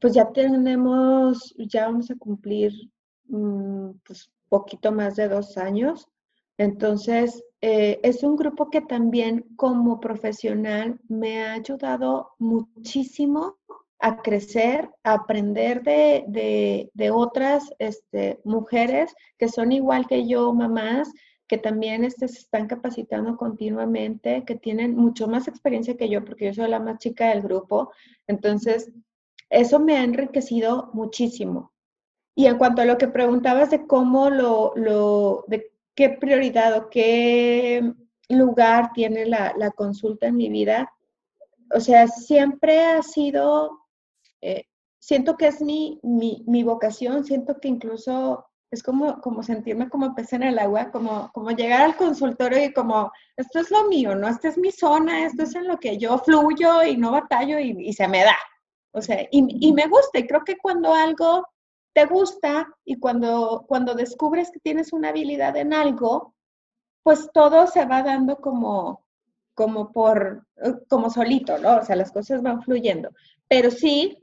pues 0.00 0.14
ya 0.14 0.32
tenemos, 0.32 1.54
ya 1.58 1.86
vamos 1.86 2.10
a 2.10 2.16
cumplir 2.16 2.72
pues 4.04 4.30
poquito 4.48 4.92
más 4.92 5.16
de 5.16 5.28
dos 5.28 5.56
años. 5.56 6.08
Entonces, 6.58 7.42
eh, 7.62 8.00
es 8.02 8.22
un 8.22 8.36
grupo 8.36 8.68
que 8.68 8.82
también 8.82 9.46
como 9.56 10.00
profesional 10.00 11.00
me 11.08 11.42
ha 11.42 11.54
ayudado 11.54 12.32
muchísimo 12.38 13.56
a 13.98 14.22
crecer, 14.22 14.90
a 15.02 15.12
aprender 15.14 15.82
de, 15.82 17.10
otras 17.12 17.70
este, 17.78 18.40
mujeres 18.44 19.14
que 19.38 19.48
son 19.48 19.72
igual 19.72 20.06
que 20.06 20.26
yo, 20.26 20.52
mamás, 20.52 21.12
que 21.46 21.58
también 21.58 22.04
este, 22.04 22.28
se 22.28 22.38
están 22.38 22.66
capacitando 22.66 23.36
continuamente, 23.36 24.44
que 24.44 24.54
tienen 24.54 24.94
mucho 24.96 25.28
más 25.28 25.48
experiencia 25.48 25.96
que 25.96 26.08
yo, 26.08 26.24
porque 26.24 26.46
yo 26.46 26.54
soy 26.54 26.70
la 26.70 26.80
más 26.80 26.98
chica 26.98 27.30
del 27.30 27.42
grupo. 27.42 27.90
Entonces, 28.26 28.90
eso 29.50 29.80
me 29.80 29.96
ha 29.96 30.04
enriquecido 30.04 30.90
muchísimo. 30.94 31.72
Y 32.34 32.46
en 32.46 32.58
cuanto 32.58 32.82
a 32.82 32.84
lo 32.84 32.98
que 32.98 33.08
preguntabas 33.08 33.70
de 33.70 33.86
cómo 33.86 34.30
lo, 34.30 34.72
lo 34.76 35.44
de 35.48 35.72
qué 35.94 36.10
prioridad 36.10 36.76
o 36.76 36.90
qué 36.90 37.92
lugar 38.28 38.92
tiene 38.94 39.26
la, 39.26 39.54
la 39.56 39.70
consulta 39.70 40.28
en 40.28 40.36
mi 40.36 40.48
vida, 40.48 40.92
o 41.74 41.80
sea, 41.80 42.08
siempre 42.08 42.84
ha 42.84 43.02
sido 43.02 43.80
eh, 44.40 44.64
siento 45.00 45.36
que 45.36 45.48
es 45.48 45.60
mi, 45.60 45.98
mi, 46.02 46.62
vocación, 46.62 47.24
siento 47.24 47.58
que 47.60 47.68
incluso 47.68 48.46
es 48.70 48.82
como, 48.82 49.20
como 49.20 49.42
sentirme 49.42 49.88
como 49.88 50.14
pez 50.14 50.32
en 50.32 50.44
el 50.44 50.58
agua, 50.58 50.90
como, 50.92 51.30
como 51.32 51.50
llegar 51.50 51.82
al 51.82 51.96
consultorio 51.96 52.64
y 52.64 52.72
como, 52.72 53.10
esto 53.36 53.58
es 53.58 53.70
lo 53.70 53.88
mío, 53.88 54.14
¿no? 54.14 54.28
Esta 54.28 54.48
es 54.48 54.58
mi 54.58 54.70
zona, 54.70 55.24
esto 55.24 55.42
es 55.42 55.54
en 55.56 55.66
lo 55.66 55.78
que 55.78 55.98
yo 55.98 56.18
fluyo 56.18 56.84
y 56.84 56.96
no 56.96 57.10
batallo 57.10 57.58
y, 57.58 57.92
se 57.92 58.06
me 58.06 58.22
da. 58.22 58.36
O 58.92 59.02
sea, 59.02 59.22
y, 59.30 59.68
y, 59.68 59.72
me 59.72 59.86
gusta, 59.88 60.20
y 60.20 60.26
creo 60.26 60.44
que 60.44 60.58
cuando 60.58 60.94
algo 60.94 61.44
te 61.92 62.06
gusta 62.06 62.68
y 62.84 62.98
cuando, 62.98 63.64
cuando 63.66 63.94
descubres 63.94 64.50
que 64.50 64.60
tienes 64.60 64.92
una 64.92 65.08
habilidad 65.08 65.56
en 65.56 65.72
algo, 65.72 66.34
pues 67.02 67.30
todo 67.32 67.66
se 67.66 67.84
va 67.86 68.02
dando 68.02 68.36
como, 68.36 69.04
como 69.54 69.92
por, 69.92 70.46
como 70.88 71.10
solito, 71.10 71.58
¿no? 71.58 71.78
O 71.78 71.84
sea, 71.84 71.96
las 71.96 72.12
cosas 72.12 72.42
van 72.42 72.62
fluyendo. 72.62 73.10
Pero 73.48 73.70
sí, 73.70 74.18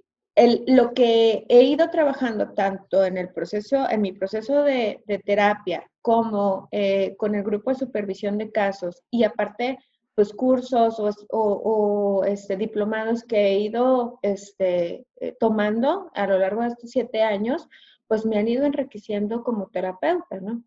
lo 0.67 0.93
que 0.93 1.45
he 1.49 1.63
ido 1.63 1.89
trabajando 1.89 2.53
tanto 2.53 3.03
en 3.03 3.17
el 3.17 3.29
proceso, 3.29 3.89
en 3.89 4.01
mi 4.01 4.11
proceso 4.11 4.63
de, 4.63 5.03
terapia, 5.25 5.89
como 6.01 6.67
eh, 6.71 7.15
con 7.17 7.35
el 7.35 7.43
grupo 7.43 7.71
de 7.71 7.79
supervisión 7.79 8.37
de 8.37 8.51
casos 8.51 9.01
y 9.09 9.23
aparte, 9.23 9.79
pues 10.17 10.33
cursos 10.33 10.97
o, 11.29 12.23
este, 12.25 12.57
diplomados 12.57 13.23
que 13.23 13.37
he 13.37 13.59
ido 13.59 14.17
este, 14.23 15.05
eh, 15.17 15.37
tomando 15.39 16.09
a 16.15 16.25
lo 16.25 16.39
largo 16.39 16.63
de 16.63 16.69
estos 16.69 16.89
siete 16.89 17.21
años, 17.21 17.69
pues 18.07 18.25
me 18.25 18.39
han 18.39 18.47
ido 18.47 18.65
enriqueciendo 18.65 19.43
como 19.43 19.67
terapeuta, 19.67 20.39
¿no? 20.41 20.63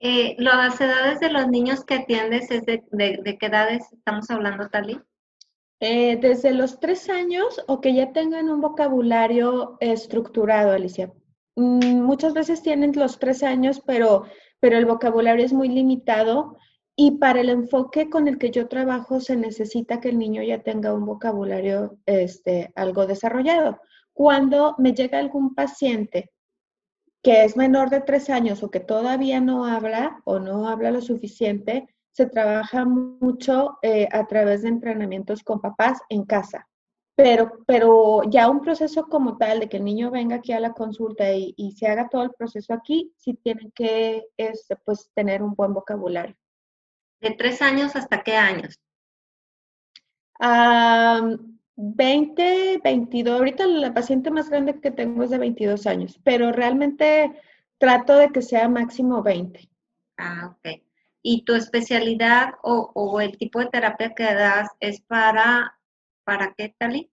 Eh, 0.00 0.34
¿Las 0.38 0.80
edades 0.80 1.20
de 1.20 1.30
los 1.30 1.46
niños 1.46 1.84
que 1.84 1.94
atiendes 1.94 2.50
es 2.50 2.66
de, 2.66 2.82
de 2.90 3.38
qué 3.38 3.46
edades 3.46 3.84
estamos 3.92 4.28
hablando, 4.28 4.68
Tali? 4.70 5.00
Eh, 5.78 6.16
desde 6.16 6.52
los 6.52 6.80
tres 6.80 7.08
años 7.08 7.62
o 7.68 7.80
que 7.80 7.94
ya 7.94 8.12
tengan 8.12 8.50
un 8.50 8.60
vocabulario 8.60 9.76
estructurado, 9.78 10.72
Alicia. 10.72 11.12
Mm, 11.54 12.00
muchas 12.00 12.34
veces 12.34 12.60
tienen 12.60 12.90
los 12.96 13.20
tres 13.20 13.44
años, 13.44 13.80
pero, 13.86 14.24
pero 14.58 14.78
el 14.78 14.86
vocabulario 14.86 15.44
es 15.44 15.52
muy 15.52 15.68
limitado 15.68 16.56
y 16.96 17.12
para 17.12 17.40
el 17.40 17.48
enfoque 17.48 18.10
con 18.10 18.28
el 18.28 18.38
que 18.38 18.50
yo 18.50 18.68
trabajo 18.68 19.20
se 19.20 19.36
necesita 19.36 20.00
que 20.00 20.10
el 20.10 20.18
niño 20.18 20.42
ya 20.42 20.62
tenga 20.62 20.92
un 20.92 21.06
vocabulario 21.06 21.98
este, 22.06 22.72
algo 22.76 23.06
desarrollado. 23.06 23.80
Cuando 24.12 24.74
me 24.78 24.92
llega 24.92 25.18
algún 25.18 25.54
paciente 25.54 26.30
que 27.22 27.44
es 27.44 27.56
menor 27.56 27.88
de 27.88 28.00
tres 28.00 28.28
años 28.30 28.62
o 28.62 28.70
que 28.70 28.80
todavía 28.80 29.40
no 29.40 29.64
habla 29.64 30.20
o 30.24 30.38
no 30.38 30.68
habla 30.68 30.90
lo 30.90 31.00
suficiente, 31.00 31.88
se 32.10 32.26
trabaja 32.26 32.84
mucho 32.84 33.78
eh, 33.82 34.08
a 34.12 34.26
través 34.26 34.62
de 34.62 34.68
entrenamientos 34.68 35.42
con 35.42 35.60
papás 35.60 36.00
en 36.08 36.24
casa. 36.24 36.68
Pero, 37.14 37.52
pero 37.66 38.22
ya 38.28 38.50
un 38.50 38.60
proceso 38.60 39.06
como 39.06 39.36
tal 39.36 39.60
de 39.60 39.68
que 39.68 39.76
el 39.76 39.84
niño 39.84 40.10
venga 40.10 40.36
aquí 40.36 40.52
a 40.52 40.60
la 40.60 40.72
consulta 40.72 41.32
y, 41.32 41.72
se 41.72 41.86
haga 41.86 42.08
todo 42.08 42.22
el 42.24 42.32
proceso 42.32 42.74
aquí, 42.74 43.12
sí 43.18 43.34
tienen 43.34 43.70
que 43.72 44.24
este, 44.36 44.76
pues, 44.76 45.10
tener 45.14 45.42
un 45.42 45.54
buen 45.54 45.72
vocabulario. 45.74 46.36
¿De 47.22 47.30
tres 47.30 47.62
años 47.62 47.96
hasta 47.96 48.22
qué 48.22 48.36
años? 48.36 48.78
20, 51.76 52.80
22. 52.84 53.38
Ahorita 53.38 53.66
la 53.66 53.94
paciente 53.94 54.30
más 54.30 54.50
grande 54.50 54.78
que 54.80 54.90
tengo 54.90 55.22
es 55.22 55.30
de 55.30 55.38
22 55.38 55.86
años, 55.86 56.20
pero 56.22 56.52
realmente 56.52 57.32
trato 57.78 58.16
de 58.16 58.28
que 58.28 58.42
sea 58.42 58.68
máximo 58.68 59.22
20. 59.22 59.70
Ah, 60.18 60.54
ok 60.54 60.82
y 61.22 61.44
tu 61.44 61.54
especialidad 61.54 62.54
o, 62.62 63.20
el 63.20 63.38
tipo 63.38 63.60
de 63.60 63.66
terapia 63.66 64.14
que 64.14 64.24
das 64.24 64.68
es 64.80 65.00
para, 65.02 65.78
¿para 66.24 66.52
qué, 66.54 66.74
Tali? 66.76 67.10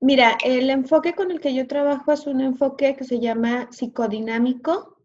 Mira, 0.00 0.38
el 0.44 0.70
enfoque 0.70 1.14
con 1.14 1.30
el 1.30 1.40
que 1.40 1.54
yo 1.54 1.66
trabajo 1.66 2.12
es 2.12 2.26
un 2.26 2.40
enfoque 2.40 2.96
que 2.96 3.04
se 3.04 3.20
llama 3.20 3.68
psicodinámico. 3.70 4.96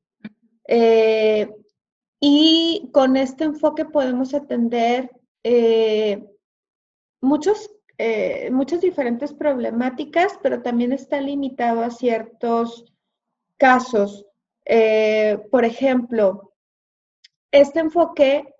Eh, 0.68 1.50
y 2.26 2.90
con 2.94 3.18
este 3.18 3.44
enfoque 3.44 3.84
podemos 3.84 4.34
atender 4.34 5.12
eh, 5.44 6.26
muchos, 7.20 7.70
eh, 7.98 8.50
muchas 8.50 8.80
diferentes 8.80 9.34
problemáticas, 9.34 10.40
pero 10.42 10.62
también 10.62 10.94
está 10.94 11.20
limitado 11.20 11.84
a 11.84 11.90
ciertos 11.90 12.86
casos. 13.58 14.26
por 15.52 15.66
ejemplo, 15.66 16.54
este 17.52 17.82
enfoque 17.82 18.56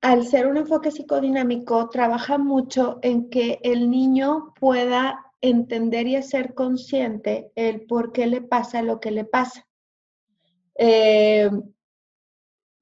al 0.00 0.24
ser 0.24 0.46
un 0.46 0.56
enfoque 0.56 0.92
psicodinámico, 0.92 1.88
trabaja 1.90 2.38
mucho 2.38 3.00
en 3.02 3.28
que 3.28 3.58
el 3.64 3.90
niño 3.90 4.54
pueda 4.60 5.32
entender 5.40 6.06
y 6.06 6.14
hacer 6.14 6.54
consciente 6.54 7.50
el 7.56 7.86
por 7.86 8.12
qué 8.12 8.28
le 8.28 8.40
pasa 8.40 8.82
lo 8.82 9.00
que 9.00 9.10
le 9.10 9.24
pasa. 9.24 9.66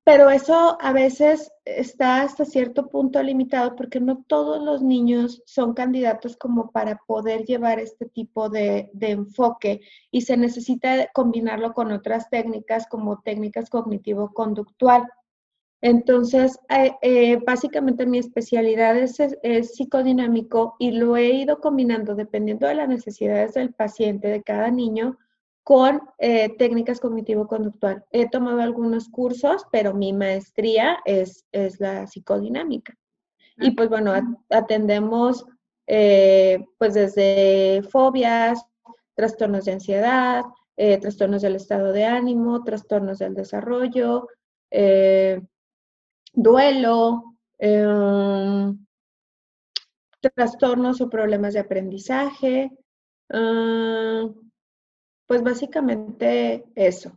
Pero 0.08 0.30
eso 0.30 0.78
a 0.80 0.94
veces 0.94 1.52
está 1.66 2.22
hasta 2.22 2.46
cierto 2.46 2.88
punto 2.88 3.22
limitado 3.22 3.76
porque 3.76 4.00
no 4.00 4.24
todos 4.26 4.58
los 4.64 4.80
niños 4.80 5.42
son 5.44 5.74
candidatos 5.74 6.34
como 6.38 6.70
para 6.70 6.96
poder 7.06 7.44
llevar 7.44 7.78
este 7.78 8.06
tipo 8.06 8.48
de, 8.48 8.90
enfoque 9.00 9.82
y 10.10 10.22
se 10.22 10.38
necesita 10.38 11.08
combinarlo 11.12 11.74
con 11.74 11.92
otras 11.92 12.30
técnicas 12.30 12.86
como 12.86 13.20
técnicas 13.20 13.68
cognitivo-conductual. 13.68 15.06
Entonces, 15.82 16.58
eh, 16.70 16.92
eh, 17.02 17.36
básicamente 17.46 18.06
mi 18.06 18.16
especialidad 18.16 18.96
es, 18.96 19.20
es, 19.42 19.74
psicodinámico 19.74 20.76
y 20.78 20.92
lo 20.92 21.18
he 21.18 21.32
ido 21.32 21.60
combinando 21.60 22.14
dependiendo 22.14 22.66
de 22.66 22.76
las 22.76 22.88
necesidades 22.88 23.52
del 23.52 23.74
paciente, 23.74 24.28
de 24.28 24.42
cada 24.42 24.70
niño, 24.70 25.18
con 25.68 26.00
eh, 26.16 26.56
técnicas 26.56 26.98
cognitivo-conductual. 26.98 28.02
He 28.10 28.30
tomado 28.30 28.62
algunos 28.62 29.10
cursos, 29.10 29.66
pero 29.70 29.92
mi 29.92 30.14
maestría 30.14 31.00
es, 31.04 31.44
es 31.52 31.78
la 31.78 32.06
psicodinámica. 32.06 32.96
Y 33.58 33.72
pues 33.72 33.90
bueno, 33.90 34.14
atendemos 34.48 35.44
eh, 35.86 36.64
pues 36.78 36.94
desde 36.94 37.82
fobias, 37.82 38.64
trastornos 39.14 39.66
de 39.66 39.72
ansiedad, 39.72 40.44
eh, 40.78 40.96
trastornos 40.96 41.42
del 41.42 41.56
estado 41.56 41.92
de 41.92 42.06
ánimo, 42.06 42.64
trastornos 42.64 43.18
del 43.18 43.34
desarrollo, 43.34 44.26
duelo, 46.32 47.36
em, 47.58 48.86
trastornos 50.34 51.02
o 51.02 51.10
problemas 51.10 51.52
de 51.52 51.60
aprendizaje, 51.60 52.70
ah, 53.34 54.24
pues 55.28 55.42
básicamente 55.42 56.64
eso. 56.74 57.16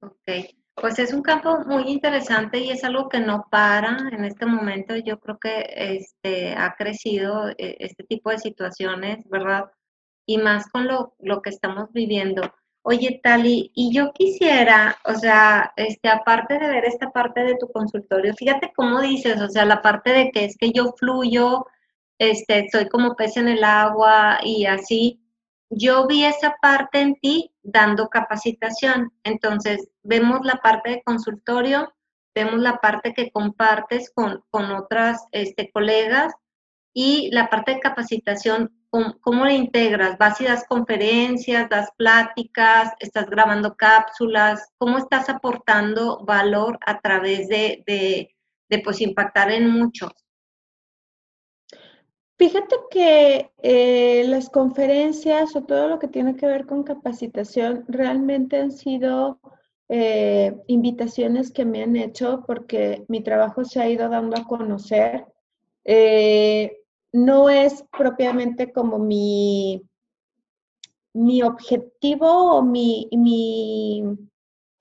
Ok, 0.00 0.46
pues 0.74 0.98
es 0.98 1.12
un 1.12 1.22
campo 1.22 1.58
muy 1.66 1.90
interesante 1.90 2.58
y 2.58 2.70
es 2.70 2.84
algo 2.84 3.08
que 3.08 3.20
no 3.20 3.46
para 3.50 4.08
en 4.12 4.24
este 4.24 4.46
momento. 4.46 4.96
Yo 4.96 5.18
creo 5.18 5.38
que 5.38 5.66
este, 5.76 6.54
ha 6.54 6.74
crecido 6.76 7.50
eh, 7.50 7.76
este 7.80 8.04
tipo 8.04 8.30
de 8.30 8.38
situaciones, 8.38 9.28
¿verdad? 9.28 9.70
Y 10.24 10.38
más 10.38 10.70
con 10.70 10.86
lo, 10.86 11.14
lo 11.18 11.42
que 11.42 11.50
estamos 11.50 11.92
viviendo. 11.92 12.42
Oye, 12.84 13.20
Tali, 13.22 13.72
y 13.74 13.92
yo 13.92 14.12
quisiera, 14.12 14.96
o 15.04 15.14
sea, 15.14 15.72
este, 15.76 16.08
aparte 16.08 16.58
de 16.58 16.68
ver 16.68 16.84
esta 16.84 17.10
parte 17.10 17.42
de 17.44 17.56
tu 17.56 17.70
consultorio, 17.70 18.34
fíjate 18.34 18.72
cómo 18.74 19.00
dices, 19.00 19.40
o 19.40 19.48
sea, 19.48 19.64
la 19.64 19.82
parte 19.82 20.12
de 20.12 20.30
que 20.30 20.44
es 20.44 20.56
que 20.56 20.72
yo 20.72 20.92
fluyo, 20.98 21.66
este, 22.18 22.68
soy 22.70 22.88
como 22.88 23.16
pez 23.16 23.36
en 23.36 23.48
el 23.48 23.64
agua 23.64 24.38
y 24.44 24.66
así, 24.66 25.21
yo 25.74 26.06
vi 26.06 26.24
esa 26.24 26.56
parte 26.60 27.00
en 27.00 27.14
ti 27.16 27.50
dando 27.62 28.08
capacitación. 28.08 29.12
Entonces, 29.24 29.88
vemos 30.02 30.40
la 30.44 30.56
parte 30.56 30.90
de 30.90 31.02
consultorio, 31.02 31.92
vemos 32.34 32.60
la 32.60 32.76
parte 32.78 33.14
que 33.14 33.30
compartes 33.30 34.12
con, 34.14 34.42
otras 34.52 35.26
este, 35.32 35.70
colegas 35.70 36.34
y 36.92 37.30
la 37.32 37.48
parte 37.48 37.72
de 37.74 37.80
capacitación, 37.80 38.70
¿cómo, 38.90 39.46
la 39.46 39.54
integras? 39.54 40.18
¿Vas 40.18 40.40
y 40.42 40.44
das 40.44 40.66
conferencias, 40.68 41.70
das 41.70 41.90
pláticas, 41.96 42.92
estás 43.00 43.30
grabando 43.30 43.74
cápsulas? 43.74 44.68
¿Cómo 44.76 44.98
estás 44.98 45.30
aportando 45.30 46.22
valor 46.26 46.78
a 46.84 47.00
través 47.00 47.48
de, 47.48 47.82
de, 47.86 48.36
de 48.68 48.78
pues, 48.80 49.00
impactar 49.00 49.50
en 49.50 49.70
muchos? 49.70 50.12
Fíjate 52.42 52.74
que 52.90 53.52
eh, 53.62 54.24
las 54.26 54.50
conferencias 54.50 55.54
o 55.54 55.62
todo 55.62 55.86
lo 55.86 56.00
que 56.00 56.08
tiene 56.08 56.34
que 56.34 56.46
ver 56.46 56.66
con 56.66 56.82
capacitación 56.82 57.84
realmente 57.86 58.58
han 58.58 58.72
sido 58.72 59.38
eh, 59.88 60.52
invitaciones 60.66 61.52
que 61.52 61.64
me 61.64 61.84
han 61.84 61.94
hecho 61.94 62.42
porque 62.44 63.04
mi 63.06 63.22
trabajo 63.22 63.64
se 63.64 63.80
ha 63.80 63.88
ido 63.88 64.08
dando 64.08 64.36
a 64.36 64.44
conocer. 64.44 65.24
Eh, 65.84 66.78
no 67.12 67.48
es 67.48 67.84
propiamente 67.96 68.72
como 68.72 68.98
mi, 68.98 69.80
mi 71.12 71.44
objetivo 71.44 72.56
o 72.56 72.62
mi, 72.62 73.08
mi, 73.12 74.02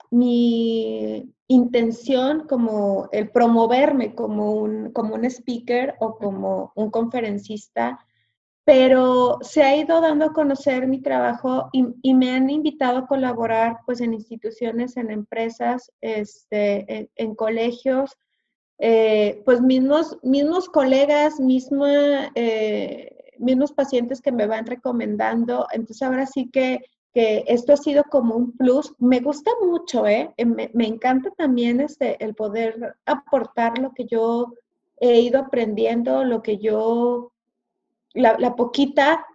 mi 0.09 1.31
intención 1.51 2.47
como 2.47 3.09
el 3.11 3.29
promoverme 3.29 4.15
como 4.15 4.53
un, 4.53 4.91
como 4.93 5.15
un 5.15 5.25
speaker 5.25 5.95
o 5.99 6.15
como 6.15 6.71
un 6.75 6.89
conferencista, 6.89 7.99
pero 8.63 9.39
se 9.41 9.61
ha 9.61 9.75
ido 9.75 9.99
dando 9.99 10.27
a 10.27 10.33
conocer 10.33 10.87
mi 10.87 11.01
trabajo 11.01 11.69
y, 11.73 12.13
me 12.13 12.31
han 12.31 12.49
invitado 12.49 12.99
a 12.99 13.07
colaborar 13.07 13.79
pues 13.85 13.99
en 13.99 14.13
instituciones, 14.13 14.95
en 14.95 15.11
empresas, 15.11 15.91
este, 15.99 17.09
en, 17.15 17.35
colegios, 17.35 18.17
eh, 18.77 19.41
pues 19.43 19.59
mismos, 19.61 20.17
mismos 20.23 20.69
colegas, 20.69 21.39
misma, 21.41 22.31
eh, 22.35 23.33
mismos 23.39 23.73
pacientes 23.73 24.21
que 24.21 24.31
me 24.31 24.47
van 24.47 24.65
recomendando. 24.65 25.67
Entonces 25.73 26.01
ahora 26.01 26.25
sí 26.27 26.49
que 26.49 26.79
que 27.13 27.43
esto 27.47 27.73
ha 27.73 27.77
sido 27.77 28.03
como 28.05 28.35
un 28.35 28.51
plus. 28.53 28.93
Me 28.99 29.19
gusta 29.19 29.51
mucho, 29.61 30.07
¿eh? 30.07 30.33
eh 30.37 30.45
me, 30.45 30.69
encanta 30.87 31.31
también 31.31 31.81
este, 31.81 32.23
el 32.23 32.35
poder 32.35 32.95
aportar 33.05 33.77
lo 33.77 33.91
que 33.93 34.05
yo 34.05 34.53
he 34.99 35.19
ido 35.19 35.39
aprendiendo, 35.39 36.23
lo 36.23 36.41
que 36.41 36.57
yo, 36.57 37.33
la, 38.13 38.55
poquita, 38.55 39.25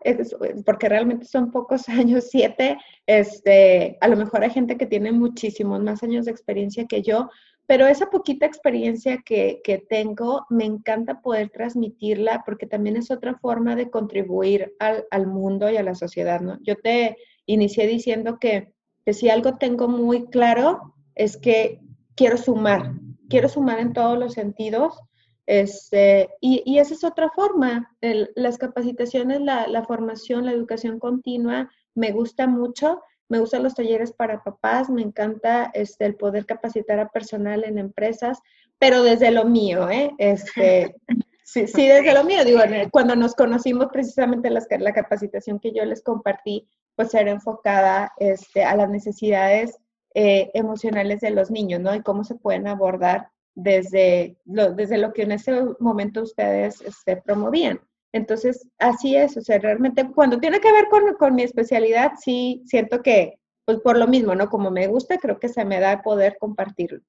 porque 0.65 0.89
realmente 0.89 1.27
son 1.27 1.51
pocos 1.51 1.89
años, 1.89 2.29
siete, 2.31 2.79
este, 3.07 3.99
a 4.01 4.09
lo 4.09 4.17
mejor 4.17 4.45
hay 4.45 4.51
gente 4.51 4.77
que 4.77 4.87
tiene 4.87 5.13
muchísimos 5.13 5.83
más 5.83 6.03
años 6.03 6.25
de 6.25 6.31
experiencia 6.31 6.87
que 6.87 7.03
yo, 7.03 7.29
pero 7.67 7.89
esa 7.89 8.07
poquita 8.07 8.47
experiencia 8.47 9.23
que, 9.25 9.61
tengo, 9.89 10.47
me 10.51 10.65
encanta 10.65 11.21
poder 11.21 11.51
transmitirla 11.51 12.45
porque 12.47 12.67
también 12.67 12.97
es 12.97 13.11
otra 13.11 13.37
forma 13.39 13.75
de 13.75 13.91
contribuir 13.91 14.75
al, 14.79 15.05
al 15.11 15.27
mundo 15.27 15.69
y 15.69 15.77
a 15.77 15.83
la 15.83 15.97
sociedad, 15.97 16.41
¿no? 16.41 16.59
Yo 16.63 16.77
te 16.77 17.17
inicié 17.47 17.87
diciendo 17.87 18.39
que, 18.39 18.75
si 19.13 19.31
algo 19.31 19.57
tengo 19.57 19.87
muy 19.87 20.27
claro 20.27 20.95
es 21.15 21.37
que 21.37 21.81
quiero 22.17 22.37
sumar, 22.37 22.93
quiero 23.29 23.49
sumar 23.49 23.79
en 23.79 23.93
todos 23.93 24.19
los 24.19 24.35
sentidos. 24.35 25.01
Este, 25.47 26.29
y, 26.41 26.79
esa 26.79 26.95
es 26.95 27.05
otra 27.05 27.31
forma. 27.31 27.97
las 28.01 28.59
capacitaciones, 28.59 29.41
la, 29.41 29.85
formación, 29.87 30.45
la 30.45 30.53
educación 30.53 30.99
continua, 30.99 31.71
me 31.95 32.11
gusta 32.11 32.47
mucho. 32.47 33.01
Me 33.29 33.41
gustan 33.41 33.65
los 33.65 33.75
talleres 33.75 34.13
para 34.13 34.45
papás, 34.45 34.89
me 34.89 35.03
encanta 35.03 35.73
este, 35.75 36.07
el 36.07 36.15
poder 36.15 36.47
capacitar 36.47 37.01
a 37.01 37.09
personal 37.09 37.65
en 37.65 37.77
empresas, 37.77 38.39
pero 38.79 39.03
desde 39.03 39.33
lo 39.33 39.45
mío, 39.47 39.91
¿eh? 39.91 40.13
Este, 40.19 40.95
sí, 41.45 41.67
sí, 41.67 41.89
desde 41.89 42.15
lo 42.15 42.23
mío. 42.23 42.45
Digo, 42.45 42.61
cuando 42.93 43.17
nos 43.17 43.35
conocimos 43.35 43.89
precisamente 43.93 44.49
las, 44.49 44.69
la 44.79 44.93
capacitación 44.93 45.59
que 45.59 45.73
yo 45.73 45.85
les 45.85 46.05
compartí 46.05 46.69
pues 46.97 47.11
ser 47.11 47.29
enfocada 47.29 48.13
este, 48.19 48.65
a 48.65 48.75
las 48.75 48.89
necesidades 48.89 49.79
eh, 50.15 50.51
emocionales 50.55 51.21
de 51.21 51.31
los 51.31 51.51
niños, 51.51 51.81
¿no? 51.81 51.95
Y 51.95 52.03
cómo 52.03 52.25
se 52.25 52.35
pueden 52.35 52.67
abordar 52.67 53.29
desde 53.55 54.37
lo, 54.45 54.73
desde 54.73 54.99
lo 54.99 55.13
que 55.13 55.23
en 55.23 55.33
ese 55.33 55.53
momento 55.79 56.23
ustedes 56.23 56.81
este, 56.81 57.17
promovían. 57.19 57.81
Entonces, 58.13 58.67
así 58.79 59.15
es, 59.15 59.37
o 59.37 59.43
sea, 59.43 59.59
realmente 59.59 60.11
cuando 60.15 60.39
tiene 60.39 60.61
que 60.61 60.73
ver 60.73 60.89
con, 60.89 61.15
con, 61.15 61.35
mi 61.35 61.43
especialidad, 61.43 62.13
sí 62.19 62.63
siento 62.67 63.03
que, 63.03 63.39
pues 63.67 63.79
por 63.81 63.99
lo 63.99 64.07
mismo, 64.07 64.35
¿no? 64.35 64.49
Como 64.49 64.71
me 64.71 64.87
gusta, 64.87 65.19
creo 65.19 65.39
que 65.39 65.49
se 65.49 65.65
me 65.67 65.81
da 65.81 66.01
poder 66.01 66.39
compartirlo. 66.39 67.01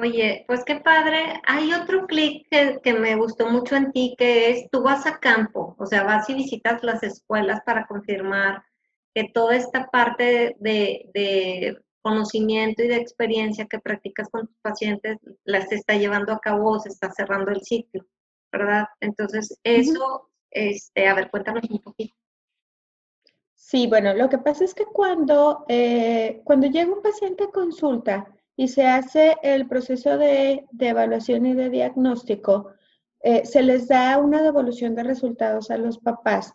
Oye, 0.00 0.44
pues 0.46 0.64
qué 0.64 0.76
padre. 0.76 1.40
Hay 1.44 1.72
otro 1.72 2.06
clic 2.06 2.46
que, 2.50 2.78
que, 2.84 2.94
me 2.94 3.16
gustó 3.16 3.48
mucho 3.48 3.74
en 3.74 3.90
ti, 3.90 4.14
que 4.16 4.50
es 4.50 4.70
tú 4.70 4.82
vas 4.82 5.06
a 5.06 5.18
campo, 5.18 5.74
o 5.76 5.86
sea, 5.86 6.04
vas 6.04 6.30
y 6.30 6.34
visitas 6.34 6.84
las 6.84 7.02
escuelas 7.02 7.60
para 7.66 7.84
confirmar 7.86 8.62
que 9.12 9.24
toda 9.34 9.56
esta 9.56 9.88
parte 9.88 10.56
de, 10.60 11.76
conocimiento 12.00 12.82
y 12.84 12.88
de 12.88 12.96
experiencia 12.96 13.66
que 13.66 13.80
practicas 13.80 14.28
con 14.30 14.46
tus 14.46 14.56
pacientes 14.62 15.18
las 15.44 15.70
está 15.72 15.96
llevando 15.96 16.32
a 16.32 16.38
cabo 16.38 16.70
o 16.70 16.78
se 16.78 16.90
está 16.90 17.10
cerrando 17.10 17.50
el 17.50 17.60
ciclo, 17.62 18.06
¿verdad? 18.52 18.86
Entonces, 19.00 19.58
eso, 19.64 20.30
este, 20.50 21.08
a 21.08 21.14
ver, 21.14 21.28
cuéntanos 21.28 21.68
un 21.68 21.80
poquito. 21.80 22.14
Sí, 23.56 23.88
bueno, 23.88 24.14
lo 24.14 24.28
que 24.28 24.38
pasa 24.38 24.64
es 24.64 24.74
que 24.74 24.84
cuando, 24.86 25.64
eh, 25.68 26.40
cuando 26.44 26.68
llega 26.68 26.92
un 26.92 27.02
paciente 27.02 27.44
a 27.44 27.50
consulta 27.50 28.32
y 28.58 28.68
se 28.68 28.86
hace 28.86 29.38
el 29.42 29.66
proceso 29.66 30.18
de, 30.18 30.66
evaluación 30.78 31.46
y 31.46 31.54
de 31.54 31.70
diagnóstico, 31.70 32.72
eh, 33.22 33.46
se 33.46 33.62
les 33.62 33.88
da 33.88 34.18
una 34.18 34.42
devolución 34.42 34.94
de 34.94 35.04
resultados 35.04 35.70
a 35.70 35.78
los 35.78 35.98
papás 35.98 36.52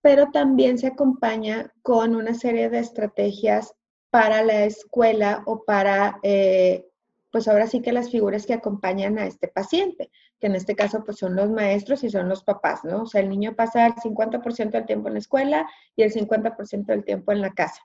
pero 0.00 0.30
también 0.30 0.78
se 0.78 0.86
acompaña 0.86 1.72
con 1.82 2.14
una 2.14 2.34
serie 2.34 2.70
de 2.70 2.78
estrategias 2.78 3.74
para 4.10 4.42
la 4.42 4.64
escuela 4.64 5.42
o 5.46 5.64
para 5.64 6.18
eh, 6.22 6.86
pues 7.30 7.46
ahora 7.46 7.66
sí 7.66 7.82
que 7.82 7.92
las 7.92 8.10
figuras 8.10 8.46
que 8.46 8.54
acompañan 8.54 9.18
a 9.18 9.26
este 9.26 9.48
paciente, 9.48 10.10
que 10.40 10.46
en 10.46 10.54
este 10.54 10.74
caso 10.74 11.04
pues 11.04 11.18
son 11.18 11.36
los 11.36 11.50
maestros 11.50 12.02
y 12.04 12.10
son 12.10 12.28
los 12.28 12.42
papás, 12.42 12.84
¿no? 12.84 13.02
O 13.02 13.06
sea, 13.06 13.20
el 13.20 13.28
niño 13.28 13.54
pasa 13.54 13.86
el 13.86 13.94
50% 13.96 14.70
del 14.70 14.86
tiempo 14.86 15.08
en 15.08 15.14
la 15.14 15.20
escuela 15.20 15.68
y 15.94 16.02
el 16.02 16.12
50% 16.12 16.86
del 16.86 17.04
tiempo 17.04 17.32
en 17.32 17.42
la 17.42 17.52
casa. 17.52 17.82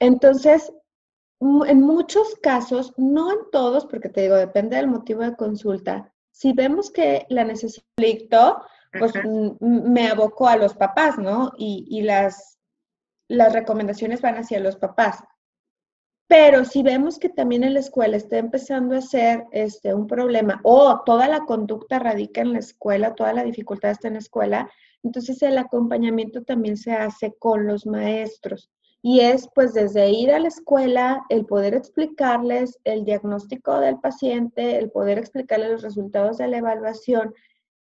Entonces, 0.00 0.72
en 1.40 1.80
muchos 1.80 2.34
casos, 2.42 2.92
no 2.96 3.30
en 3.30 3.38
todos, 3.52 3.86
porque 3.86 4.08
te 4.08 4.22
digo, 4.22 4.34
depende 4.34 4.76
del 4.76 4.88
motivo 4.88 5.22
de 5.22 5.36
consulta, 5.36 6.12
si 6.32 6.52
vemos 6.52 6.90
que 6.90 7.26
la 7.30 7.44
necesidad 7.44 7.84
pues 8.98 9.12
me 9.60 10.08
aboco 10.08 10.48
a 10.48 10.56
los 10.56 10.74
papás, 10.74 11.18
¿no? 11.18 11.52
Y, 11.58 12.02
las, 12.02 12.58
las 13.28 13.52
recomendaciones 13.52 14.20
van 14.20 14.36
hacia 14.36 14.60
los 14.60 14.76
papás. 14.76 15.22
Pero 16.28 16.64
si 16.64 16.82
vemos 16.82 17.18
que 17.18 17.28
también 17.28 17.64
en 17.64 17.74
la 17.74 17.80
escuela 17.80 18.16
está 18.16 18.38
empezando 18.38 18.96
a 18.96 19.00
ser 19.00 19.46
este, 19.50 19.94
un 19.94 20.06
problema 20.06 20.60
o 20.62 21.02
toda 21.04 21.26
la 21.26 21.40
conducta 21.40 21.98
radica 21.98 22.42
en 22.42 22.52
la 22.52 22.58
escuela, 22.58 23.14
toda 23.14 23.32
la 23.32 23.44
dificultad 23.44 23.90
está 23.90 24.08
en 24.08 24.14
la 24.14 24.20
escuela, 24.20 24.70
entonces 25.02 25.42
el 25.42 25.56
acompañamiento 25.58 26.42
también 26.42 26.76
se 26.76 26.92
hace 26.92 27.34
con 27.38 27.66
los 27.66 27.86
maestros. 27.86 28.70
Y 29.10 29.20
es 29.20 29.48
pues 29.54 29.72
desde 29.72 30.10
ir 30.10 30.30
a 30.30 30.38
la 30.38 30.48
escuela, 30.48 31.24
el 31.30 31.46
poder 31.46 31.72
explicarles 31.72 32.78
el 32.84 33.06
diagnóstico 33.06 33.80
del 33.80 33.98
paciente, 33.98 34.76
el 34.76 34.90
poder 34.90 35.16
explicarles 35.16 35.70
los 35.70 35.82
resultados 35.82 36.36
de 36.36 36.46
la 36.46 36.58
evaluación 36.58 37.32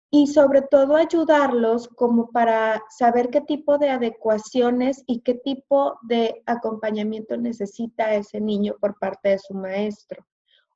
y 0.08 0.28
sobre 0.28 0.62
todo 0.62 0.94
ayudarlos 0.94 1.88
como 1.88 2.30
para 2.30 2.80
saber 2.90 3.30
qué 3.30 3.40
tipo 3.40 3.76
de 3.76 3.90
adecuaciones 3.90 5.02
y 5.08 5.22
qué 5.22 5.34
tipo 5.34 5.98
de 6.02 6.44
acompañamiento 6.46 7.36
necesita 7.36 8.14
ese 8.14 8.40
niño 8.40 8.76
por 8.80 8.96
parte 9.00 9.30
de 9.30 9.40
su 9.40 9.52
maestro. 9.52 10.24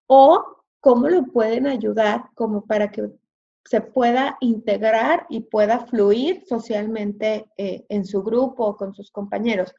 O 0.08 0.44
cómo 0.80 1.08
lo 1.08 1.26
pueden 1.26 1.68
ayudar 1.68 2.24
como 2.34 2.66
para 2.66 2.90
que 2.90 3.08
se 3.64 3.80
pueda 3.80 4.36
integrar 4.40 5.26
y 5.28 5.42
pueda 5.42 5.86
fluir 5.86 6.42
socialmente 6.48 7.46
eh, 7.56 7.84
en 7.88 8.04
su 8.04 8.22
grupo 8.22 8.66
o 8.66 8.76
con 8.76 8.94
sus 8.94 9.12
compañeros. 9.12 9.72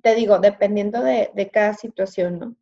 Te 0.00 0.14
digo, 0.14 0.38
dependiendo 0.38 1.02
de, 1.02 1.30
de 1.34 1.50
cada 1.50 1.74
situación, 1.74 2.38
¿no? 2.38 2.56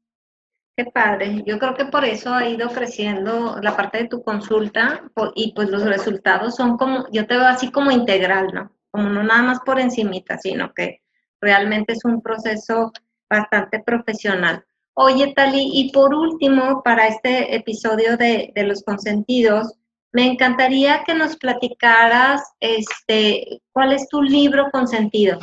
Qué 0.76 0.86
padre. 0.86 1.42
Yo 1.44 1.58
creo 1.58 1.74
que 1.74 1.84
por 1.84 2.04
eso 2.04 2.32
ha 2.32 2.48
ido 2.48 2.70
creciendo 2.70 3.58
la 3.60 3.76
parte 3.76 3.98
de 3.98 4.08
tu 4.08 4.22
consulta 4.22 5.10
y 5.34 5.52
pues 5.52 5.68
los 5.68 5.84
resultados 5.84 6.56
son 6.56 6.78
como, 6.78 7.06
yo 7.12 7.26
te 7.26 7.36
veo 7.36 7.46
así 7.46 7.70
como 7.70 7.90
integral, 7.90 8.48
¿no? 8.54 8.72
Como 8.90 9.10
no 9.10 9.22
nada 9.22 9.42
más 9.42 9.60
por 9.60 9.78
encimita, 9.78 10.38
sino 10.38 10.72
que 10.72 11.02
realmente 11.40 11.92
es 11.92 12.04
un 12.04 12.22
proceso 12.22 12.92
bastante 13.28 13.80
profesional. 13.80 14.64
Oye, 14.94 15.32
Tali, 15.34 15.70
y 15.72 15.92
por 15.92 16.14
último, 16.14 16.82
para 16.82 17.08
este 17.08 17.54
episodio 17.54 18.16
de, 18.16 18.52
de 18.54 18.62
los 18.64 18.82
consentidos, 18.82 19.74
me 20.12 20.26
encantaría 20.26 21.04
que 21.04 21.14
nos 21.14 21.36
platicaras, 21.36 22.42
este, 22.58 23.60
¿cuál 23.72 23.92
es 23.92 24.08
tu 24.08 24.22
libro 24.22 24.68
consentido? 24.72 25.38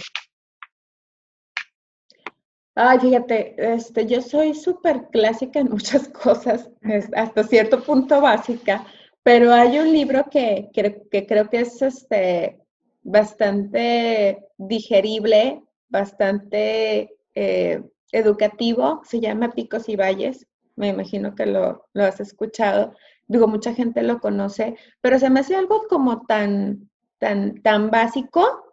Ay, 2.79 2.99
fíjate, 2.99 3.55
este, 3.57 4.05
yo 4.05 4.21
soy 4.21 4.53
súper 4.53 5.07
clásica 5.11 5.59
en 5.59 5.69
muchas 5.71 6.07
cosas, 6.09 6.69
hasta 7.15 7.43
cierto 7.43 7.81
punto 7.83 8.21
básica, 8.21 8.85
pero 9.23 9.51
hay 9.51 9.79
un 9.79 9.91
libro 9.91 10.25
que, 10.29 10.69
que, 10.71 11.25
creo 11.25 11.49
que 11.49 11.61
es 11.61 11.81
este, 11.81 12.59
bastante 13.01 14.45
digerible, 14.59 15.63
bastante 15.89 17.17
eh, 17.33 17.81
educativo, 18.11 19.01
se 19.03 19.21
llama 19.21 19.53
Picos 19.53 19.89
y 19.89 19.95
Valles, 19.95 20.45
me 20.75 20.89
imagino 20.89 21.33
que 21.33 21.47
lo, 21.47 21.87
lo 21.93 22.03
has 22.03 22.19
escuchado, 22.19 22.93
digo, 23.25 23.47
mucha 23.47 23.73
gente 23.73 24.03
lo 24.03 24.19
conoce, 24.19 24.75
pero 25.01 25.17
se 25.17 25.31
me 25.31 25.39
hace 25.39 25.55
algo 25.55 25.87
como 25.89 26.27
tan, 26.27 26.91
tan, 27.17 27.59
tan 27.63 27.89
básico 27.89 28.66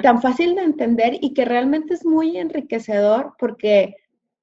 tan 0.00 0.20
fácil 0.20 0.54
de 0.54 0.62
entender 0.62 1.18
y 1.20 1.34
que 1.34 1.44
realmente 1.44 1.94
es 1.94 2.04
muy 2.04 2.36
enriquecedor 2.36 3.34
porque 3.38 3.96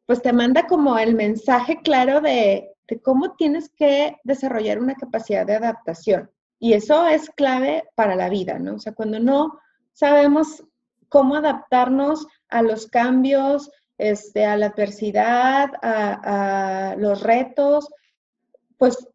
pues 0.06 0.22
te 0.22 0.34
manda 0.34 0.68
como 0.68 0.98
el 0.98 1.16
mensaje 1.16 1.82
claro 1.84 2.22
de, 2.22 2.74
cómo 3.04 3.36
tienes 3.36 3.70
que 3.70 4.16
desarrollar 4.24 4.80
una 4.80 4.96
capacidad 4.96 5.46
de 5.46 5.56
adaptación. 5.56 6.32
Y 6.60 6.74
eso 6.74 7.06
es 7.08 7.30
clave 7.32 7.84
para 7.96 8.16
la 8.16 8.30
vida, 8.30 8.58
¿no? 8.58 8.76
O 8.76 8.80
sea, 8.80 8.94
cuando 8.94 9.20
no 9.20 9.60
sabemos 9.92 10.64
cómo 11.10 11.36
adaptarnos 11.36 12.26
a 12.50 12.62
los 12.62 12.88
cambios, 12.88 13.70
este, 13.98 14.46
a 14.46 14.56
la 14.56 14.68
adversidad, 14.68 15.72
a, 15.82 16.92
a 16.92 16.96
los 16.96 17.22
retos, 17.22 17.90
pues 18.78 19.08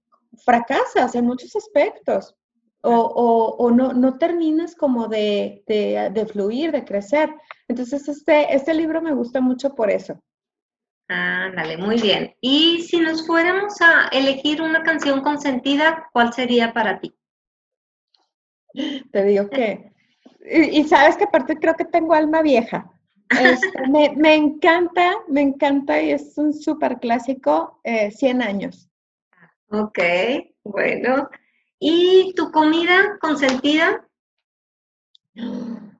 fracasas 0.45 1.15
en 1.15 1.27
muchos 1.27 1.57
aspectos 1.57 2.37
o, 2.83 3.57
o, 3.59 3.71
no, 3.71 3.93
no, 3.93 4.19
terminas 4.19 4.75
como 4.75 5.09
de, 5.09 5.63
de, 5.67 6.27
fluir, 6.27 6.73
de 6.73 6.85
crecer. 6.85 7.33
Entonces, 7.69 8.09
este, 8.09 8.55
este 8.55 8.75
libro 8.75 9.01
me 9.01 9.15
gusta 9.15 9.41
mucho 9.41 9.75
por 9.75 9.91
eso. 9.91 10.21
Ándale, 11.09 11.77
muy 11.77 12.01
bien. 12.01 12.35
Y 12.41 12.83
si 12.83 12.99
nos 12.99 13.27
fuéramos 13.27 13.81
a 13.81 14.09
elegir 14.09 14.63
una 14.63 14.83
canción 14.83 15.21
consentida, 15.21 16.09
¿cuál 16.13 16.33
sería 16.33 16.73
para 16.73 17.01
ti? 17.01 17.15
Te 19.13 19.25
digo 19.25 19.49
que, 19.51 19.93
y, 20.51 20.83
sabes 20.85 21.17
que 21.17 21.25
aparte 21.25 21.59
creo 21.59 21.75
que 21.75 21.85
tengo 21.85 22.15
alma 22.15 22.43
vieja. 22.43 22.91
Este, 23.29 23.71
me, 23.91 24.13
me, 24.17 24.35
encanta, 24.35 25.19
me 25.29 25.43
encanta 25.43 26.03
y 26.03 26.11
es 26.11 26.37
un 26.37 26.53
súper 26.53 26.99
clásico, 26.99 27.81
100 27.85 28.41
eh, 28.41 28.45
años. 28.45 28.89
Ok, 29.69 29.99
bueno. 30.65 31.29
¿Y 31.85 32.33
tu 32.35 32.53
comida 32.53 33.19
consentida? 33.21 34.07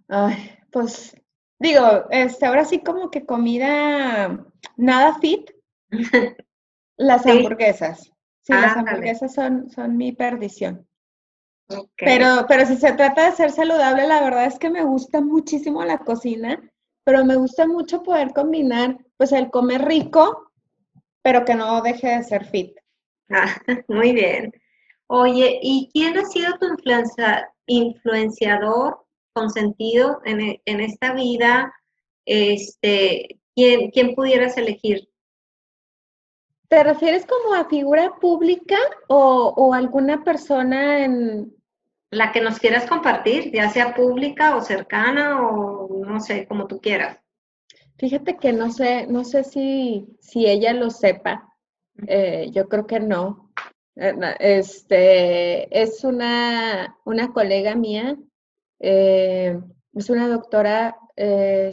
Ay, 0.07 0.57
pues 0.71 1.13
digo, 1.59 2.05
este, 2.11 2.47
ahora 2.47 2.65
sí 2.65 2.85
como 2.85 3.11
que 3.11 3.27
comida 3.27 4.47
nada 4.77 5.19
fit. 5.19 5.51
las 6.97 7.27
hamburguesas. 7.27 8.13
Sí, 8.43 8.53
las 8.53 8.77
hamburguesas 8.77 9.35
son, 9.35 9.71
son 9.71 9.97
mi 9.97 10.13
perdición. 10.13 10.87
Pero, 11.97 12.45
pero 12.47 12.65
si 12.65 12.77
se 12.77 12.93
trata 12.93 13.29
de 13.29 13.37
ser 13.37 13.51
saludable, 13.51 14.07
la 14.07 14.23
verdad 14.23 14.47
es 14.47 14.61
que 14.61 14.71
me 14.71 14.85
gusta 14.85 15.21
muchísimo 15.21 15.85
la 15.85 15.99
cocina, 15.99 16.63
pero 17.03 17.25
me 17.25 17.35
gusta 17.35 17.67
mucho 17.67 18.05
poder 18.05 18.33
combinar, 18.33 18.99
pues, 19.17 19.33
el 19.33 19.51
comer 19.51 19.85
rico, 19.85 20.53
pero 21.23 21.45
que 21.45 21.57
no 21.57 21.83
deje 21.83 22.19
de 22.19 22.23
ser 22.23 22.45
fit. 22.45 22.77
Ah, 23.31 23.57
muy 23.89 24.13
bien. 24.13 24.53
Oye, 25.15 25.59
¿y 25.61 25.91
quién 25.93 26.17
ha 26.17 26.25
sido 26.25 26.55
tu 26.59 26.69
influenciador 27.67 29.05
consentido 29.35 30.23
en, 30.25 30.41
e, 30.41 30.63
en 30.65 30.81
esta 30.81 31.13
vida? 31.13 31.71
Este, 32.25 33.39
¿quién, 33.55 33.91
¿Quién 33.91 34.15
pudieras 34.15 34.57
elegir? 34.57 35.07
¿Te 36.69 36.83
refieres 36.83 37.27
como 37.27 37.53
a 37.53 37.69
figura 37.69 38.15
pública 38.23 38.79
o, 39.07 39.53
o, 39.55 39.75
alguna 39.75 40.25
persona 40.25 41.05
en... 41.05 41.55
La 42.11 42.33
que 42.33 42.41
nos 42.41 42.59
quieras 42.59 42.89
compartir, 42.89 43.53
ya 43.53 43.69
sea 43.69 43.95
pública 43.95 44.57
o 44.57 44.63
cercana 44.63 45.47
o 45.47 46.07
no 46.07 46.21
sé, 46.21 46.47
como 46.47 46.67
tú 46.67 46.81
quieras. 46.81 47.19
Fíjate 47.99 48.39
que 48.39 48.55
no 48.55 48.71
sé, 48.71 49.07
no 49.09 49.25
sé 49.25 49.45
si, 49.45 50.07
si 50.21 50.47
ella 50.47 50.73
lo 50.73 50.89
sepa. 50.89 51.55
Eh, 52.07 52.49
yo 52.51 52.67
creo 52.71 52.87
que 52.87 52.99
no. 52.99 53.42
Este, 53.95 55.83
es 55.83 56.03
una, 56.03 56.97
una 57.05 57.33
colega 57.33 57.75
mía, 57.75 58.17
eh, 58.81 59.61
es 59.93 60.11
una 60.11 60.29
doctora 60.29 60.97
eh, 61.17 61.73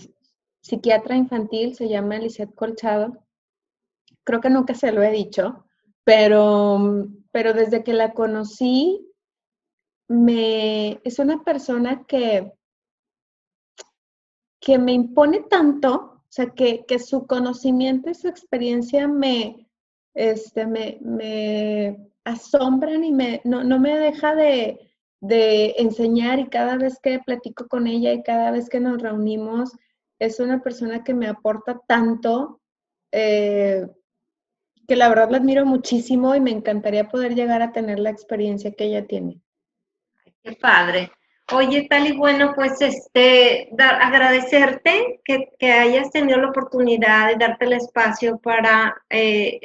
psiquiatra 0.61 1.15
infantil, 1.15 1.75
se 1.75 1.87
llama 1.87 2.17
Lisette 2.17 2.53
Colchado. 2.53 3.25
Creo 4.25 4.41
que 4.41 4.49
nunca 4.49 4.75
se 4.75 4.91
lo 4.91 5.01
he 5.01 5.11
dicho, 5.11 5.65
pero, 6.03 7.07
pero 7.31 7.53
desde 7.53 7.83
que 7.83 7.93
la 7.93 8.13
conocí, 8.13 9.05
me, 10.09 10.99
es 11.03 11.19
una 11.19 11.43
persona 11.43 12.05
que, 12.05 12.51
que 14.59 14.77
me 14.77 14.91
impone 14.91 15.41
tanto, 15.49 15.95
o 15.95 16.25
sea, 16.27 16.49
que, 16.49 16.85
que 16.85 16.99
su 16.99 17.25
conocimiento 17.27 18.09
y 18.09 18.13
su 18.13 18.27
experiencia 18.27 19.07
me, 19.07 19.69
este, 20.13 20.67
me 20.67 22.08
asombran 22.29 23.03
y 23.03 23.11
me, 23.11 23.41
no, 23.43 23.63
me 23.79 23.97
deja 23.97 24.35
de, 24.35 24.79
enseñar 25.77 26.39
y 26.39 26.47
cada 26.47 26.77
vez 26.77 26.99
que 27.01 27.19
platico 27.19 27.67
con 27.67 27.87
ella 27.87 28.13
y 28.13 28.23
cada 28.23 28.51
vez 28.51 28.69
que 28.69 28.79
nos 28.79 29.01
reunimos, 29.01 29.71
es 30.19 30.39
una 30.39 30.61
persona 30.61 31.03
que 31.03 31.13
me 31.13 31.27
aporta 31.27 31.79
tanto, 31.87 32.61
eh, 33.11 33.85
que 34.87 34.95
la 34.95 35.09
verdad 35.09 35.29
la 35.29 35.37
admiro 35.37 35.65
muchísimo 35.65 36.35
y 36.35 36.39
me 36.39 36.51
encantaría 36.51 37.09
poder 37.09 37.35
llegar 37.35 37.61
a 37.61 37.71
tener 37.71 37.99
la 37.99 38.09
experiencia 38.09 38.71
que 38.71 38.85
ella 38.85 39.05
tiene. 39.05 39.41
Qué 40.43 40.53
padre. 40.53 41.11
Oye, 41.51 41.87
tal 41.89 42.05
y 42.05 42.15
bueno, 42.15 42.53
pues 42.55 42.79
este, 42.79 43.69
agradecerte 43.79 45.19
que, 45.23 45.71
hayas 45.71 46.11
tenido 46.11 46.37
la 46.37 46.49
oportunidad 46.49 47.29
de 47.29 47.37
darte 47.37 47.65
el 47.65 47.73
espacio 47.73 48.37
para 48.37 48.95
eh, 49.09 49.59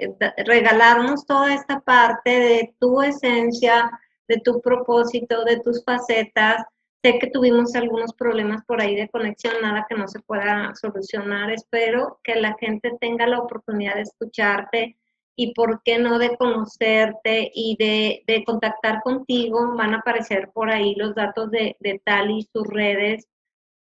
regalarnos 0.47 1.27
toda 1.27 1.53
esta 1.53 1.81
parte 1.81 2.31
de 2.31 2.75
tu 2.81 3.03
esencia, 3.03 3.91
de 4.29 4.39
tu 4.39 4.63
propósito, 4.63 5.45
de 5.45 5.61
tus 5.61 5.85
facetas. 5.85 6.65
Sé 7.03 7.19
que 7.19 7.27
tuvimos 7.31 7.75
algunos 7.75 8.15
problemas 8.15 8.65
por 8.65 8.81
ahí 8.81 8.97
de 8.97 9.11
conexión, 9.11 9.55
nada 9.61 9.85
que 9.87 9.95
no 9.95 10.09
se 10.09 10.21
pueda 10.21 10.75
solucionar. 10.75 11.51
Espero 11.51 12.19
que 12.25 12.37
la 12.37 12.57
gente 12.59 12.93
tenga 12.99 13.27
la 13.27 13.41
oportunidad 13.41 13.97
de 13.97 14.03
escucharte, 14.03 14.97
y 15.37 15.53
por 15.55 15.83
qué 15.83 15.99
no 15.99 16.19
de 16.19 16.37
conocerte 16.37 17.51
y 17.55 17.77
de, 17.79 18.45
contactar 18.45 19.01
contigo. 19.03 19.75
Van 19.77 19.95
a 19.95 19.99
aparecer 19.99 20.51
por 20.53 20.71
ahí 20.71 20.95
los 20.95 21.15
datos 21.15 21.51
de, 21.51 21.77
de 21.81 22.01
Tali 22.05 22.39
y 22.39 22.49
sus 22.53 22.67
redes, 22.67 23.27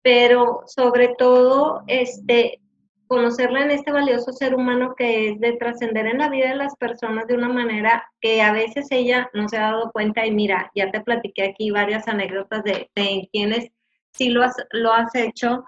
pero 0.03 0.63
sobre 0.67 1.15
todo 1.17 1.83
este, 1.87 2.61
conocerla 3.07 3.63
en 3.63 3.71
este 3.71 3.93
valioso 3.93 4.33
ser 4.33 4.55
humano 4.55 4.95
que 4.97 5.31
es 5.31 5.41
de 5.41 5.53
trascender 5.53 6.07
en 6.07 6.19
la 6.19 6.29
vida 6.29 6.49
de 6.49 6.57
las 6.57 6.77
personas 6.77 7.27
de 7.27 7.35
una 7.35 7.49
manera 7.49 8.05
que 8.21 8.43
a 8.43 8.53
veces 8.53 8.89
ella 8.91 9.31
no 9.33 9.49
se 9.49 9.59
ha 9.59 9.73
dado 9.73 9.93
cuenta 9.93 10.27
y 10.27 10.33
mira, 10.33 10.71
ya 10.75 10.91
te 10.91 11.01
platiqué 11.01 11.45
aquí 11.45 11.71
varias 11.71 12.09
anécdotas 12.09 12.65
de, 12.65 12.91
de 12.95 13.29
quienes 13.33 13.71
sí 14.13 14.31
lo 14.31 14.43
has, 14.43 14.57
lo 14.73 14.93
has 14.93 15.15
hecho 15.15 15.65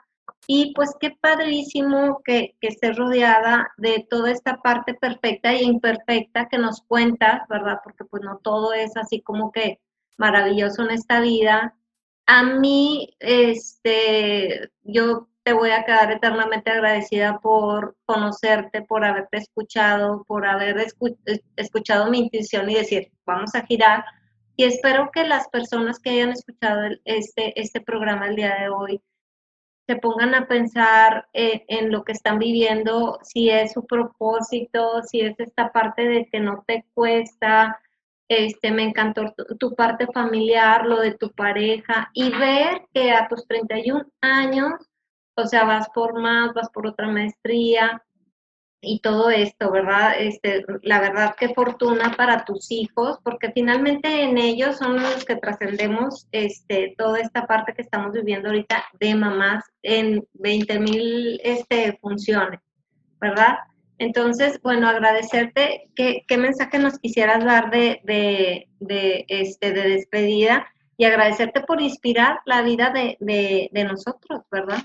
y 0.46 0.72
pues 0.74 0.94
qué 1.00 1.10
padrísimo 1.20 2.22
que, 2.24 2.56
que 2.60 2.68
estés 2.68 2.96
rodeada 2.96 3.70
de 3.76 4.06
toda 4.08 4.30
esta 4.30 4.56
parte 4.62 4.94
perfecta 4.94 5.52
e 5.52 5.62
imperfecta 5.62 6.48
que 6.48 6.58
nos 6.58 6.80
cuentas, 6.82 7.42
¿verdad? 7.48 7.80
Porque 7.84 8.04
pues 8.04 8.22
no 8.22 8.38
todo 8.38 8.72
es 8.72 8.96
así 8.96 9.20
como 9.20 9.52
que 9.52 9.80
maravilloso 10.16 10.82
en 10.82 10.90
esta 10.90 11.20
vida. 11.20 11.74
A 12.26 12.42
mí, 12.42 13.14
este, 13.20 14.70
yo 14.82 15.28
te 15.42 15.54
voy 15.54 15.70
a 15.70 15.84
quedar 15.84 16.12
eternamente 16.12 16.70
agradecida 16.70 17.38
por 17.40 17.96
conocerte, 18.04 18.82
por 18.82 19.04
haberte 19.04 19.38
escuchado, 19.38 20.24
por 20.24 20.46
haber 20.46 20.76
escuchado 21.56 22.10
mi 22.10 22.18
intuición 22.20 22.68
y 22.68 22.74
decir, 22.74 23.10
vamos 23.24 23.54
a 23.54 23.64
girar. 23.64 24.04
Y 24.56 24.64
espero 24.64 25.10
que 25.12 25.24
las 25.24 25.48
personas 25.48 26.00
que 26.00 26.10
hayan 26.10 26.30
escuchado 26.30 26.88
este, 27.04 27.58
este 27.60 27.80
programa 27.80 28.28
el 28.28 28.36
día 28.36 28.56
de 28.60 28.68
hoy 28.68 29.02
se 29.88 29.96
pongan 29.96 30.34
a 30.34 30.46
pensar 30.46 31.28
en 31.32 31.90
lo 31.90 32.04
que 32.04 32.12
están 32.12 32.38
viviendo, 32.38 33.18
si 33.22 33.48
es 33.48 33.72
su 33.72 33.86
propósito, 33.86 35.02
si 35.02 35.22
es 35.22 35.40
esta 35.40 35.72
parte 35.72 36.06
de 36.06 36.26
que 36.26 36.40
no 36.40 36.62
te 36.66 36.84
cuesta, 36.92 37.80
este, 38.28 38.70
me 38.70 38.82
encantó 38.82 39.32
tu, 39.58 39.74
parte 39.74 40.06
familiar, 40.08 40.84
lo 40.84 41.00
de 41.00 41.14
tu 41.14 41.32
pareja, 41.32 42.10
y 42.12 42.30
ver 42.30 42.82
que 42.92 43.12
a 43.12 43.28
tus 43.28 43.46
31 43.46 44.04
años, 44.20 44.74
o 45.34 45.46
sea, 45.46 45.64
vas 45.64 45.88
por 45.94 46.20
más, 46.20 46.52
vas 46.52 46.68
por 46.68 46.86
otra 46.86 47.08
maestría, 47.08 48.04
y 48.80 49.00
todo 49.00 49.30
esto, 49.30 49.70
¿verdad? 49.70 50.14
Este, 50.18 50.64
la 50.82 51.00
verdad, 51.00 51.34
qué 51.38 51.52
fortuna 51.54 52.14
para 52.16 52.44
tus 52.44 52.70
hijos, 52.70 53.18
porque 53.24 53.50
finalmente 53.52 54.22
en 54.22 54.38
ellos 54.38 54.76
son 54.78 55.02
los 55.02 55.24
que 55.24 55.36
trascendemos 55.36 56.28
este, 56.30 56.94
toda 56.96 57.18
esta 57.20 57.46
parte 57.46 57.74
que 57.74 57.82
estamos 57.82 58.12
viviendo 58.12 58.48
ahorita 58.48 58.84
de 59.00 59.14
mamás 59.14 59.64
en 59.82 60.24
20 60.34 60.78
mil 60.80 61.40
este, 61.42 61.98
funciones, 62.00 62.60
¿verdad? 63.20 63.56
Entonces, 63.98 64.60
bueno, 64.62 64.88
agradecerte. 64.88 65.90
¿Qué, 65.96 66.24
qué 66.28 66.36
mensaje 66.36 66.78
nos 66.78 67.00
quisieras 67.00 67.44
dar 67.44 67.70
de, 67.70 68.00
de, 68.04 68.68
de, 68.78 69.24
este, 69.28 69.72
de 69.72 69.88
despedida? 69.88 70.68
Y 70.96 71.04
agradecerte 71.04 71.62
por 71.62 71.80
inspirar 71.80 72.40
la 72.44 72.62
vida 72.62 72.90
de, 72.90 73.16
de 73.72 73.84
nosotros, 73.84 74.42
¿verdad? 74.50 74.82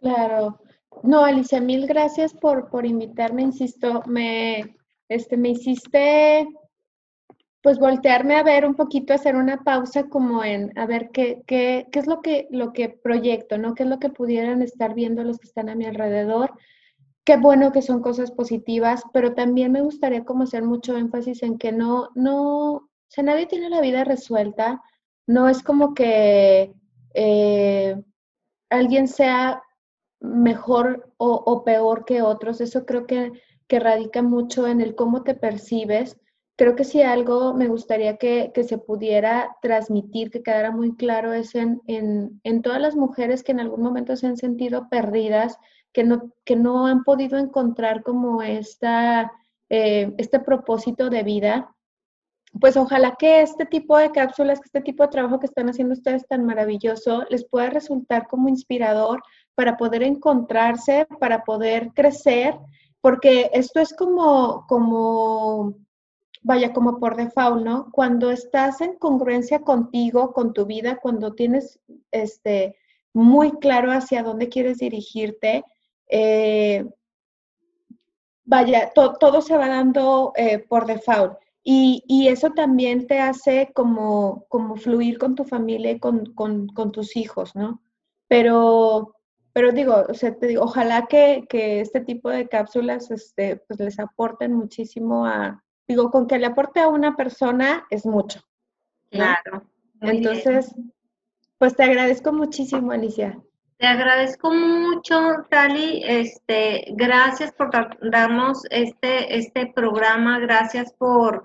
Claro, 0.00 0.58
no, 1.02 1.24
Alicia, 1.24 1.60
mil 1.60 1.86
gracias 1.86 2.32
por, 2.32 2.70
por 2.70 2.86
invitarme, 2.86 3.42
insisto, 3.42 4.02
me, 4.06 4.76
este, 5.08 5.36
me 5.36 5.50
hiciste 5.50 6.46
pues 7.64 7.78
voltearme 7.78 8.36
a 8.36 8.42
ver 8.42 8.66
un 8.66 8.74
poquito, 8.74 9.14
hacer 9.14 9.36
una 9.36 9.64
pausa 9.64 10.10
como 10.10 10.44
en 10.44 10.78
a 10.78 10.84
ver 10.84 11.08
qué, 11.12 11.42
qué, 11.46 11.86
qué 11.90 11.98
es 11.98 12.06
lo 12.06 12.20
que, 12.20 12.46
lo 12.50 12.74
que 12.74 12.90
proyecto, 12.90 13.56
¿no? 13.56 13.74
¿Qué 13.74 13.84
es 13.84 13.88
lo 13.88 13.98
que 13.98 14.10
pudieran 14.10 14.60
estar 14.60 14.92
viendo 14.92 15.24
los 15.24 15.38
que 15.38 15.46
están 15.46 15.70
a 15.70 15.74
mi 15.74 15.86
alrededor? 15.86 16.52
Qué 17.24 17.38
bueno 17.38 17.72
que 17.72 17.80
son 17.80 18.02
cosas 18.02 18.32
positivas, 18.32 19.02
pero 19.14 19.32
también 19.32 19.72
me 19.72 19.80
gustaría 19.80 20.26
como 20.26 20.42
hacer 20.42 20.62
mucho 20.62 20.98
énfasis 20.98 21.42
en 21.42 21.56
que 21.56 21.72
no, 21.72 22.10
no, 22.14 22.72
o 22.74 22.90
sea, 23.08 23.24
nadie 23.24 23.46
tiene 23.46 23.70
la 23.70 23.80
vida 23.80 24.04
resuelta, 24.04 24.82
no 25.26 25.48
es 25.48 25.62
como 25.62 25.94
que 25.94 26.74
eh, 27.14 27.96
alguien 28.68 29.08
sea 29.08 29.62
mejor 30.24 31.12
o, 31.18 31.64
peor 31.64 32.04
que 32.04 32.22
otros. 32.22 32.60
Eso 32.60 32.86
creo 32.86 33.06
que, 33.06 33.32
que, 33.68 33.78
radica 33.78 34.22
mucho 34.22 34.66
en 34.66 34.80
el 34.80 34.94
cómo 34.94 35.22
te 35.22 35.34
percibes. 35.34 36.18
Creo 36.56 36.76
que 36.76 36.84
si 36.84 37.02
algo 37.02 37.52
me 37.54 37.68
gustaría 37.68 38.16
que, 38.16 38.52
se 38.66 38.78
pudiera 38.78 39.56
transmitir, 39.60 40.30
que 40.30 40.42
quedara 40.42 40.70
muy 40.70 40.96
claro, 40.96 41.32
es 41.32 41.54
en, 41.54 41.82
en, 41.86 42.62
todas 42.62 42.80
las 42.80 42.96
mujeres 42.96 43.42
que 43.42 43.52
en 43.52 43.60
algún 43.60 43.82
momento 43.82 44.16
se 44.16 44.26
han 44.26 44.36
sentido 44.36 44.88
perdidas, 44.88 45.58
que 45.92 46.04
no, 46.04 46.32
que 46.44 46.56
no 46.56 46.86
han 46.86 47.04
podido 47.04 47.38
encontrar 47.38 48.02
como 48.02 48.42
esta, 48.42 49.32
eh, 49.68 50.12
este 50.18 50.40
propósito 50.40 51.10
de 51.10 51.22
vida. 51.22 51.74
Pues 52.60 52.76
ojalá 52.76 53.16
que 53.18 53.42
este 53.42 53.66
tipo 53.66 53.98
de 53.98 54.12
cápsulas, 54.12 54.60
que 54.60 54.66
este 54.66 54.80
tipo 54.80 55.02
de 55.02 55.08
trabajo 55.10 55.40
que 55.40 55.46
están 55.46 55.68
haciendo 55.68 55.94
ustedes 55.94 56.24
tan 56.28 56.46
maravilloso, 56.46 57.24
les 57.28 57.44
pueda 57.44 57.68
resultar 57.68 58.28
como 58.28 58.48
inspirador 58.48 59.22
para 59.54 59.76
poder 59.76 60.02
encontrarse, 60.02 61.06
para 61.20 61.44
poder 61.44 61.92
crecer, 61.94 62.58
porque 63.00 63.50
esto 63.52 63.80
es 63.80 63.94
como, 63.94 64.66
como, 64.66 65.74
vaya, 66.42 66.72
como 66.72 66.98
por 66.98 67.16
default, 67.16 67.64
¿no? 67.64 67.90
Cuando 67.92 68.30
estás 68.30 68.80
en 68.80 68.96
congruencia 68.96 69.60
contigo, 69.60 70.32
con 70.32 70.52
tu 70.52 70.66
vida, 70.66 70.96
cuando 70.96 71.34
tienes 71.34 71.78
este, 72.10 72.76
muy 73.12 73.52
claro 73.58 73.92
hacia 73.92 74.22
dónde 74.22 74.48
quieres 74.48 74.78
dirigirte, 74.78 75.64
eh, 76.08 76.84
vaya, 78.44 78.92
todo 78.92 79.40
se 79.40 79.56
va 79.56 79.68
dando 79.68 80.32
eh, 80.36 80.58
por 80.58 80.86
default. 80.86 81.38
Y, 81.66 82.28
eso 82.28 82.50
también 82.50 83.06
te 83.06 83.20
hace 83.20 83.70
como, 83.74 84.44
como 84.48 84.76
fluir 84.76 85.18
con 85.18 85.34
tu 85.34 85.44
familia 85.44 85.92
y 85.92 85.98
con, 85.98 86.34
con, 86.34 86.68
con 86.68 86.92
tus 86.92 87.16
hijos, 87.16 87.54
¿no? 87.54 87.82
Pero 88.28 89.13
pero 89.54 89.70
digo, 89.70 90.04
o 90.08 90.14
sea, 90.14 90.34
te 90.36 90.48
digo, 90.48 90.64
ojalá 90.64 91.06
que, 91.06 91.46
este 91.80 92.00
tipo 92.00 92.28
de 92.28 92.48
cápsulas 92.48 93.10
este, 93.12 93.56
pues 93.68 93.78
les 93.78 94.00
aporten 94.00 94.52
muchísimo 94.52 95.26
a, 95.26 95.62
digo, 95.86 96.10
con 96.10 96.26
que 96.26 96.40
le 96.40 96.46
aporte 96.46 96.80
a 96.80 96.88
una 96.88 97.14
persona 97.14 97.86
es 97.88 98.04
mucho. 98.04 98.40
Claro. 99.10 99.62
Entonces, 100.00 100.74
pues 101.56 101.76
te 101.76 101.84
agradezco 101.84 102.32
muchísimo, 102.32 102.90
Alicia. 102.90 103.40
Te 103.78 103.86
agradezco 103.86 104.52
mucho, 104.52 105.44
Tali. 105.48 106.02
Este, 106.04 106.86
gracias 106.96 107.52
por 107.52 107.70
darnos 108.10 108.62
este, 108.70 109.38
este 109.38 109.72
programa, 109.72 110.40
gracias 110.40 110.92
por, 110.94 111.44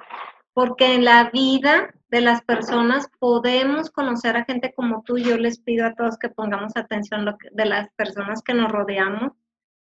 porque 0.59 0.93
en 0.93 1.05
la 1.05 1.29
vida 1.31 1.93
de 2.09 2.19
las 2.19 2.41
personas, 2.41 3.09
podemos 3.17 3.89
conocer 3.91 4.35
a 4.35 4.43
gente 4.43 4.73
como 4.73 5.03
tú. 5.03 5.17
Yo 5.17 5.37
les 5.37 5.57
pido 5.57 5.85
a 5.85 5.93
todos 5.95 6.17
que 6.17 6.27
pongamos 6.27 6.75
atención 6.75 7.33
de 7.53 7.65
las 7.65 7.89
personas 7.91 8.41
que 8.41 8.53
nos 8.53 8.69
rodeamos. 8.69 9.31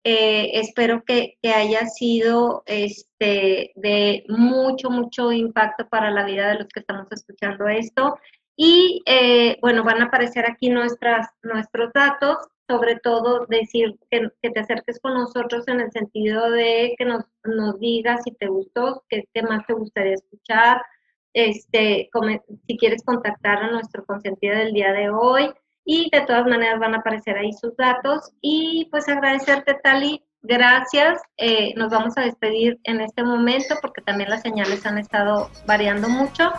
Eh, 0.05 0.61
espero 0.61 1.03
que, 1.03 1.37
haya 1.43 1.87
sido 1.87 2.63
este, 2.67 3.73
de 3.75 4.25
mucho, 4.29 4.89
mucho 4.89 5.33
impacto 5.33 5.89
para 5.89 6.13
la 6.13 6.25
vida 6.25 6.51
de 6.51 6.61
los 6.61 6.69
que 6.69 6.79
estamos 6.79 7.09
escuchando 7.11 7.67
esto. 7.67 8.17
Y 8.55 9.03
eh, 9.07 9.59
bueno, 9.63 9.83
van 9.83 10.01
a 10.01 10.05
aparecer 10.05 10.49
aquí 10.49 10.71
nuestras, 10.71 11.27
nuestros 11.43 11.93
datos, 11.93 12.37
sobre 12.69 12.97
todo 12.97 13.47
decir 13.47 13.99
que, 14.11 14.31
te 14.41 14.61
acerques 14.61 15.01
con 15.01 15.15
nosotros 15.15 15.67
en 15.69 15.81
el 15.81 15.91
sentido 15.91 16.51
de 16.51 16.95
que 16.97 17.05
nos, 17.05 17.25
nos 17.45 17.79
digas 17.79 18.23
si 18.25 18.33
te 18.33 18.47
gustó, 18.47 19.05
qué, 19.09 19.25
más 19.43 19.67
te 19.67 19.75
gustaría 19.75 20.15
escuchar, 20.15 20.83
este, 21.35 22.11
si 22.67 22.77
quieres 22.77 23.03
contactar 23.05 23.63
a 23.63 23.71
nuestro 23.71 24.05
consentido 24.05 24.57
del 24.57 24.73
día 24.73 24.93
de 24.93 25.11
hoy. 25.11 25.51
Y 25.85 26.09
de 26.13 26.21
todas 26.21 26.47
maneras 26.47 26.79
van 26.79 26.95
a 26.95 26.99
aparecer 26.99 27.37
ahí 27.37 27.53
sus 27.53 27.77
datos. 27.77 28.33
Y 28.41 28.87
pues 28.93 29.09
agradecerte 29.09 29.75
Tali, 29.83 30.23
gracias, 30.43 31.21
eh, 31.39 31.75
nos 31.75 31.91
vamos 31.91 32.17
a 32.17 32.23
despedir 32.23 32.79
en 32.85 33.01
este 33.01 33.25
momento 33.25 33.75
porque 33.83 34.01
también 34.03 34.31
las 34.31 34.43
señales 34.43 34.87
han 34.87 34.99
estado 34.99 35.51
variando 35.67 36.09
mucho. 36.09 36.53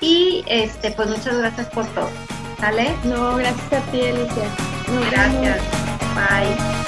Y 0.00 0.42
este 0.46 0.90
pues 0.92 1.10
muchas 1.10 1.36
gracias 1.36 1.68
por 1.70 1.86
todo, 1.88 2.08
¿vale? 2.62 2.94
No, 3.04 3.36
gracias 3.36 3.72
a 3.72 3.90
ti 3.90 4.00
Alicia. 4.00 4.71
Gracias, 5.00 5.62
bye. 6.14 6.81